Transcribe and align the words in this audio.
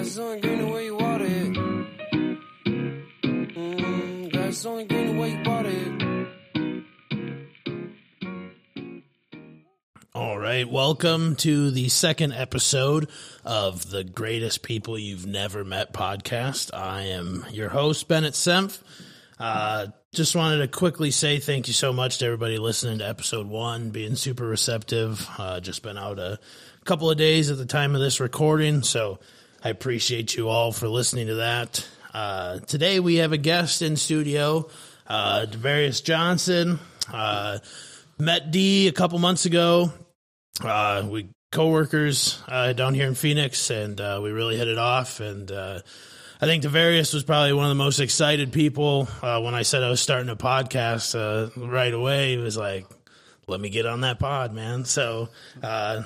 Grass 0.00 0.16
green 0.16 0.58
the 0.58 0.66
way 0.66 0.84
you 0.86 0.96
water 0.96 1.26
it. 1.26 1.52
Mm, 3.54 4.32
grass 4.32 4.62
green 4.62 4.86
the 4.88 5.12
way 5.20 5.32
you 5.32 5.42
it. 5.68 6.86
All 10.14 10.38
right, 10.38 10.66
welcome 10.66 11.36
to 11.36 11.70
the 11.70 11.90
second 11.90 12.32
episode 12.32 13.10
of 13.44 13.90
the 13.90 14.02
Greatest 14.02 14.62
People 14.62 14.98
You've 14.98 15.26
Never 15.26 15.66
Met 15.66 15.92
podcast. 15.92 16.72
I 16.72 17.02
am 17.02 17.44
your 17.50 17.68
host, 17.68 18.08
Bennett 18.08 18.32
Senf. 18.32 18.80
Uh, 19.38 19.88
just 20.14 20.34
wanted 20.34 20.60
to 20.60 20.68
quickly 20.68 21.10
say 21.10 21.40
thank 21.40 21.68
you 21.68 21.74
so 21.74 21.92
much 21.92 22.16
to 22.18 22.24
everybody 22.24 22.56
listening 22.56 23.00
to 23.00 23.06
episode 23.06 23.48
one, 23.48 23.90
being 23.90 24.14
super 24.14 24.46
receptive. 24.46 25.28
Uh, 25.36 25.60
just 25.60 25.82
been 25.82 25.98
out 25.98 26.18
a 26.18 26.38
couple 26.86 27.10
of 27.10 27.18
days 27.18 27.50
at 27.50 27.58
the 27.58 27.66
time 27.66 27.94
of 27.94 28.00
this 28.00 28.18
recording, 28.18 28.82
so 28.82 29.18
I 29.62 29.68
appreciate 29.68 30.36
you 30.36 30.48
all 30.48 30.72
for 30.72 30.88
listening 30.88 31.26
to 31.26 31.34
that. 31.36 31.86
Uh, 32.14 32.60
today 32.60 32.98
we 32.98 33.16
have 33.16 33.32
a 33.32 33.38
guest 33.38 33.82
in 33.82 33.96
studio, 33.96 34.68
uh, 35.06 35.44
Devirous 35.44 36.00
Johnson. 36.00 36.78
Uh, 37.12 37.58
met 38.18 38.50
D 38.50 38.88
a 38.88 38.92
couple 38.92 39.18
months 39.18 39.44
ago. 39.44 39.92
Uh, 40.64 41.06
we 41.10 41.28
coworkers 41.52 42.42
uh, 42.48 42.72
down 42.72 42.94
here 42.94 43.06
in 43.06 43.14
Phoenix, 43.14 43.70
and 43.70 44.00
uh, 44.00 44.20
we 44.22 44.30
really 44.30 44.56
hit 44.56 44.68
it 44.68 44.78
off. 44.78 45.20
And 45.20 45.50
uh, 45.52 45.80
I 46.40 46.46
think 46.46 46.62
Devirous 46.62 47.12
was 47.12 47.24
probably 47.24 47.52
one 47.52 47.64
of 47.66 47.70
the 47.70 47.74
most 47.74 47.98
excited 47.98 48.52
people 48.52 49.08
uh, 49.20 49.42
when 49.42 49.54
I 49.54 49.62
said 49.62 49.82
I 49.82 49.90
was 49.90 50.00
starting 50.00 50.30
a 50.30 50.36
podcast. 50.36 51.14
Uh, 51.14 51.50
right 51.60 51.92
away, 51.92 52.32
he 52.32 52.38
was 52.38 52.56
like, 52.56 52.86
"Let 53.50 53.60
me 53.60 53.68
get 53.68 53.84
on 53.86 54.00
that 54.02 54.18
pod, 54.18 54.52
man." 54.54 54.84
So 54.86 55.28
uh, 55.62 56.02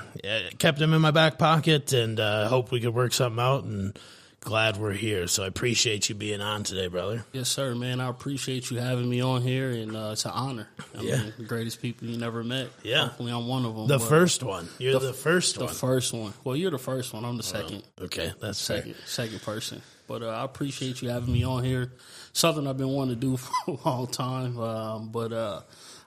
kept 0.58 0.80
him 0.80 0.92
in 0.94 1.00
my 1.00 1.10
back 1.12 1.38
pocket, 1.38 1.92
and 1.92 2.18
uh, 2.18 2.48
hope 2.48 2.70
we 2.72 2.80
could 2.80 2.94
work 2.94 3.12
something 3.12 3.38
out. 3.42 3.64
And 3.64 3.96
glad 4.40 4.76
we're 4.76 4.92
here. 4.92 5.26
So 5.26 5.42
I 5.42 5.46
appreciate 5.46 6.08
you 6.10 6.14
being 6.14 6.40
on 6.42 6.64
today, 6.64 6.88
brother. 6.88 7.24
Yes, 7.32 7.48
sir, 7.48 7.74
man. 7.74 8.00
I 8.00 8.08
appreciate 8.08 8.70
you 8.70 8.78
having 8.78 9.08
me 9.08 9.20
on 9.22 9.40
here, 9.42 9.70
and 9.70 9.96
uh, 9.96 10.10
it's 10.12 10.24
an 10.26 10.32
honor. 10.32 10.68
I 10.98 11.00
Yeah. 11.02 11.16
mean, 11.22 11.32
the 11.38 11.44
greatest 11.44 11.80
people 11.80 12.08
you 12.08 12.18
never 12.18 12.44
met. 12.44 12.68
Yeah. 12.82 13.06
Hopefully, 13.06 13.32
I'm 13.32 13.46
one 13.46 13.64
of 13.64 13.74
them. 13.74 13.86
The 13.86 13.98
first 14.00 14.42
one. 14.42 14.68
You're 14.78 14.92
the, 14.98 15.06
the- 15.08 15.12
first 15.14 15.54
the 15.58 15.64
one. 15.66 15.74
first 15.74 16.12
one. 16.12 16.34
Well, 16.44 16.56
you're 16.56 16.70
the 16.70 16.78
first 16.78 17.14
one. 17.14 17.24
I'm 17.24 17.36
the 17.38 17.42
second, 17.42 17.82
okay, 18.00 18.32
that's 18.40 18.66
fair. 18.66 18.78
second, 18.78 18.94
second 19.06 19.42
person. 19.42 19.82
But 20.06 20.22
uh, 20.22 20.28
I 20.28 20.44
appreciate 20.44 21.00
you 21.00 21.08
having 21.08 21.32
me 21.32 21.44
on 21.44 21.64
here. 21.64 21.90
Something 22.34 22.66
I've 22.66 22.76
been 22.76 22.88
wanting 22.90 23.14
to 23.14 23.20
do 23.20 23.36
for 23.38 23.52
a 23.68 23.88
long 23.88 24.06
time. 24.08 24.58
Um, 24.60 25.08
but 25.10 25.32
uh, 25.32 25.60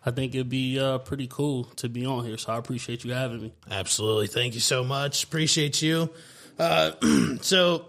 I 0.07 0.11
think 0.11 0.33
it'd 0.33 0.47
be 0.47 0.79
uh, 0.79 0.99
pretty 0.99 1.27
cool 1.27 1.65
to 1.75 1.89
be 1.89 2.05
on 2.05 2.23
here. 2.23 2.37
So 2.37 2.53
I 2.53 2.57
appreciate 2.57 3.03
you 3.03 3.11
having 3.11 3.41
me. 3.41 3.53
Absolutely. 3.69 4.27
Thank 4.27 4.53
you 4.53 4.61
so 4.61 4.85
much. 4.85 5.25
Appreciate 5.25 5.81
you. 5.81 6.09
Uh, 6.57 6.91
so, 7.41 7.85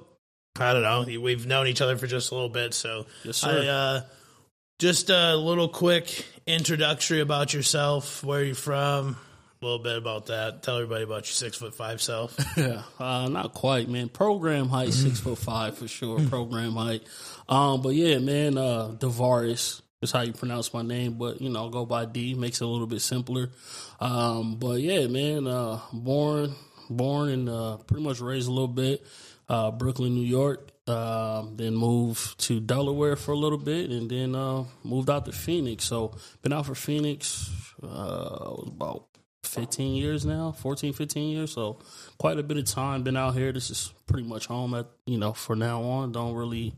I 0.58 0.72
don't 0.72 0.82
know. 0.82 1.20
We've 1.20 1.46
known 1.46 1.68
each 1.68 1.80
other 1.80 1.96
for 1.96 2.08
just 2.08 2.32
a 2.32 2.34
little 2.34 2.48
bit. 2.48 2.74
So, 2.74 3.06
Yes, 3.22 3.36
sir. 3.36 3.62
I, 3.62 3.66
uh, 3.68 4.00
just 4.80 5.10
a 5.10 5.36
little 5.36 5.68
quick 5.68 6.26
introductory 6.44 7.20
about 7.20 7.54
yourself, 7.54 8.24
where 8.24 8.42
you're 8.42 8.56
from, 8.56 9.16
a 9.62 9.64
little 9.64 9.78
bit 9.78 9.96
about 9.96 10.26
that. 10.26 10.64
Tell 10.64 10.74
everybody 10.74 11.04
about 11.04 11.18
your 11.26 11.34
six 11.34 11.56
foot 11.56 11.76
five 11.76 12.02
self. 12.02 12.36
Yeah, 12.56 12.82
uh, 12.98 13.28
not 13.28 13.54
quite, 13.54 13.88
man. 13.88 14.08
Program 14.08 14.68
height, 14.68 14.92
six 14.92 15.20
foot 15.20 15.38
five 15.38 15.78
for 15.78 15.86
sure. 15.86 16.18
Program 16.28 16.72
height, 16.72 17.02
um, 17.48 17.80
but 17.80 17.90
yeah, 17.90 18.18
man. 18.18 18.58
Uh, 18.58 18.88
Devirous 18.98 19.82
is 20.00 20.12
how 20.12 20.20
you 20.22 20.32
pronounce 20.32 20.72
my 20.72 20.82
name, 20.82 21.14
but 21.14 21.40
you 21.40 21.50
know, 21.50 21.68
go 21.68 21.84
by 21.84 22.04
D 22.04 22.34
makes 22.34 22.60
it 22.60 22.64
a 22.64 22.68
little 22.68 22.86
bit 22.86 23.00
simpler. 23.00 23.50
Um, 24.00 24.56
but 24.56 24.80
yeah, 24.80 25.06
man. 25.06 25.46
Uh, 25.46 25.80
born, 25.92 26.54
born, 26.88 27.28
and 27.30 27.48
uh, 27.48 27.78
pretty 27.78 28.02
much 28.02 28.20
raised 28.20 28.48
a 28.48 28.52
little 28.52 28.68
bit. 28.68 29.04
Uh, 29.48 29.70
Brooklyn, 29.70 30.14
New 30.14 30.26
York. 30.26 30.70
Um, 30.86 31.56
then 31.56 31.74
moved 31.74 32.38
to 32.46 32.60
Delaware 32.60 33.14
for 33.14 33.32
a 33.32 33.36
little 33.36 33.58
bit, 33.58 33.90
and 33.90 34.10
then 34.10 34.34
uh, 34.34 34.64
moved 34.84 35.10
out 35.10 35.26
to 35.26 35.32
Phoenix. 35.32 35.84
So 35.84 36.14
been 36.40 36.52
out 36.52 36.66
for 36.66 36.74
Phoenix. 36.74 37.50
Uh, 37.82 38.54
was 38.56 38.68
about 38.68 39.04
15 39.44 39.94
years 39.94 40.26
now 40.26 40.50
14 40.50 40.92
15 40.92 41.30
years 41.30 41.52
so 41.52 41.78
quite 42.18 42.38
a 42.38 42.42
bit 42.42 42.58
of 42.58 42.64
time 42.64 43.02
been 43.02 43.16
out 43.16 43.34
here 43.34 43.52
this 43.52 43.70
is 43.70 43.94
pretty 44.06 44.28
much 44.28 44.46
home 44.46 44.74
at 44.74 44.86
you 45.06 45.16
know 45.16 45.32
for 45.32 45.54
now 45.54 45.82
on 45.82 46.10
don't 46.12 46.34
really 46.34 46.74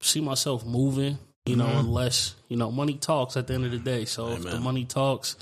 see 0.00 0.20
myself 0.20 0.66
moving 0.66 1.16
you 1.50 1.56
know 1.56 1.66
unless 1.78 2.34
you 2.48 2.56
know 2.56 2.70
money 2.70 2.94
talks 2.94 3.36
at 3.36 3.46
the 3.46 3.54
end 3.54 3.64
of 3.64 3.70
the 3.70 3.78
day 3.78 4.04
so 4.04 4.30
if 4.30 4.42
the 4.42 4.60
money 4.60 4.84
talks 4.84 5.36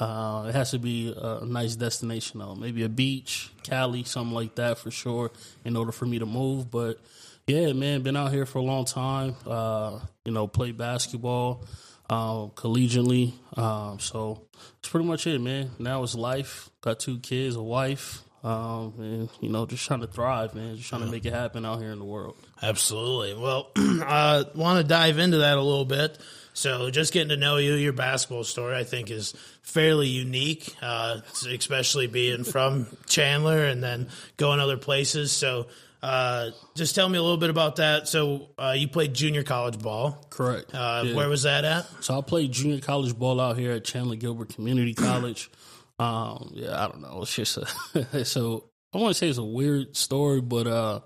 uh, 0.00 0.46
it 0.48 0.54
has 0.54 0.72
to 0.72 0.78
be 0.78 1.14
a 1.16 1.44
nice 1.44 1.76
destination 1.76 2.40
though 2.40 2.54
maybe 2.54 2.82
a 2.82 2.88
beach 2.88 3.50
cali 3.62 4.04
something 4.04 4.34
like 4.34 4.54
that 4.56 4.78
for 4.78 4.90
sure 4.90 5.30
in 5.64 5.76
order 5.76 5.92
for 5.92 6.06
me 6.06 6.18
to 6.18 6.26
move 6.26 6.70
but 6.70 6.98
yeah 7.46 7.72
man 7.72 8.02
been 8.02 8.16
out 8.16 8.32
here 8.32 8.46
for 8.46 8.58
a 8.58 8.62
long 8.62 8.84
time 8.84 9.36
uh, 9.46 9.98
you 10.24 10.32
know 10.32 10.46
play 10.46 10.72
basketball 10.72 11.64
um, 12.10 12.50
collegiately. 12.50 13.32
Um, 13.56 13.98
so 13.98 14.42
that's 14.52 14.88
pretty 14.88 15.06
much 15.06 15.26
it, 15.26 15.40
man. 15.40 15.70
Now 15.78 16.02
it's 16.02 16.14
life. 16.14 16.70
Got 16.80 17.00
two 17.00 17.18
kids, 17.18 17.56
a 17.56 17.62
wife, 17.62 18.22
um, 18.42 18.94
and 18.98 19.28
you 19.40 19.48
know, 19.48 19.66
just 19.66 19.86
trying 19.86 20.00
to 20.00 20.06
thrive, 20.06 20.54
man. 20.54 20.76
Just 20.76 20.88
trying 20.88 21.02
to 21.02 21.10
make 21.10 21.24
it 21.24 21.32
happen 21.32 21.64
out 21.64 21.80
here 21.80 21.92
in 21.92 21.98
the 21.98 22.04
world. 22.04 22.36
Absolutely. 22.68 23.34
Well, 23.34 23.70
I 23.76 24.44
want 24.54 24.78
to 24.78 24.84
dive 24.84 25.18
into 25.18 25.38
that 25.38 25.56
a 25.58 25.62
little 25.62 25.84
bit. 25.84 26.18
So, 26.56 26.88
just 26.90 27.12
getting 27.12 27.30
to 27.30 27.36
know 27.36 27.56
you, 27.56 27.74
your 27.74 27.92
basketball 27.92 28.44
story, 28.44 28.76
I 28.76 28.84
think, 28.84 29.10
is 29.10 29.34
fairly 29.62 30.06
unique, 30.06 30.72
uh, 30.80 31.20
especially 31.50 32.06
being 32.06 32.44
from 32.44 32.86
Chandler 33.06 33.64
and 33.64 33.82
then 33.82 34.08
going 34.36 34.60
other 34.60 34.76
places. 34.76 35.32
So, 35.32 35.66
uh, 36.00 36.50
just 36.76 36.94
tell 36.94 37.08
me 37.08 37.18
a 37.18 37.22
little 37.22 37.38
bit 37.38 37.50
about 37.50 37.76
that. 37.76 38.06
So, 38.06 38.50
uh, 38.56 38.74
you 38.76 38.86
played 38.86 39.14
junior 39.14 39.42
college 39.42 39.80
ball. 39.80 40.24
Correct. 40.30 40.72
Uh, 40.72 41.02
Yeah. 41.06 41.16
Where 41.16 41.28
was 41.28 41.42
that 41.42 41.64
at? 41.64 41.86
So 42.04 42.16
I 42.16 42.20
played 42.22 42.52
junior 42.52 42.80
college 42.80 43.18
ball 43.18 43.40
out 43.40 43.58
here 43.58 43.72
at 43.72 43.84
Chandler 43.84 44.16
Gilbert 44.16 44.54
Community 44.54 44.94
College. 44.94 45.50
Um, 45.98 46.50
yeah, 46.54 46.84
I 46.84 46.88
don't 46.88 47.02
know. 47.02 47.20
It's 47.22 47.34
just 47.34 47.58
a 47.58 48.24
so 48.24 48.70
I 48.92 48.98
want 48.98 49.10
to 49.10 49.18
say 49.18 49.28
it's 49.28 49.38
a 49.38 49.44
weird 49.44 49.96
story, 49.96 50.40
but 50.40 50.66
uh, 50.68 51.00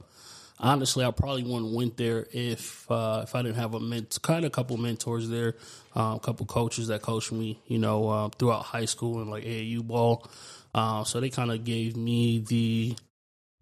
honestly, 0.61 1.05
I 1.05 1.11
probably 1.11 1.43
wouldn't 1.43 1.75
went 1.75 1.97
there 1.97 2.27
if 2.33 2.91
uh, 2.91 3.23
if 3.25 3.35
I 3.35 3.43
didn't 3.43 3.57
have 3.57 3.75
a 3.75 3.81
ment- 3.81 4.19
kind 4.23 4.45
of 4.45 4.53
couple 4.53 4.77
mentors 4.77 5.29
there, 5.29 5.55
um, 5.95 6.17
a 6.17 6.21
couple 6.21 6.47
coaches 6.47 6.89
that 6.89 7.03
coached 7.03 7.33
me, 7.33 7.61
you 7.67 7.79
know, 7.79 8.09
uh, 8.09 8.29
throughout 8.31 8.65
high 8.65 8.85
school 8.85 9.21
and 9.21 9.31
like 9.31 9.45
AAU 9.45 9.83
ball. 9.83 10.27
Uh, 10.75 11.05
so 11.05 11.21
they 11.21 11.31
kind 11.31 11.51
of 11.51 11.65
gave 11.65 11.97
me 11.97 12.41
the, 12.41 12.95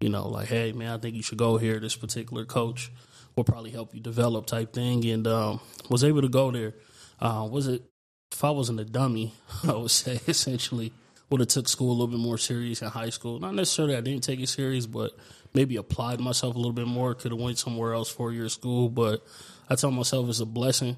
you 0.01 0.09
know, 0.09 0.27
like, 0.27 0.47
hey 0.47 0.71
man, 0.71 0.91
I 0.91 0.97
think 0.97 1.15
you 1.15 1.23
should 1.23 1.37
go 1.37 1.57
here. 1.57 1.79
This 1.79 1.95
particular 1.95 2.45
coach 2.45 2.91
will 3.35 3.43
probably 3.43 3.71
help 3.71 3.93
you 3.93 4.01
develop 4.01 4.45
type 4.45 4.73
thing, 4.73 5.05
and 5.05 5.27
um, 5.27 5.59
was 5.89 6.03
able 6.03 6.21
to 6.21 6.29
go 6.29 6.51
there. 6.51 6.73
Uh, 7.19 7.47
was 7.49 7.67
it 7.67 7.83
if 8.31 8.43
I 8.43 8.49
wasn't 8.49 8.79
a 8.79 8.85
dummy, 8.85 9.33
I 9.63 9.73
would 9.73 9.91
say 9.91 10.19
essentially 10.27 10.93
would 11.29 11.41
have 11.41 11.49
took 11.49 11.67
school 11.67 11.89
a 11.89 11.91
little 11.91 12.07
bit 12.07 12.19
more 12.19 12.37
serious 12.37 12.81
in 12.81 12.87
high 12.87 13.09
school. 13.09 13.39
Not 13.39 13.53
necessarily 13.53 13.95
I 13.95 14.01
didn't 14.01 14.23
take 14.23 14.39
it 14.39 14.47
serious, 14.47 14.85
but 14.85 15.11
maybe 15.57 15.75
applied 15.75 16.19
myself 16.21 16.53
a 16.53 16.57
little 16.57 16.71
bit 16.71 16.87
more. 16.87 17.15
Could 17.15 17.31
have 17.31 17.41
went 17.41 17.57
somewhere 17.57 17.93
else 17.93 18.09
four 18.09 18.31
year 18.31 18.47
school, 18.47 18.87
but 18.89 19.25
I 19.69 19.75
tell 19.75 19.91
myself 19.91 20.29
it's 20.29 20.39
a 20.39 20.45
blessing 20.45 20.97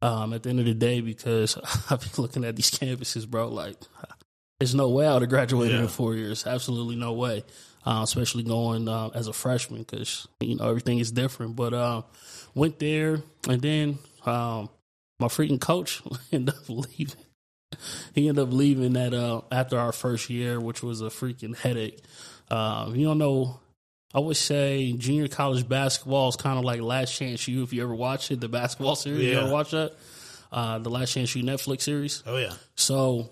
um, 0.00 0.32
at 0.32 0.44
the 0.44 0.50
end 0.50 0.60
of 0.60 0.66
the 0.66 0.72
day 0.74 1.00
because 1.00 1.56
I've 1.90 2.00
been 2.00 2.22
looking 2.22 2.44
at 2.44 2.54
these 2.56 2.70
campuses, 2.70 3.28
bro. 3.28 3.48
Like, 3.48 3.76
there's 4.60 4.74
no 4.74 4.88
way 4.88 5.06
I 5.06 5.12
would 5.14 5.22
have 5.22 5.30
graduated 5.30 5.74
Yeah. 5.76 5.82
in 5.82 5.88
four 5.88 6.14
years. 6.14 6.46
Absolutely 6.46 6.96
no 6.96 7.12
way. 7.12 7.44
Uh, 7.86 8.02
especially 8.02 8.42
going 8.42 8.86
uh, 8.88 9.08
as 9.14 9.28
a 9.28 9.32
freshman 9.32 9.80
because 9.82 10.28
you 10.40 10.56
know 10.56 10.68
everything 10.68 10.98
is 10.98 11.10
different. 11.10 11.56
But 11.56 11.74
uh, 11.74 12.02
went 12.54 12.78
there 12.78 13.22
and 13.48 13.60
then 13.62 13.98
um, 14.26 14.68
my 15.18 15.28
freaking 15.28 15.60
coach 15.60 16.02
ended 16.32 16.54
up 16.54 16.68
leaving. 16.68 17.24
He 18.14 18.28
ended 18.28 18.42
up 18.44 18.52
leaving 18.52 18.92
that 18.94 19.14
uh, 19.14 19.40
after 19.50 19.78
our 19.78 19.92
first 19.92 20.28
year, 20.30 20.60
which 20.60 20.82
was 20.82 21.00
a 21.00 21.04
freaking 21.06 21.56
headache. 21.56 22.00
Um, 22.50 22.94
you 22.94 23.06
don't 23.06 23.18
know. 23.18 23.60
I 24.14 24.20
would 24.20 24.36
say 24.36 24.92
junior 24.92 25.28
college 25.28 25.68
basketball 25.68 26.28
is 26.30 26.36
kind 26.36 26.58
of 26.58 26.64
like 26.64 26.80
Last 26.80 27.14
Chance 27.16 27.46
U. 27.48 27.62
If 27.62 27.72
you 27.72 27.82
ever 27.82 27.94
watch 27.94 28.30
it, 28.30 28.40
the 28.40 28.48
basketball 28.48 28.96
series, 28.96 29.22
you 29.24 29.32
Yeah. 29.32 29.42
ever 29.42 29.52
watch 29.52 29.72
that? 29.72 29.92
Uh, 30.50 30.78
the 30.78 30.88
Last 30.88 31.12
Chance 31.12 31.34
U 31.36 31.42
Netflix 31.42 31.82
series. 31.82 32.22
Oh, 32.26 32.36
yeah. 32.38 32.54
So, 32.74 33.28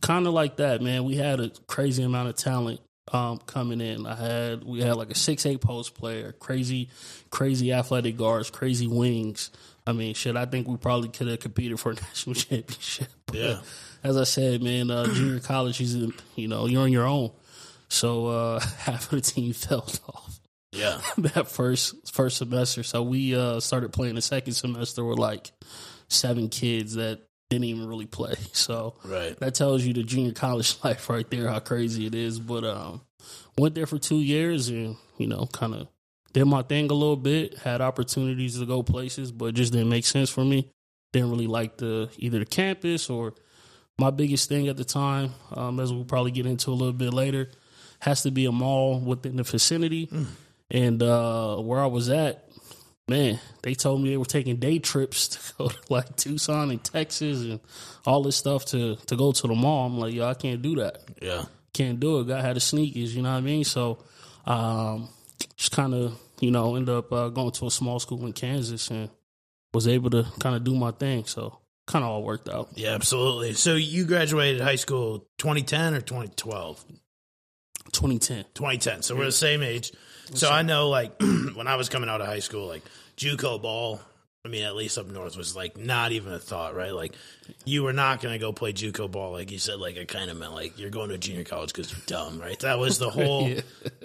kind 0.00 0.26
of 0.26 0.32
like 0.32 0.56
that, 0.56 0.82
man. 0.82 1.04
We 1.04 1.14
had 1.14 1.38
a 1.38 1.50
crazy 1.68 2.02
amount 2.02 2.28
of 2.28 2.34
talent 2.36 2.80
um, 3.12 3.38
coming 3.46 3.80
in. 3.80 4.04
I 4.04 4.16
had 4.16 4.64
we 4.64 4.80
had 4.80 4.96
like 4.96 5.10
a 5.10 5.14
six 5.14 5.46
eight 5.46 5.60
post 5.60 5.94
player, 5.94 6.32
crazy, 6.32 6.88
crazy 7.30 7.72
athletic 7.72 8.16
guards, 8.16 8.50
crazy 8.50 8.88
wings. 8.88 9.50
I 9.86 9.92
mean, 9.92 10.14
shit. 10.14 10.34
I 10.34 10.44
think 10.46 10.66
we 10.66 10.76
probably 10.76 11.08
could 11.10 11.28
have 11.28 11.38
competed 11.38 11.78
for 11.78 11.92
a 11.92 11.94
national 12.02 12.34
championship. 12.34 13.06
But 13.26 13.36
Yeah. 13.36 13.58
As 14.02 14.16
I 14.16 14.24
said, 14.24 14.60
man, 14.60 14.90
uh, 14.90 15.06
junior 15.06 15.38
college, 15.38 15.80
you 15.80 16.48
know 16.48 16.66
you're 16.66 16.82
on 16.82 16.90
your 16.90 17.06
own. 17.06 17.30
So 17.88 18.26
uh, 18.26 18.60
half 18.78 19.04
of 19.04 19.10
the 19.10 19.20
team 19.20 19.52
fell 19.54 19.88
off 20.08 20.40
Yeah. 20.72 21.00
that 21.18 21.48
first 21.48 22.12
first 22.12 22.38
semester. 22.38 22.82
So 22.82 23.02
we 23.02 23.34
uh, 23.34 23.60
started 23.60 23.92
playing 23.92 24.14
the 24.16 24.22
second 24.22 24.54
semester 24.54 25.04
with 25.04 25.18
like 25.18 25.52
seven 26.08 26.48
kids 26.48 26.94
that 26.94 27.20
didn't 27.50 27.64
even 27.64 27.86
really 27.88 28.06
play. 28.06 28.34
So 28.52 28.96
Right. 29.04 29.38
that 29.38 29.54
tells 29.54 29.84
you 29.84 29.92
the 29.92 30.02
junior 30.02 30.32
college 30.32 30.76
life 30.84 31.08
right 31.08 31.28
there, 31.30 31.48
how 31.48 31.60
crazy 31.60 32.06
it 32.06 32.14
is. 32.14 32.38
But 32.40 32.64
um, 32.64 33.00
went 33.58 33.74
there 33.74 33.86
for 33.86 33.98
two 33.98 34.20
years 34.20 34.68
and 34.68 34.96
you 35.18 35.26
know, 35.28 35.46
kind 35.52 35.74
of 35.74 35.88
did 36.32 36.44
my 36.44 36.60
thing 36.62 36.90
a 36.90 36.94
little 36.94 37.16
bit, 37.16 37.56
had 37.58 37.80
opportunities 37.80 38.58
to 38.58 38.66
go 38.66 38.82
places, 38.82 39.32
but 39.32 39.54
just 39.54 39.72
didn't 39.72 39.88
make 39.88 40.04
sense 40.04 40.28
for 40.28 40.44
me. 40.44 40.70
Didn't 41.14 41.30
really 41.30 41.46
like 41.46 41.78
the 41.78 42.10
either 42.18 42.40
the 42.40 42.44
campus 42.44 43.08
or 43.08 43.32
my 43.98 44.10
biggest 44.10 44.48
thing 44.50 44.68
at 44.68 44.76
the 44.76 44.84
time, 44.84 45.32
um, 45.52 45.80
as 45.80 45.90
we'll 45.90 46.04
probably 46.04 46.32
get 46.32 46.44
into 46.44 46.70
a 46.70 46.74
little 46.74 46.92
bit 46.92 47.14
later, 47.14 47.48
has 48.06 48.22
to 48.22 48.30
be 48.30 48.46
a 48.46 48.52
mall 48.52 49.00
within 49.00 49.36
the 49.36 49.42
vicinity. 49.42 50.08
And 50.70 51.02
uh, 51.02 51.56
where 51.56 51.80
I 51.80 51.86
was 51.86 52.08
at, 52.08 52.48
man, 53.08 53.38
they 53.62 53.74
told 53.74 54.00
me 54.00 54.10
they 54.10 54.16
were 54.16 54.24
taking 54.24 54.56
day 54.56 54.78
trips 54.78 55.28
to 55.34 55.54
go 55.58 55.68
to 55.68 55.76
like 55.90 56.16
Tucson 56.16 56.70
and 56.70 56.82
Texas 56.82 57.42
and 57.42 57.60
all 58.06 58.22
this 58.22 58.36
stuff 58.36 58.64
to 58.66 58.96
to 58.96 59.16
go 59.16 59.32
to 59.32 59.46
the 59.46 59.54
mall. 59.54 59.86
I'm 59.86 59.98
like, 59.98 60.14
yo, 60.14 60.26
I 60.26 60.34
can't 60.34 60.62
do 60.62 60.76
that. 60.76 61.02
Yeah. 61.20 61.44
Can't 61.74 62.00
do 62.00 62.20
it. 62.20 62.28
Guy 62.28 62.40
had 62.40 62.56
the 62.56 62.60
sneakers, 62.60 63.14
you 63.14 63.22
know 63.22 63.32
what 63.32 63.38
I 63.38 63.42
mean? 63.42 63.64
So, 63.64 63.98
um, 64.46 65.08
just 65.56 65.72
kind 65.72 65.92
of, 65.92 66.18
you 66.40 66.50
know, 66.50 66.76
end 66.76 66.88
up 66.88 67.12
uh, 67.12 67.28
going 67.28 67.50
to 67.50 67.66
a 67.66 67.70
small 67.70 67.98
school 67.98 68.24
in 68.24 68.32
Kansas 68.32 68.90
and 68.90 69.10
was 69.74 69.86
able 69.86 70.08
to 70.10 70.26
kind 70.40 70.56
of 70.56 70.64
do 70.64 70.74
my 70.74 70.92
thing. 70.92 71.26
So, 71.26 71.58
kind 71.86 72.02
of 72.02 72.10
all 72.10 72.22
worked 72.22 72.48
out. 72.48 72.70
Yeah, 72.76 72.94
absolutely. 72.94 73.52
So 73.52 73.74
you 73.74 74.06
graduated 74.06 74.62
high 74.62 74.76
school 74.76 75.26
2010 75.38 75.94
or 75.94 76.00
2012? 76.00 76.84
2010. 77.92 78.44
2010. 78.54 79.02
So 79.02 79.16
we're 79.16 79.24
the 79.26 79.32
same 79.32 79.62
age. 79.62 79.92
So 80.34 80.50
I 80.50 80.62
know, 80.62 80.88
like, 80.88 81.14
when 81.54 81.66
I 81.66 81.76
was 81.76 81.88
coming 81.88 82.08
out 82.08 82.20
of 82.20 82.26
high 82.26 82.40
school, 82.40 82.66
like, 82.66 82.82
JUCO 83.16 83.62
ball, 83.62 84.00
I 84.44 84.48
mean, 84.48 84.64
at 84.64 84.76
least 84.76 84.96
up 84.98 85.06
north, 85.08 85.36
was 85.36 85.56
like 85.56 85.76
not 85.76 86.12
even 86.12 86.32
a 86.32 86.38
thought, 86.38 86.74
right? 86.76 86.92
Like, 86.92 87.14
you 87.64 87.82
were 87.82 87.92
not 87.92 88.20
going 88.20 88.32
to 88.32 88.38
go 88.38 88.52
play 88.52 88.72
JUCO 88.72 89.10
ball, 89.10 89.32
like 89.32 89.50
you 89.50 89.58
said. 89.58 89.78
Like, 89.80 89.96
it 89.96 90.06
kind 90.08 90.30
of 90.30 90.36
meant 90.36 90.52
like 90.52 90.78
you're 90.78 90.90
going 90.90 91.10
to 91.10 91.18
junior 91.18 91.44
college 91.44 91.72
because 91.72 91.90
you're 91.92 92.00
dumb, 92.06 92.40
right? 92.40 92.58
That 92.60 92.78
was 92.78 92.98
the 92.98 93.10
whole, 93.10 93.48
Yeah. 93.48 93.60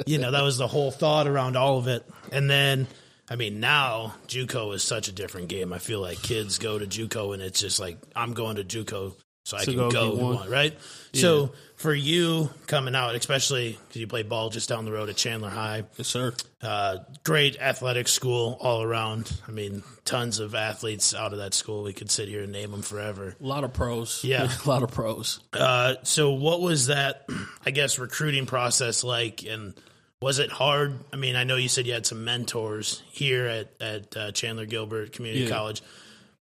you 0.05 0.17
know, 0.17 0.31
that 0.31 0.43
was 0.43 0.57
the 0.57 0.67
whole 0.67 0.91
thought 0.91 1.27
around 1.27 1.57
all 1.57 1.77
of 1.77 1.87
it. 1.87 2.07
And 2.31 2.49
then, 2.49 2.87
I 3.29 3.35
mean, 3.35 3.59
now 3.59 4.15
JUCO 4.27 4.73
is 4.75 4.83
such 4.83 5.07
a 5.07 5.11
different 5.11 5.47
game. 5.47 5.73
I 5.73 5.77
feel 5.79 6.01
like 6.01 6.21
kids 6.21 6.57
go 6.57 6.77
to 6.79 6.85
JUCO 6.85 7.33
and 7.33 7.41
it's 7.41 7.59
just 7.59 7.79
like 7.79 7.97
I'm 8.15 8.33
going 8.33 8.55
to 8.57 8.63
JUCO 8.63 9.13
so 9.43 9.57
I 9.57 9.65
can 9.65 9.75
go 9.75 9.89
go, 9.91 10.11
get 10.11 10.21
one. 10.23 10.35
one, 10.35 10.49
right? 10.49 10.77
So 11.13 11.51
for 11.81 11.93
you 11.93 12.49
coming 12.67 12.95
out, 12.95 13.15
especially 13.15 13.77
because 13.87 13.99
you 13.99 14.07
play 14.07 14.23
ball 14.23 14.49
just 14.49 14.69
down 14.69 14.85
the 14.85 14.91
road 14.91 15.09
at 15.09 15.15
Chandler 15.17 15.49
High, 15.49 15.83
Yes, 15.97 16.07
sir. 16.07 16.33
uh, 16.61 16.99
great 17.23 17.59
athletic 17.59 18.07
school 18.07 18.57
all 18.61 18.83
around. 18.83 19.31
I 19.47 19.51
mean, 19.51 19.83
tons 20.05 20.39
of 20.39 20.53
athletes 20.55 21.13
out 21.15 21.33
of 21.33 21.39
that 21.39 21.53
school. 21.53 21.83
We 21.83 21.93
could 21.93 22.11
sit 22.11 22.29
here 22.29 22.43
and 22.43 22.51
name 22.51 22.71
them 22.71 22.81
forever. 22.83 23.35
A 23.41 23.43
lot 23.45 23.63
of 23.63 23.73
pros. 23.73 24.23
Yeah. 24.23 24.47
a 24.65 24.69
lot 24.69 24.83
of 24.83 24.91
pros. 24.91 25.39
Uh, 25.53 25.95
so 26.03 26.31
what 26.31 26.61
was 26.61 26.87
that, 26.87 27.25
I 27.65 27.71
guess, 27.71 27.97
recruiting 27.99 28.45
process 28.45 29.03
like? 29.03 29.43
And 29.43 29.73
was 30.21 30.37
it 30.39 30.51
hard? 30.51 30.99
I 31.11 31.15
mean, 31.15 31.35
I 31.35 31.43
know 31.45 31.55
you 31.55 31.67
said 31.67 31.87
you 31.87 31.93
had 31.93 32.05
some 32.05 32.23
mentors 32.23 33.01
here 33.11 33.47
at, 33.47 33.71
at 33.81 34.15
uh, 34.17 34.31
Chandler 34.31 34.67
Gilbert 34.67 35.13
Community 35.13 35.45
Yeah. 35.45 35.49
College, 35.49 35.81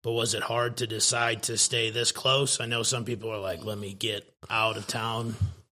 but 0.02 0.12
was 0.14 0.34
it 0.34 0.44
hard 0.44 0.78
to 0.78 0.88
decide 0.88 1.44
to 1.44 1.58
stay 1.58 1.90
this 1.90 2.12
close? 2.12 2.60
I 2.60 2.66
know 2.66 2.84
some 2.84 3.06
people 3.06 3.32
are 3.32 3.40
like, 3.40 3.64
let 3.66 3.78
me 3.78 3.94
get 3.94 4.30
out 4.50 4.78
of 4.78 4.88
town. 4.88 5.36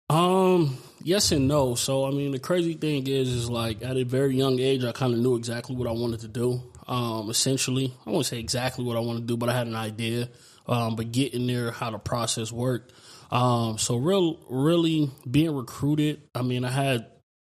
Um, 0.08 0.78
yes 1.02 1.32
and 1.32 1.48
no. 1.48 1.74
So 1.74 2.06
I 2.06 2.10
mean, 2.10 2.32
the 2.32 2.38
crazy 2.38 2.74
thing 2.74 3.06
is, 3.06 3.28
is 3.28 3.50
like 3.50 3.82
at 3.82 3.96
a 3.96 4.04
very 4.04 4.36
young 4.36 4.60
age, 4.60 4.84
I 4.84 4.92
kind 4.92 5.12
of 5.12 5.20
knew 5.20 5.36
exactly 5.36 5.74
what 5.74 5.88
I 5.88 5.92
wanted 5.92 6.20
to 6.20 6.28
do. 6.28 6.62
Um, 6.86 7.30
essentially, 7.30 7.94
I 8.06 8.10
won't 8.10 8.26
say 8.26 8.38
exactly 8.38 8.84
what 8.84 8.96
I 8.96 9.00
want 9.00 9.18
to 9.20 9.24
do, 9.24 9.36
but 9.36 9.48
I 9.48 9.54
had 9.54 9.66
an 9.66 9.76
idea. 9.76 10.28
Um, 10.66 10.94
but 10.94 11.10
getting 11.10 11.46
there, 11.46 11.72
how 11.72 11.90
the 11.90 11.98
process 11.98 12.52
worked. 12.52 12.92
Um, 13.32 13.78
so 13.78 13.96
real, 13.96 14.38
really 14.48 15.10
being 15.28 15.54
recruited. 15.56 16.22
I 16.34 16.42
mean, 16.42 16.64
I 16.64 16.70
had 16.70 17.06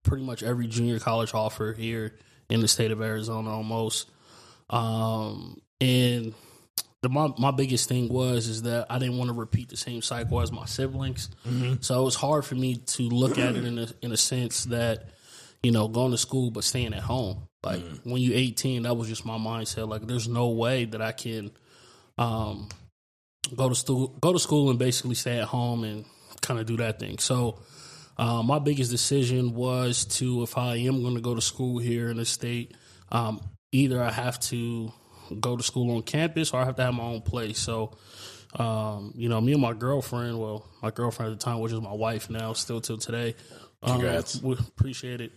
pretty 0.03 0.25
much 0.25 0.43
every 0.43 0.67
junior 0.67 0.99
college 0.99 1.33
offer 1.33 1.73
here 1.73 2.17
in 2.51 2.61
the 2.61 2.69
state 2.69 2.91
of 2.91 3.01
Arizona, 3.01 3.51
almost. 3.51 4.11
Um, 4.69 5.63
and 5.81 6.35
the 7.03 7.09
my, 7.09 7.29
my 7.39 7.51
biggest 7.53 7.89
thing 7.89 8.09
was 8.09 8.49
is 8.49 8.63
that 8.63 8.87
I 8.91 8.99
didn't 8.99 9.19
want 9.19 9.29
to 9.29 9.35
repeat 9.35 9.69
the 9.69 9.77
same 9.77 10.03
cycle 10.03 10.41
as 10.41 10.51
my 10.51 10.67
siblings. 10.67 11.31
So 11.81 12.01
it 12.01 12.05
was 12.05 12.17
hard 12.17 12.45
for 12.45 12.57
me 12.57 12.77
to 12.77 13.03
look 13.03 13.39
at 13.39 13.55
it 13.57 13.65
in 13.65 13.79
a 13.79 13.89
in 14.03 14.13
a 14.13 14.17
sense 14.17 14.65
that 14.65 15.09
you 15.63 15.71
know 15.71 15.89
going 15.89 16.11
to 16.11 16.19
school 16.19 16.51
but 16.51 16.65
staying 16.65 16.95
at 16.95 17.03
home. 17.03 17.49
Like 17.63 17.83
when 18.05 18.21
you 18.21 18.33
18, 18.35 18.83
that 18.83 18.97
was 18.97 19.09
just 19.09 19.25
my 19.25 19.37
mindset. 19.39 19.89
Like 19.89 20.07
there's 20.07 20.29
no 20.29 20.49
way 20.51 20.85
that 20.87 21.03
I 21.03 21.13
can 21.13 21.51
um, 22.17 22.69
go 23.55 23.69
to 23.69 23.75
school 23.75 24.09
go 24.21 24.33
to 24.33 24.39
school 24.39 24.71
and 24.71 24.79
basically 24.79 25.15
stay 25.15 25.39
at 25.39 25.47
home 25.47 25.85
and 25.85 26.05
kind 26.41 26.59
of 26.59 26.67
do 26.67 26.77
that 26.79 26.99
thing. 26.99 27.19
So 27.19 27.61
uh, 28.17 28.43
my 28.43 28.59
biggest 28.59 28.91
decision 28.91 29.55
was 29.55 30.05
to 30.05 30.43
if 30.43 30.59
I 30.59 30.77
am 30.77 31.03
going 31.03 31.15
to 31.15 31.21
go 31.21 31.35
to 31.35 31.41
school 31.41 31.79
here 31.79 32.11
in 32.11 32.17
the 32.17 32.25
state, 32.25 32.77
um, 33.13 33.41
either 33.71 34.03
I 34.03 34.11
have 34.11 34.41
to 34.41 34.93
go 35.41 35.57
to 35.57 35.63
school 35.63 35.95
on 35.97 36.03
campus 36.03 36.53
or 36.53 36.61
I 36.61 36.65
have 36.65 36.77
to 36.77 36.83
have 36.83 36.95
my 36.95 37.05
own 37.05 37.23
place. 37.23 37.59
So, 37.59 37.97
um, 38.55 39.13
you 39.17 39.29
know, 39.29 39.41
me 39.41 39.53
and 39.53 39.63
my 39.63 39.73
girlfriend, 39.75 40.39
well, 40.39 40.67
my 40.83 40.91
girlfriend 40.91 41.33
at 41.33 41.39
the 41.39 41.45
time, 41.45 41.61
which 41.61 41.73
is 41.73 41.81
my 41.81 41.93
wife 41.93 42.31
now, 42.31 42.53
still 42.53 42.81
till 42.81 42.99
today. 42.99 43.35
um, 43.83 43.93
Congrats. 44.01 44.43
we 44.43 44.55
appreciate 44.55 45.21
it. 45.21 45.33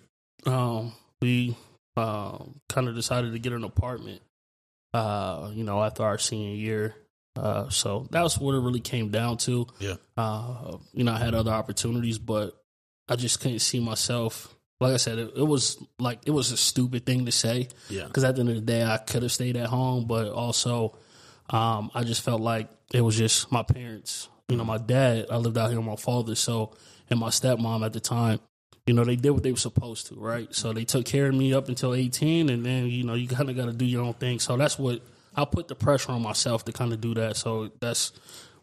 Um, 0.46 0.94
we 1.22 1.56
um, 1.98 2.60
kind 2.70 2.88
of 2.88 2.96
decided 2.96 3.34
to 3.34 3.40
get 3.40 3.54
an 3.54 3.64
apartment, 3.64 4.22
uh, 4.94 5.52
you 5.54 5.64
know, 5.64 5.84
after 5.84 6.04
our 6.04 6.18
senior 6.18 6.56
year. 6.56 6.96
Uh, 7.36 7.70
so 7.70 8.08
that's 8.12 8.38
what 8.38 8.56
it 8.56 8.60
really 8.60 8.80
came 8.80 9.10
down 9.10 9.38
to. 9.38 9.68
Yeah. 9.80 9.96
Uh, 10.18 10.78
you 10.94 11.04
know, 11.04 11.14
I 11.14 11.18
had 11.18 11.34
other 11.34 11.52
opportunities, 11.52 12.18
but 12.18 12.56
I 13.08 13.16
just 13.16 13.40
couldn't 13.40 13.60
see 13.60 13.80
myself. 13.80 14.54
Like 14.82 14.94
I 14.94 14.98
said, 14.98 15.20
it, 15.20 15.34
it 15.38 15.44
was 15.48 15.78
like 16.00 16.20
it 16.26 16.32
was 16.32 16.52
a 16.52 16.58
stupid 16.58 17.06
thing 17.06 17.26
to 17.28 17.32
say 17.32 17.70
Yeah. 17.90 18.06
because 18.08 18.24
at 18.24 18.36
the 18.36 18.42
end 18.42 18.50
of 18.50 18.56
the 18.56 18.62
day, 18.62 18.84
I 18.84 18.98
could 18.98 19.22
have 19.24 19.32
stayed 19.32 19.56
at 19.56 19.68
home, 19.68 20.06
but 20.06 20.30
also 20.32 20.98
um, 21.50 21.92
I 21.94 22.04
just 22.04 22.22
felt 22.22 22.42
like 22.42 22.70
it 22.94 23.02
was 23.02 23.16
just 23.18 23.52
my 23.52 23.64
parents. 23.64 24.28
You 24.50 24.58
know, 24.58 24.66
my 24.66 24.78
dad, 24.80 25.28
I 25.32 25.38
lived 25.38 25.58
out 25.58 25.70
here 25.70 25.80
with 25.80 25.88
my 25.88 25.96
father, 25.96 26.36
so 26.36 26.74
and 27.10 27.20
my 27.20 27.30
stepmom 27.30 27.86
at 27.86 27.94
the 27.94 28.00
time. 28.02 28.40
You 28.88 28.96
know, 28.96 29.04
they 29.06 29.16
did 29.16 29.30
what 29.30 29.44
they 29.44 29.52
were 29.52 29.58
supposed 29.58 30.08
to, 30.08 30.16
right? 30.16 30.54
So 30.54 30.74
they 30.74 30.84
took 30.86 31.06
care 31.06 31.28
of 31.28 31.36
me 31.36 31.54
up 31.54 31.70
until 31.70 31.94
18, 31.94 32.50
and 32.50 32.66
then, 32.66 32.88
you 32.88 33.04
know, 33.04 33.14
you 33.14 33.28
kind 33.28 33.50
of 33.50 33.56
got 33.56 33.66
to 33.68 33.74
do 33.74 33.86
your 33.86 34.04
own 34.04 34.14
thing. 34.16 34.40
So 34.40 34.58
that's 34.58 34.80
what 34.80 35.02
I 35.36 35.46
put 35.46 35.68
the 35.68 35.76
pressure 35.76 36.12
on 36.12 36.22
myself 36.24 36.66
to 36.66 36.72
kind 36.74 36.92
of 36.92 37.00
do 37.00 37.14
that. 37.14 37.38
So 37.38 37.72
that's 37.80 38.12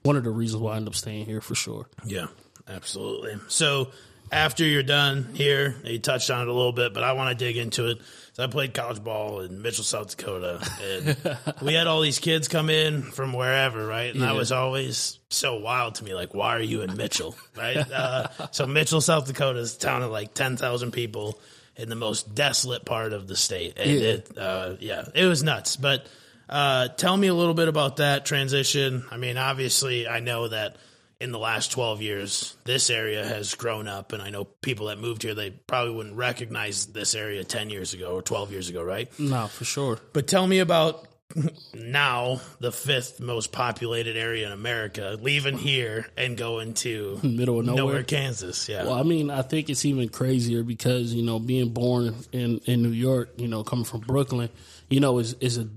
one 0.02 0.16
of 0.16 0.24
the 0.24 0.30
reasons 0.30 0.60
why 0.62 0.72
I 0.72 0.76
ended 0.76 0.88
up 0.88 0.94
staying 0.96 1.24
here 1.26 1.40
for 1.40 1.54
sure. 1.54 1.86
Yeah, 2.04 2.26
absolutely. 2.66 3.36
So 3.48 3.92
after 4.32 4.64
you're 4.64 4.82
done 4.82 5.30
here, 5.34 5.76
you 5.84 5.98
touched 5.98 6.30
on 6.30 6.42
it 6.42 6.48
a 6.48 6.52
little 6.52 6.72
bit, 6.72 6.94
but 6.94 7.02
I 7.04 7.12
want 7.12 7.36
to 7.36 7.44
dig 7.44 7.56
into 7.56 7.86
it. 7.90 7.98
So 8.34 8.44
I 8.44 8.46
played 8.46 8.72
college 8.72 9.02
ball 9.02 9.40
in 9.40 9.62
Mitchell, 9.62 9.82
South 9.84 10.16
Dakota, 10.16 10.60
and 10.82 11.16
we 11.62 11.74
had 11.74 11.86
all 11.88 12.00
these 12.00 12.18
kids 12.20 12.46
come 12.46 12.70
in 12.70 13.02
from 13.02 13.32
wherever, 13.32 13.84
right? 13.86 14.12
And 14.12 14.22
that 14.22 14.32
Yeah. 14.32 14.38
was 14.38 14.52
always 14.52 15.18
so 15.30 15.56
wild 15.58 15.96
to 15.96 16.04
me. 16.04 16.14
Like, 16.14 16.34
why 16.34 16.54
are 16.56 16.60
you 16.62 16.82
in 16.82 16.96
Mitchell, 16.96 17.34
right? 17.56 17.78
Uh, 17.90 18.28
so 18.52 18.66
Mitchell, 18.66 19.00
South 19.00 19.26
Dakota 19.26 19.58
is 19.58 19.74
a 19.76 19.78
town 19.80 20.02
of 20.02 20.10
like 20.12 20.34
ten 20.34 20.56
thousand 20.56 20.92
people 20.92 21.40
in 21.76 21.88
the 21.88 21.96
most 21.96 22.34
desolate 22.34 22.84
part 22.84 23.12
of 23.12 23.26
the 23.28 23.36
state, 23.36 23.74
and 23.76 23.90
Yeah. 23.90 24.00
it, 24.08 24.38
uh, 24.38 24.74
yeah, 24.80 25.04
it 25.14 25.26
was 25.26 25.42
nuts. 25.42 25.76
But 25.76 26.06
uh, 26.48 26.88
tell 26.88 27.16
me 27.16 27.26
a 27.26 27.34
little 27.34 27.54
bit 27.54 27.66
about 27.68 27.96
that 27.96 28.24
transition. 28.24 29.04
I 29.10 29.16
mean, 29.16 29.36
obviously, 29.36 30.06
I 30.08 30.20
know 30.20 30.48
that 30.48 30.76
in 31.20 31.32
the 31.32 31.38
last 31.38 31.72
12 31.72 32.00
years, 32.00 32.56
this 32.64 32.90
area 32.90 33.24
has 33.24 33.54
grown 33.54 33.88
up, 33.88 34.12
and 34.12 34.22
I 34.22 34.30
know 34.30 34.44
people 34.44 34.86
that 34.86 34.98
moved 34.98 35.22
here, 35.22 35.34
they 35.34 35.50
probably 35.50 35.94
wouldn't 35.94 36.16
recognize 36.16 36.86
this 36.86 37.14
area 37.14 37.42
10 37.42 37.70
years 37.70 37.92
ago 37.92 38.12
or 38.12 38.22
12 38.22 38.52
years 38.52 38.68
ago, 38.68 38.82
right? 38.82 39.08
No, 39.18 39.48
for 39.48 39.64
sure. 39.64 39.98
But 40.12 40.28
tell 40.28 40.46
me 40.46 40.60
about 40.60 41.08
now 41.74 42.40
the 42.60 42.72
fifth 42.72 43.20
most 43.20 43.52
populated 43.52 44.16
area 44.16 44.46
in 44.46 44.52
America, 44.52 45.18
leaving 45.20 45.58
here 45.58 46.06
and 46.16 46.36
going 46.36 46.74
to 46.74 47.18
Middle 47.22 47.60
of 47.60 47.66
nowhere. 47.66 47.84
nowhere, 47.84 48.02
Kansas. 48.02 48.68
Yeah. 48.68 48.84
Well, 48.84 48.94
I 48.94 49.02
mean, 49.02 49.30
I 49.30 49.42
think 49.42 49.68
it's 49.68 49.84
even 49.84 50.08
crazier 50.08 50.62
because 50.62 51.12
you 51.12 51.22
know, 51.22 51.38
being 51.38 51.70
born 51.70 52.14
in 52.32 52.58
in 52.64 52.82
New 52.82 52.90
York, 52.90 53.30
you 53.36 53.48
know, 53.48 53.62
coming 53.62 53.84
from 53.84 54.00
Brooklyn, 54.00 54.48
you 54.88 55.00
know, 55.00 55.18
is 55.18 55.34
is 55.34 55.58
a 55.58 55.68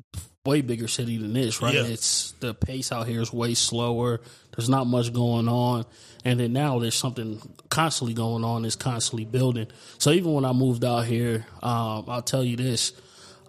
way 0.45 0.62
bigger 0.62 0.88
city 0.88 1.17
than 1.17 1.33
this, 1.33 1.62
right? 1.62 1.74
Yeah. 1.74 1.86
It's 1.86 2.31
the 2.39 2.53
pace 2.53 2.91
out 2.91 3.07
here 3.07 3.21
is 3.21 3.31
way 3.31 3.53
slower. 3.53 4.21
There's 4.55 4.69
not 4.69 4.88
much 4.88 5.13
going 5.13 5.48
on, 5.48 5.86
and 6.25 6.39
then 6.39 6.53
now 6.53 6.79
there's 6.79 6.95
something 6.95 7.41
constantly 7.69 8.13
going 8.13 8.43
on. 8.43 8.65
It's 8.65 8.75
constantly 8.75 9.25
building. 9.25 9.67
So 9.98 10.12
even 10.12 10.33
when 10.33 10.45
I 10.45 10.53
moved 10.53 10.83
out 10.83 11.05
here, 11.05 11.45
um, 11.62 12.05
I'll 12.07 12.24
tell 12.24 12.43
you 12.43 12.57
this, 12.57 12.93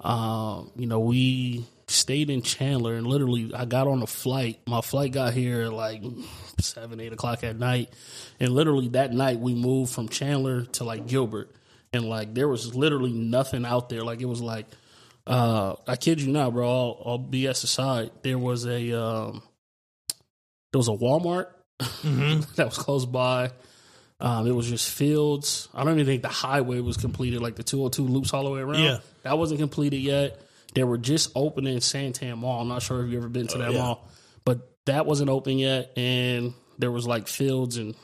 um, 0.02 0.70
you 0.76 0.86
know, 0.86 1.00
we 1.00 1.66
stayed 1.88 2.30
in 2.30 2.42
Chandler, 2.42 2.94
and 2.94 3.06
literally, 3.06 3.52
I 3.54 3.64
got 3.64 3.86
on 3.86 4.02
a 4.02 4.06
flight. 4.06 4.60
My 4.66 4.80
flight 4.80 5.12
got 5.12 5.32
here 5.32 5.62
at 5.62 5.72
like 5.72 6.02
seven, 6.60 7.00
eight 7.00 7.12
o'clock 7.12 7.42
at 7.42 7.58
night, 7.58 7.90
and 8.38 8.50
literally 8.50 8.88
that 8.88 9.12
night 9.12 9.38
we 9.38 9.54
moved 9.54 9.92
from 9.92 10.08
Chandler 10.08 10.64
to 10.66 10.84
like 10.84 11.06
Gilbert, 11.06 11.50
and 11.92 12.04
like 12.04 12.34
there 12.34 12.48
was 12.48 12.74
literally 12.74 13.12
nothing 13.12 13.64
out 13.64 13.88
there. 13.88 14.02
Like 14.02 14.20
it 14.20 14.26
was 14.26 14.42
like, 14.42 14.66
uh, 15.26 15.74
I 15.86 15.96
kid 15.96 16.20
you 16.20 16.32
not, 16.32 16.52
bro. 16.52 16.68
All, 16.68 16.90
all 17.04 17.18
BS 17.18 17.64
aside, 17.64 18.10
there 18.22 18.38
was 18.38 18.66
a 18.66 18.92
um, 19.00 19.42
there 20.72 20.78
was 20.78 20.88
a 20.88 20.92
Walmart 20.92 21.46
that 22.56 22.66
was 22.66 22.78
close 22.78 23.06
by. 23.06 23.50
Um, 24.20 24.46
it 24.46 24.52
was 24.52 24.68
just 24.68 24.88
fields. 24.88 25.68
I 25.74 25.82
don't 25.82 25.94
even 25.94 26.06
think 26.06 26.22
the 26.22 26.28
highway 26.28 26.78
was 26.80 26.96
completed, 26.96 27.40
like 27.40 27.56
the 27.56 27.64
202 27.64 28.04
loops 28.04 28.32
all 28.32 28.44
the 28.44 28.50
way 28.50 28.60
around. 28.60 28.82
Yeah. 28.82 28.98
That 29.24 29.36
wasn't 29.36 29.58
completed 29.58 29.96
yet. 29.96 30.40
They 30.74 30.84
were 30.84 30.96
just 30.98 31.32
opening 31.34 31.78
Santan 31.78 32.38
Mall. 32.38 32.60
I'm 32.60 32.68
not 32.68 32.82
sure 32.82 33.04
if 33.04 33.10
you've 33.10 33.20
ever 33.20 33.28
been 33.28 33.48
to 33.48 33.58
that 33.58 33.68
Oh, 33.70 33.72
yeah. 33.72 33.78
mall, 33.78 34.08
but 34.44 34.70
that 34.86 35.06
wasn't 35.06 35.28
open 35.28 35.58
yet. 35.58 35.92
And 35.98 36.54
there 36.78 36.92
was 36.92 37.04
like 37.04 37.26
fields 37.26 37.78
and 37.78 37.96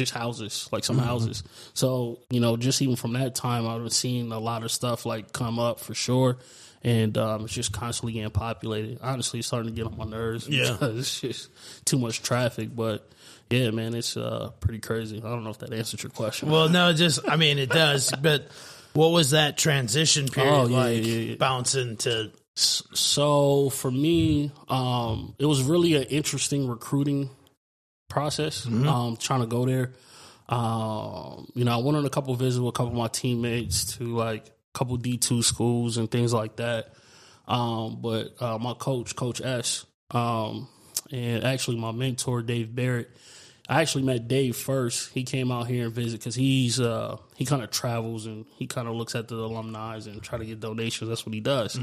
just 0.00 0.12
houses, 0.12 0.68
like 0.72 0.84
some 0.84 0.98
houses. 0.98 1.42
So, 1.74 2.18
you 2.30 2.40
know, 2.40 2.56
just 2.56 2.82
even 2.82 2.96
from 2.96 3.12
that 3.14 3.34
time, 3.34 3.68
I've 3.68 3.92
seen 3.92 4.32
a 4.32 4.38
lot 4.40 4.64
of 4.64 4.70
stuff 4.72 5.06
like 5.06 5.32
come 5.32 5.58
up 5.58 5.78
for 5.80 5.94
sure. 5.94 6.38
And 6.82 7.16
um, 7.18 7.44
it's 7.44 7.52
just 7.52 7.72
constantly 7.72 8.14
getting 8.14 8.30
populated. 8.30 8.98
Honestly, 9.02 9.40
it's 9.40 9.46
starting 9.48 9.68
to 9.68 9.74
get 9.76 9.86
on 9.86 9.98
my 9.98 10.04
nerves 10.04 10.48
Yeah. 10.48 10.72
because 10.72 10.98
it's 10.98 11.20
just 11.20 11.50
too 11.84 11.98
much 11.98 12.22
traffic. 12.22 12.74
But 12.74 13.06
yeah, 13.50 13.70
man, 13.70 13.94
it's 13.94 14.16
uh, 14.16 14.50
pretty 14.60 14.78
crazy. 14.78 15.18
I 15.18 15.28
don't 15.28 15.44
know 15.44 15.50
if 15.50 15.58
that 15.58 15.72
answers 15.74 16.02
your 16.02 16.10
question. 16.10 16.50
Well, 16.50 16.68
no, 16.70 16.92
just 16.94 17.20
I 17.28 17.36
mean 17.36 17.58
it 17.58 17.68
does, 17.70 18.10
but 18.22 18.48
what 18.94 19.08
was 19.12 19.32
that 19.32 19.58
transition 19.58 20.26
period 20.28 20.52
Oh, 20.52 20.66
yeah, 20.68 20.76
like? 20.76 21.04
yeah, 21.04 21.12
yeah. 21.14 21.34
Bouncing 21.36 21.96
to 21.98 22.30
So 22.54 23.68
for 23.70 23.90
me, 23.90 24.50
um, 24.68 25.34
it 25.38 25.46
was 25.46 25.62
really 25.62 25.94
an 25.96 26.04
interesting 26.04 26.66
recruiting 26.68 27.28
process. 28.10 28.66
Um, 28.88 29.16
trying 29.16 29.40
to 29.40 29.46
go 29.46 29.64
there. 29.64 29.92
Um, 30.48 31.50
you 31.54 31.64
know, 31.64 31.72
I 31.72 31.82
went 31.82 31.96
on 31.96 32.04
a 32.04 32.10
couple 32.10 32.34
visits 32.34 32.60
with 32.60 32.70
a 32.70 32.72
couple 32.72 32.92
of 32.92 32.98
my 32.98 33.08
teammates 33.08 33.96
to 33.96 34.04
like 34.16 34.48
a 34.48 34.78
couple 34.78 34.96
D 34.96 35.16
two 35.16 35.42
schools 35.42 35.96
and 35.96 36.10
things 36.10 36.34
like 36.34 36.56
that. 36.56 36.92
Um, 37.48 37.98
but 38.02 38.40
uh, 38.42 38.58
my 38.58 38.74
coach, 38.74 39.16
Coach 39.16 39.40
S, 39.40 39.86
um, 40.10 40.68
and 41.10 41.44
actually 41.44 41.78
my 41.78 41.92
mentor, 41.92 42.42
Dave 42.42 42.74
Barrett. 42.74 43.10
I 43.68 43.82
actually 43.82 44.02
met 44.02 44.26
Dave 44.26 44.56
first. 44.56 45.12
He 45.14 45.22
came 45.22 45.52
out 45.52 45.68
here 45.68 45.84
and 45.84 45.94
visit 45.94 46.18
because 46.18 46.34
he's 46.34 46.80
uh, 46.80 47.16
he 47.36 47.44
kind 47.44 47.62
of 47.62 47.70
travels 47.70 48.26
and 48.26 48.44
he 48.56 48.66
kind 48.66 48.88
of 48.88 48.94
looks 48.96 49.14
at 49.14 49.28
the 49.28 49.36
alumni 49.36 49.94
and 49.94 50.20
try 50.20 50.38
to 50.38 50.44
get 50.44 50.58
donations. 50.58 51.08
That's 51.08 51.24
what 51.24 51.32
he 51.32 51.40
does. 51.40 51.78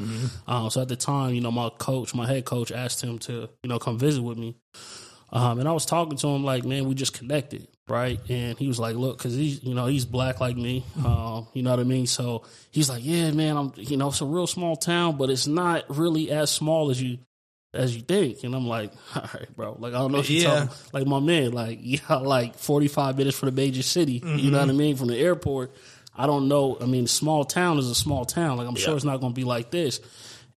Um, 0.46 0.69
so 0.69 0.81
at 0.81 0.89
the 0.89 0.98
time, 0.98 1.34
you 1.34 1.39
know, 1.39 1.51
my 1.51 1.69
coach, 1.69 2.13
my 2.13 2.27
head 2.27 2.43
coach, 2.43 2.74
asked 2.74 3.01
him 3.01 3.19
to 3.19 3.48
you 3.63 3.69
know 3.69 3.79
come 3.79 3.98
visit 3.98 4.22
with 4.22 4.38
me. 4.38 4.57
Um, 5.31 5.60
and 5.60 5.67
I 5.67 5.74
was 5.74 5.86
talking 5.86 6.17
to 6.17 6.27
him 6.27 6.43
like, 6.46 6.63
man, 6.63 6.86
we 6.88 6.96
just 6.96 7.13
connected, 7.13 7.67
right? 7.88 8.19
And 8.29 8.57
he 8.57 8.67
was 8.67 8.79
like, 8.79 8.96
look, 8.96 9.17
because 9.17 9.36
he's, 9.36 9.62
you 9.63 9.74
know, 9.75 9.86
he's 9.88 10.05
black 10.05 10.39
like 10.39 10.55
me, 10.55 10.86
um, 11.03 11.48
you 11.53 11.63
know 11.63 11.72
what 11.72 11.79
I 11.79 11.84
mean? 11.84 12.07
So 12.07 12.43
he's 12.72 12.89
like, 12.89 13.03
yeah, 13.03 13.31
man, 13.31 13.57
I'm, 13.57 13.74
you 13.75 13.98
know, 13.98 14.07
it's 14.07 14.22
a 14.22 14.25
real 14.25 14.48
small 14.48 14.77
town, 14.77 15.17
but 15.17 15.29
it's 15.29 15.46
not 15.46 15.84
really 15.89 16.31
as 16.31 16.50
small 16.50 16.89
as 16.91 17.01
you, 17.01 17.17
as 17.74 17.93
you 17.96 18.01
think. 18.03 18.43
And 18.46 18.55
I'm 18.55 18.67
like, 18.67 18.93
all 19.15 19.29
right, 19.34 19.53
bro, 19.55 19.75
like 19.79 19.93
I 19.93 19.98
don't 19.98 20.13
know 20.13 20.19
if 20.19 20.29
you're 20.29 20.43
Yeah. 20.43 20.65
talking, 20.65 20.75
like 20.93 21.07
my 21.07 21.19
man, 21.19 21.51
like 21.51 21.79
yeah, 21.84 22.15
like 22.15 22.55
45 22.55 23.17
minutes 23.17 23.38
from 23.38 23.48
the 23.48 23.55
major 23.55 23.84
city, 23.84 24.24
you 24.25 24.50
know 24.50 24.60
what 24.60 24.69
I 24.69 24.74
mean, 24.74 24.96
from 24.96 25.07
the 25.10 25.17
airport. 25.17 25.75
I 26.19 26.25
don't 26.25 26.48
know. 26.48 26.77
I 26.81 26.86
mean, 26.86 27.05
small 27.05 27.46
town 27.46 27.77
is 27.77 27.89
a 27.89 27.93
small 27.96 28.25
town. 28.25 28.57
Like 28.57 28.67
I'm 28.67 28.74
sure 28.75 28.96
it's 28.96 29.05
not 29.05 29.19
going 29.19 29.34
to 29.34 29.36
be 29.39 29.43
like 29.43 29.69
this. 29.69 30.00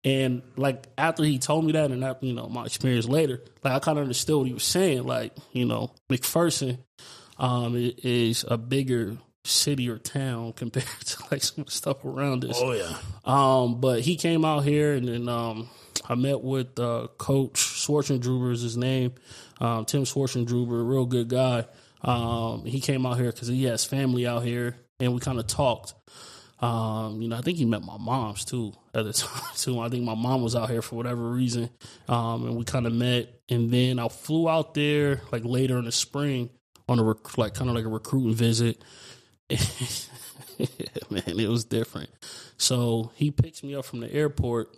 And 0.08 0.42
like 0.56 0.88
after 0.98 1.24
he 1.24 1.38
told 1.38 1.66
me 1.66 1.74
that, 1.74 1.92
and 1.92 2.02
that 2.02 2.24
you 2.24 2.32
know 2.32 2.48
my 2.48 2.64
experience 2.64 3.08
later, 3.08 3.42
like 3.62 3.74
I 3.74 3.80
kind 3.80 3.98
of 3.98 4.04
understood 4.04 4.38
what 4.38 4.48
he 4.48 4.54
was 4.54 4.64
saying. 4.64 5.04
Like 5.04 5.34
you 5.52 5.66
know 5.66 5.92
McPherson 6.10 6.78
um, 7.38 7.76
is 7.76 8.46
a 8.48 8.58
bigger 8.58 9.18
city 9.44 9.90
or 9.90 9.98
town 9.98 10.54
compared 10.56 10.88
to 11.06 11.24
like 11.30 11.44
some 11.44 11.68
stuff 11.68 12.06
around 12.06 12.46
us. 12.46 12.58
oh 12.58 12.72
yeah, 12.72 12.96
Um, 13.26 13.82
but 13.82 14.00
he 14.00 14.16
came 14.16 14.46
out 14.46 14.64
here, 14.64 14.94
and 14.94 15.10
then 15.10 15.28
um, 15.28 15.70
I 16.08 16.16
met 16.16 16.42
with 16.42 16.80
uh, 16.80 17.08
Coach 17.18 17.56
Schwartzendruber 17.56 18.54
is 18.54 18.62
his 18.62 18.78
name, 18.78 19.14
um, 19.60 19.84
Tim 19.84 20.04
Schwartzendruber, 20.04 20.88
real 20.88 21.06
good 21.06 21.28
guy. 21.28 21.66
Um, 22.02 22.64
he 22.64 22.80
came 22.80 23.06
out 23.06 23.18
here 23.18 23.32
because 23.32 23.50
he 23.50 23.66
has 23.66 23.84
family 23.84 24.26
out 24.26 24.44
here, 24.44 24.78
and 25.02 25.14
we 25.14 25.20
kind 25.20 25.40
of 25.40 25.48
talked. 25.48 25.96
Um, 26.60 27.22
you 27.22 27.28
know, 27.28 27.38
I 27.38 27.42
think 27.42 27.58
he 27.58 27.66
met 27.66 27.84
my 27.84 27.98
mom's 27.98 28.44
too 28.44 28.74
at 28.94 29.06
the 29.06 29.14
time 29.14 29.42
too. 29.56 29.80
I 29.80 29.90
think 29.90 30.04
my 30.04 30.16
mom 30.16 30.42
was 30.42 30.56
out 30.56 30.70
here 30.70 30.82
for 30.82 30.96
whatever 30.96 31.30
reason, 31.30 31.70
um, 32.08 32.48
and 32.48 32.56
we 32.56 32.64
kind 32.66 32.88
of 32.88 32.94
met. 32.94 33.42
And 33.50 33.72
then 33.72 34.00
I 34.00 34.08
flew 34.08 34.50
out 34.50 34.74
there 34.74 35.22
like 35.32 35.46
later 35.46 35.78
in 35.78 35.86
the 35.86 35.92
spring 35.92 36.50
on 36.90 37.00
a 37.00 37.04
rec- 37.04 37.38
like 37.38 37.54
kind 37.54 37.70
of 37.70 37.76
like 37.76 37.86
a 37.86 37.90
recruiting 37.90 38.34
visit. 38.34 38.84
man, 41.10 41.24
it 41.26 41.48
was 41.50 41.66
different. 41.66 42.10
So 42.58 43.12
he 43.16 43.32
picks 43.32 43.64
me 43.64 43.76
up 43.76 43.86
from 43.86 44.00
the 44.00 44.12
airport, 44.12 44.76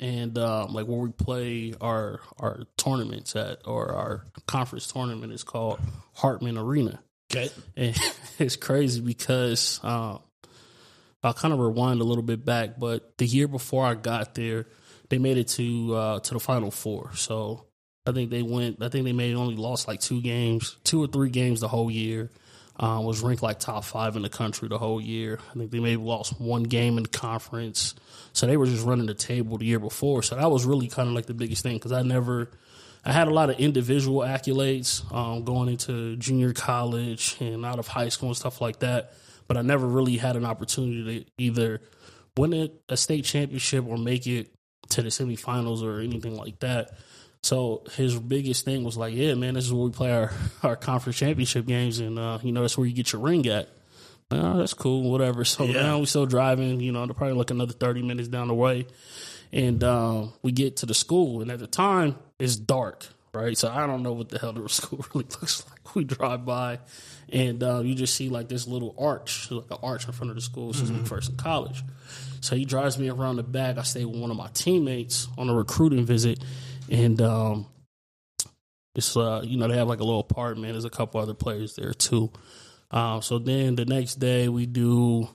and 0.00 0.36
um, 0.38 0.72
like 0.74 0.86
where 0.86 0.98
we 0.98 1.10
play 1.10 1.74
our 1.80 2.20
our 2.38 2.64
tournaments 2.76 3.36
at, 3.36 3.66
or 3.66 3.92
our 3.92 4.24
conference 4.46 4.88
tournament 4.88 5.32
is 5.32 5.44
called 5.44 5.78
Hartman 6.14 6.58
Arena. 6.58 7.00
okay, 7.32 7.50
And 7.76 7.96
it's 8.38 8.56
crazy 8.56 9.00
because 9.00 9.78
um, 9.84 10.20
I'll 11.22 11.34
kind 11.34 11.52
of 11.52 11.60
rewind 11.60 12.00
a 12.00 12.04
little 12.04 12.22
bit 12.22 12.44
back, 12.44 12.78
but 12.78 13.18
the 13.18 13.26
year 13.26 13.46
before 13.46 13.84
I 13.84 13.94
got 13.94 14.34
there, 14.34 14.66
they 15.10 15.18
made 15.18 15.36
it 15.36 15.48
to 15.48 15.94
uh, 15.94 16.20
to 16.20 16.34
the 16.34 16.40
Final 16.40 16.70
Four. 16.70 17.10
So 17.14 17.66
I 18.06 18.12
think 18.12 18.30
they 18.30 18.42
went. 18.42 18.82
I 18.82 18.88
think 18.88 19.04
they 19.04 19.12
made 19.12 19.34
only 19.34 19.56
lost 19.56 19.86
like 19.86 20.00
two 20.00 20.22
games, 20.22 20.76
two 20.84 21.02
or 21.02 21.06
three 21.06 21.30
games 21.30 21.60
the 21.60 21.68
whole 21.68 21.90
year. 21.90 22.30
Um, 22.76 23.04
was 23.04 23.20
ranked 23.20 23.42
like 23.42 23.58
top 23.58 23.84
five 23.84 24.16
in 24.16 24.22
the 24.22 24.30
country 24.30 24.66
the 24.66 24.78
whole 24.78 25.02
year. 25.02 25.38
I 25.50 25.58
think 25.58 25.70
they 25.70 25.80
maybe 25.80 26.00
lost 26.00 26.40
one 26.40 26.62
game 26.62 26.96
in 26.96 27.02
the 27.02 27.10
conference. 27.10 27.94
So 28.32 28.46
they 28.46 28.56
were 28.56 28.64
just 28.64 28.86
running 28.86 29.04
the 29.04 29.12
table 29.12 29.58
the 29.58 29.66
year 29.66 29.78
before. 29.78 30.22
So 30.22 30.36
that 30.36 30.50
was 30.50 30.64
really 30.64 30.88
kind 30.88 31.06
of 31.06 31.14
like 31.14 31.26
the 31.26 31.34
biggest 31.34 31.62
thing 31.62 31.76
because 31.76 31.92
I 31.92 32.00
never. 32.02 32.50
I 33.04 33.12
had 33.12 33.28
a 33.28 33.30
lot 33.30 33.48
of 33.48 33.58
individual 33.58 34.20
accolades 34.20 35.10
um, 35.12 35.44
going 35.44 35.70
into 35.70 36.16
junior 36.16 36.52
college 36.52 37.36
and 37.40 37.64
out 37.64 37.78
of 37.78 37.88
high 37.88 38.10
school 38.10 38.28
and 38.28 38.36
stuff 38.36 38.60
like 38.60 38.80
that, 38.80 39.14
but 39.50 39.56
I 39.56 39.62
never 39.62 39.84
really 39.84 40.16
had 40.16 40.36
an 40.36 40.44
opportunity 40.44 41.24
to 41.24 41.30
either 41.42 41.80
win 42.36 42.54
a, 42.54 42.70
a 42.88 42.96
state 42.96 43.24
championship 43.24 43.84
or 43.84 43.98
make 43.98 44.24
it 44.28 44.54
to 44.90 45.02
the 45.02 45.08
semifinals 45.08 45.82
or 45.82 45.98
anything 45.98 46.36
like 46.36 46.60
that. 46.60 46.92
So 47.42 47.82
his 47.96 48.16
biggest 48.16 48.64
thing 48.64 48.84
was 48.84 48.96
like, 48.96 49.12
yeah, 49.12 49.34
man, 49.34 49.54
this 49.54 49.64
is 49.64 49.72
where 49.72 49.82
we 49.86 49.90
play 49.90 50.12
our, 50.12 50.30
our 50.62 50.76
conference 50.76 51.18
championship 51.18 51.66
games, 51.66 51.98
and 51.98 52.16
uh, 52.16 52.38
you 52.44 52.52
know 52.52 52.60
that's 52.60 52.78
where 52.78 52.86
you 52.86 52.92
get 52.94 53.10
your 53.12 53.22
ring 53.22 53.44
at. 53.48 53.68
Oh, 54.30 54.58
that's 54.58 54.72
cool, 54.74 55.10
whatever. 55.10 55.42
So 55.56 55.64
Yeah. 55.64 55.82
now 55.82 55.98
we're 55.98 56.06
still 56.06 56.26
driving, 56.26 56.78
you 56.78 56.92
know, 56.92 57.04
they're 57.06 57.14
probably 57.14 57.34
like 57.36 57.50
another 57.50 57.72
thirty 57.72 58.02
minutes 58.02 58.28
down 58.28 58.46
the 58.46 58.54
way, 58.54 58.86
and 59.52 59.82
um, 59.82 60.32
we 60.42 60.52
get 60.52 60.76
to 60.76 60.86
the 60.86 60.94
school, 60.94 61.42
and 61.42 61.50
at 61.50 61.58
the 61.58 61.66
time 61.66 62.14
it's 62.38 62.54
dark, 62.54 63.08
right? 63.32 63.56
So 63.56 63.70
I 63.70 63.86
don't 63.86 64.02
know 64.02 64.12
what 64.12 64.28
the 64.28 64.38
hell 64.38 64.52
the 64.52 64.68
school 64.68 65.04
really 65.14 65.26
looks 65.40 65.64
like. 65.68 65.94
We 65.94 66.04
drive 66.04 66.44
by, 66.44 66.78
and 67.32 67.62
uh, 67.62 67.80
you 67.80 67.94
just 67.94 68.14
see 68.14 68.28
like 68.28 68.48
this 68.48 68.66
little 68.66 68.94
arch, 68.98 69.50
like 69.50 69.70
an 69.70 69.78
arch 69.82 70.06
in 70.06 70.12
front 70.12 70.30
of 70.30 70.36
the 70.36 70.42
school. 70.42 70.68
This 70.68 70.82
is 70.82 70.90
in 70.90 71.36
College. 71.36 71.82
So 72.40 72.56
he 72.56 72.64
drives 72.64 72.98
me 72.98 73.10
around 73.10 73.36
the 73.36 73.42
back. 73.42 73.76
I 73.76 73.82
stay 73.82 74.04
with 74.04 74.18
one 74.18 74.30
of 74.30 74.36
my 74.36 74.48
teammates 74.54 75.28
on 75.36 75.48
a 75.48 75.54
recruiting 75.54 76.06
visit, 76.06 76.42
and 76.90 77.20
um, 77.20 77.66
it's 78.94 79.16
uh, 79.16 79.42
you 79.44 79.58
know 79.58 79.68
they 79.68 79.76
have 79.76 79.88
like 79.88 80.00
a 80.00 80.04
little 80.04 80.20
apartment. 80.20 80.72
There's 80.72 80.84
a 80.84 80.90
couple 80.90 81.20
other 81.20 81.34
players 81.34 81.74
there 81.76 81.92
too. 81.92 82.30
Um, 82.90 83.22
so 83.22 83.38
then 83.38 83.76
the 83.76 83.84
next 83.84 84.16
day 84.16 84.48
we 84.48 84.66
do, 84.66 85.28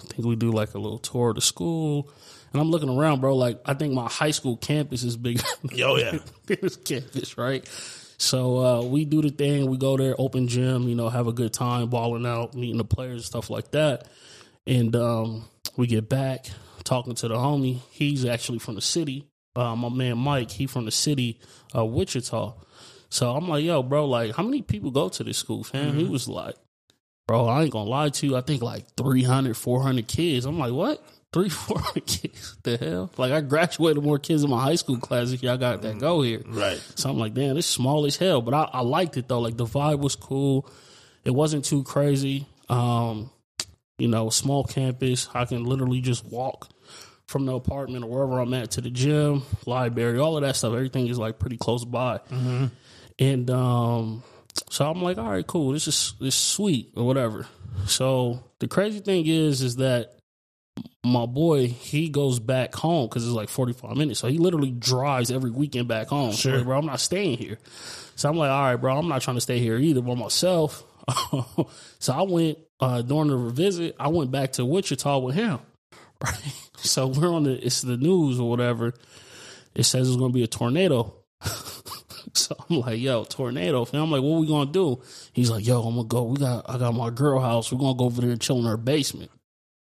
I 0.00 0.06
think 0.06 0.26
we 0.26 0.36
do 0.36 0.52
like 0.52 0.74
a 0.74 0.78
little 0.78 0.98
tour 0.98 1.30
of 1.30 1.36
the 1.36 1.40
school, 1.40 2.10
and 2.52 2.60
I'm 2.60 2.70
looking 2.70 2.88
around, 2.88 3.20
bro. 3.20 3.36
Like 3.36 3.60
I 3.64 3.74
think 3.74 3.94
my 3.94 4.08
high 4.08 4.30
school 4.30 4.56
campus 4.56 5.02
is 5.02 5.16
bigger 5.16 5.42
oh 5.84 5.96
yeah, 5.96 6.18
this 6.46 6.76
campus, 6.76 7.38
right? 7.38 7.68
So 8.18 8.58
uh, 8.58 8.82
we 8.82 9.04
do 9.04 9.20
the 9.20 9.30
thing. 9.30 9.68
We 9.68 9.76
go 9.78 9.96
there, 9.96 10.14
open 10.16 10.46
gym, 10.46 10.88
you 10.88 10.94
know, 10.94 11.08
have 11.08 11.26
a 11.26 11.32
good 11.32 11.52
time, 11.52 11.88
balling 11.88 12.24
out, 12.24 12.54
meeting 12.54 12.78
the 12.78 12.84
players 12.84 13.14
and 13.14 13.24
stuff 13.24 13.50
like 13.50 13.72
that. 13.72 14.06
And 14.64 14.94
um, 14.94 15.48
we 15.76 15.88
get 15.88 16.08
back 16.08 16.46
talking 16.84 17.16
to 17.16 17.28
the 17.28 17.34
homie. 17.34 17.80
He's 17.90 18.24
actually 18.24 18.60
from 18.60 18.76
the 18.76 18.80
city. 18.80 19.26
Uh, 19.56 19.74
my 19.74 19.88
man 19.88 20.18
Mike, 20.18 20.50
he 20.50 20.66
from 20.66 20.84
the 20.84 20.90
city, 20.90 21.40
uh, 21.76 21.84
Wichita. 21.84 22.54
So 23.10 23.34
I'm 23.34 23.48
like, 23.48 23.64
yo, 23.64 23.82
bro, 23.82 24.06
like, 24.06 24.34
how 24.34 24.42
many 24.42 24.62
people 24.62 24.90
go 24.90 25.08
to 25.10 25.24
this 25.24 25.36
school, 25.36 25.64
fam? 25.64 25.94
He 25.94 26.04
was 26.04 26.28
like, 26.28 26.54
bro, 27.26 27.46
I 27.46 27.62
ain't 27.62 27.72
gonna 27.72 27.90
lie 27.90 28.08
to 28.08 28.26
you. 28.26 28.36
I 28.36 28.40
think 28.40 28.62
like 28.62 28.86
300, 28.96 29.56
400 29.56 30.06
kids. 30.06 30.46
I'm 30.46 30.58
like, 30.58 30.72
what? 30.72 31.04
Three, 31.32 31.48
four 31.50 31.80
kids? 32.06 32.56
The 32.62 32.76
hell? 32.76 33.10
Like, 33.16 33.32
I 33.32 33.40
graduated 33.40 34.02
more 34.02 34.18
kids 34.18 34.42
in 34.44 34.50
my 34.50 34.62
high 34.62 34.74
school 34.74 34.98
class 34.98 35.30
if 35.32 35.42
y'all 35.42 35.56
got 35.56 35.82
that 35.82 35.98
go 35.98 36.22
here. 36.22 36.42
right. 36.46 36.78
So 36.94 37.08
I'm 37.10 37.18
like, 37.18 37.34
damn, 37.34 37.54
this 37.56 37.66
small 37.66 38.04
as 38.06 38.16
hell. 38.16 38.42
But 38.42 38.54
I, 38.54 38.68
I 38.72 38.80
liked 38.82 39.16
it 39.16 39.28
though. 39.28 39.40
Like 39.40 39.56
the 39.56 39.64
vibe 39.64 40.00
was 40.00 40.14
cool. 40.16 40.68
It 41.24 41.30
wasn't 41.30 41.64
too 41.64 41.84
crazy. 41.84 42.46
Um, 42.68 43.30
you 43.98 44.08
know, 44.08 44.30
small 44.30 44.64
campus. 44.64 45.28
I 45.32 45.44
can 45.44 45.64
literally 45.64 46.00
just 46.00 46.24
walk 46.26 46.68
from 47.26 47.46
the 47.46 47.54
apartment 47.54 48.04
or 48.04 48.08
wherever 48.08 48.40
I'm 48.40 48.52
at 48.54 48.72
to 48.72 48.80
the 48.80 48.90
gym, 48.90 49.42
library, 49.64 50.18
all 50.18 50.36
of 50.36 50.42
that 50.42 50.56
stuff. 50.56 50.74
Everything 50.74 51.06
is 51.06 51.18
like 51.18 51.38
pretty 51.38 51.56
close 51.56 51.84
by. 51.84 52.20
And 53.18 53.50
um, 53.50 54.22
so 54.70 54.90
I'm 54.90 55.00
like, 55.02 55.18
all 55.18 55.30
right, 55.30 55.46
cool. 55.46 55.72
This 55.72 55.86
is 55.88 56.14
this 56.20 56.34
is 56.34 56.40
sweet 56.40 56.90
or 56.96 57.06
whatever. 57.06 57.46
So 57.86 58.42
the 58.58 58.68
crazy 58.68 59.00
thing 59.00 59.26
is, 59.26 59.62
is 59.62 59.76
that 59.76 60.18
my 61.04 61.26
boy 61.26 61.66
he 61.66 62.08
goes 62.08 62.38
back 62.38 62.74
home 62.74 63.08
because 63.08 63.26
it's 63.26 63.34
like 63.34 63.48
45 63.48 63.96
minutes 63.96 64.20
so 64.20 64.28
he 64.28 64.38
literally 64.38 64.70
drives 64.70 65.30
every 65.30 65.50
weekend 65.50 65.88
back 65.88 66.08
home 66.08 66.32
Sure. 66.32 66.52
So, 66.52 66.56
like, 66.58 66.66
bro 66.66 66.78
i'm 66.78 66.86
not 66.86 67.00
staying 67.00 67.38
here 67.38 67.58
so 68.14 68.28
i'm 68.28 68.36
like 68.36 68.50
all 68.50 68.62
right 68.62 68.76
bro 68.76 68.96
i'm 68.96 69.08
not 69.08 69.20
trying 69.20 69.36
to 69.36 69.40
stay 69.40 69.58
here 69.58 69.76
either 69.76 70.00
by 70.00 70.14
myself 70.14 70.84
so 71.98 72.12
I 72.12 72.22
went 72.22 72.58
uh, 72.80 73.02
during 73.02 73.28
the 73.28 73.50
visit. 73.50 73.96
I 73.98 74.08
went 74.08 74.30
back 74.30 74.52
to 74.52 74.64
Wichita 74.64 75.18
with 75.18 75.34
him. 75.34 75.58
Right. 76.22 76.34
So 76.78 77.06
we're 77.06 77.32
on 77.32 77.44
the 77.44 77.64
it's 77.64 77.82
the 77.82 77.96
news 77.96 78.40
or 78.40 78.50
whatever. 78.50 78.92
It 79.72 79.84
says 79.84 80.08
it's 80.08 80.16
going 80.16 80.32
to 80.32 80.34
be 80.34 80.42
a 80.42 80.48
tornado. 80.48 81.14
so 82.34 82.56
I'm 82.68 82.80
like, 82.80 82.98
yo, 82.98 83.22
tornado. 83.22 83.86
And 83.86 84.02
I'm 84.02 84.10
like, 84.10 84.20
what 84.20 84.40
we 84.40 84.48
gonna 84.48 84.72
do? 84.72 85.00
He's 85.32 85.48
like, 85.48 85.64
yo, 85.64 85.80
I'm 85.80 85.94
gonna 85.94 86.08
go. 86.08 86.24
We 86.24 86.38
got 86.38 86.68
I 86.68 86.78
got 86.78 86.92
my 86.92 87.10
girl 87.10 87.38
house. 87.38 87.70
We're 87.70 87.78
gonna 87.78 87.96
go 87.96 88.06
over 88.06 88.20
there 88.20 88.30
and 88.30 88.40
chill 88.40 88.58
in 88.58 88.64
her 88.64 88.76
basement. 88.76 89.30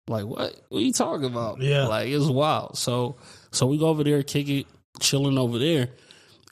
Like 0.08 0.26
what? 0.26 0.60
What 0.70 0.78
are 0.80 0.82
you 0.82 0.94
talking 0.94 1.26
about? 1.26 1.62
Yeah. 1.62 1.88
like 1.88 2.10
it's 2.10 2.26
wild. 2.26 2.78
So 2.78 3.18
so 3.52 3.68
we 3.68 3.78
go 3.78 3.88
over 3.88 4.04
there, 4.04 4.22
kick 4.24 4.50
it, 4.50 4.68
chilling 5.00 5.38
over 5.38 5.58
there. 5.60 5.90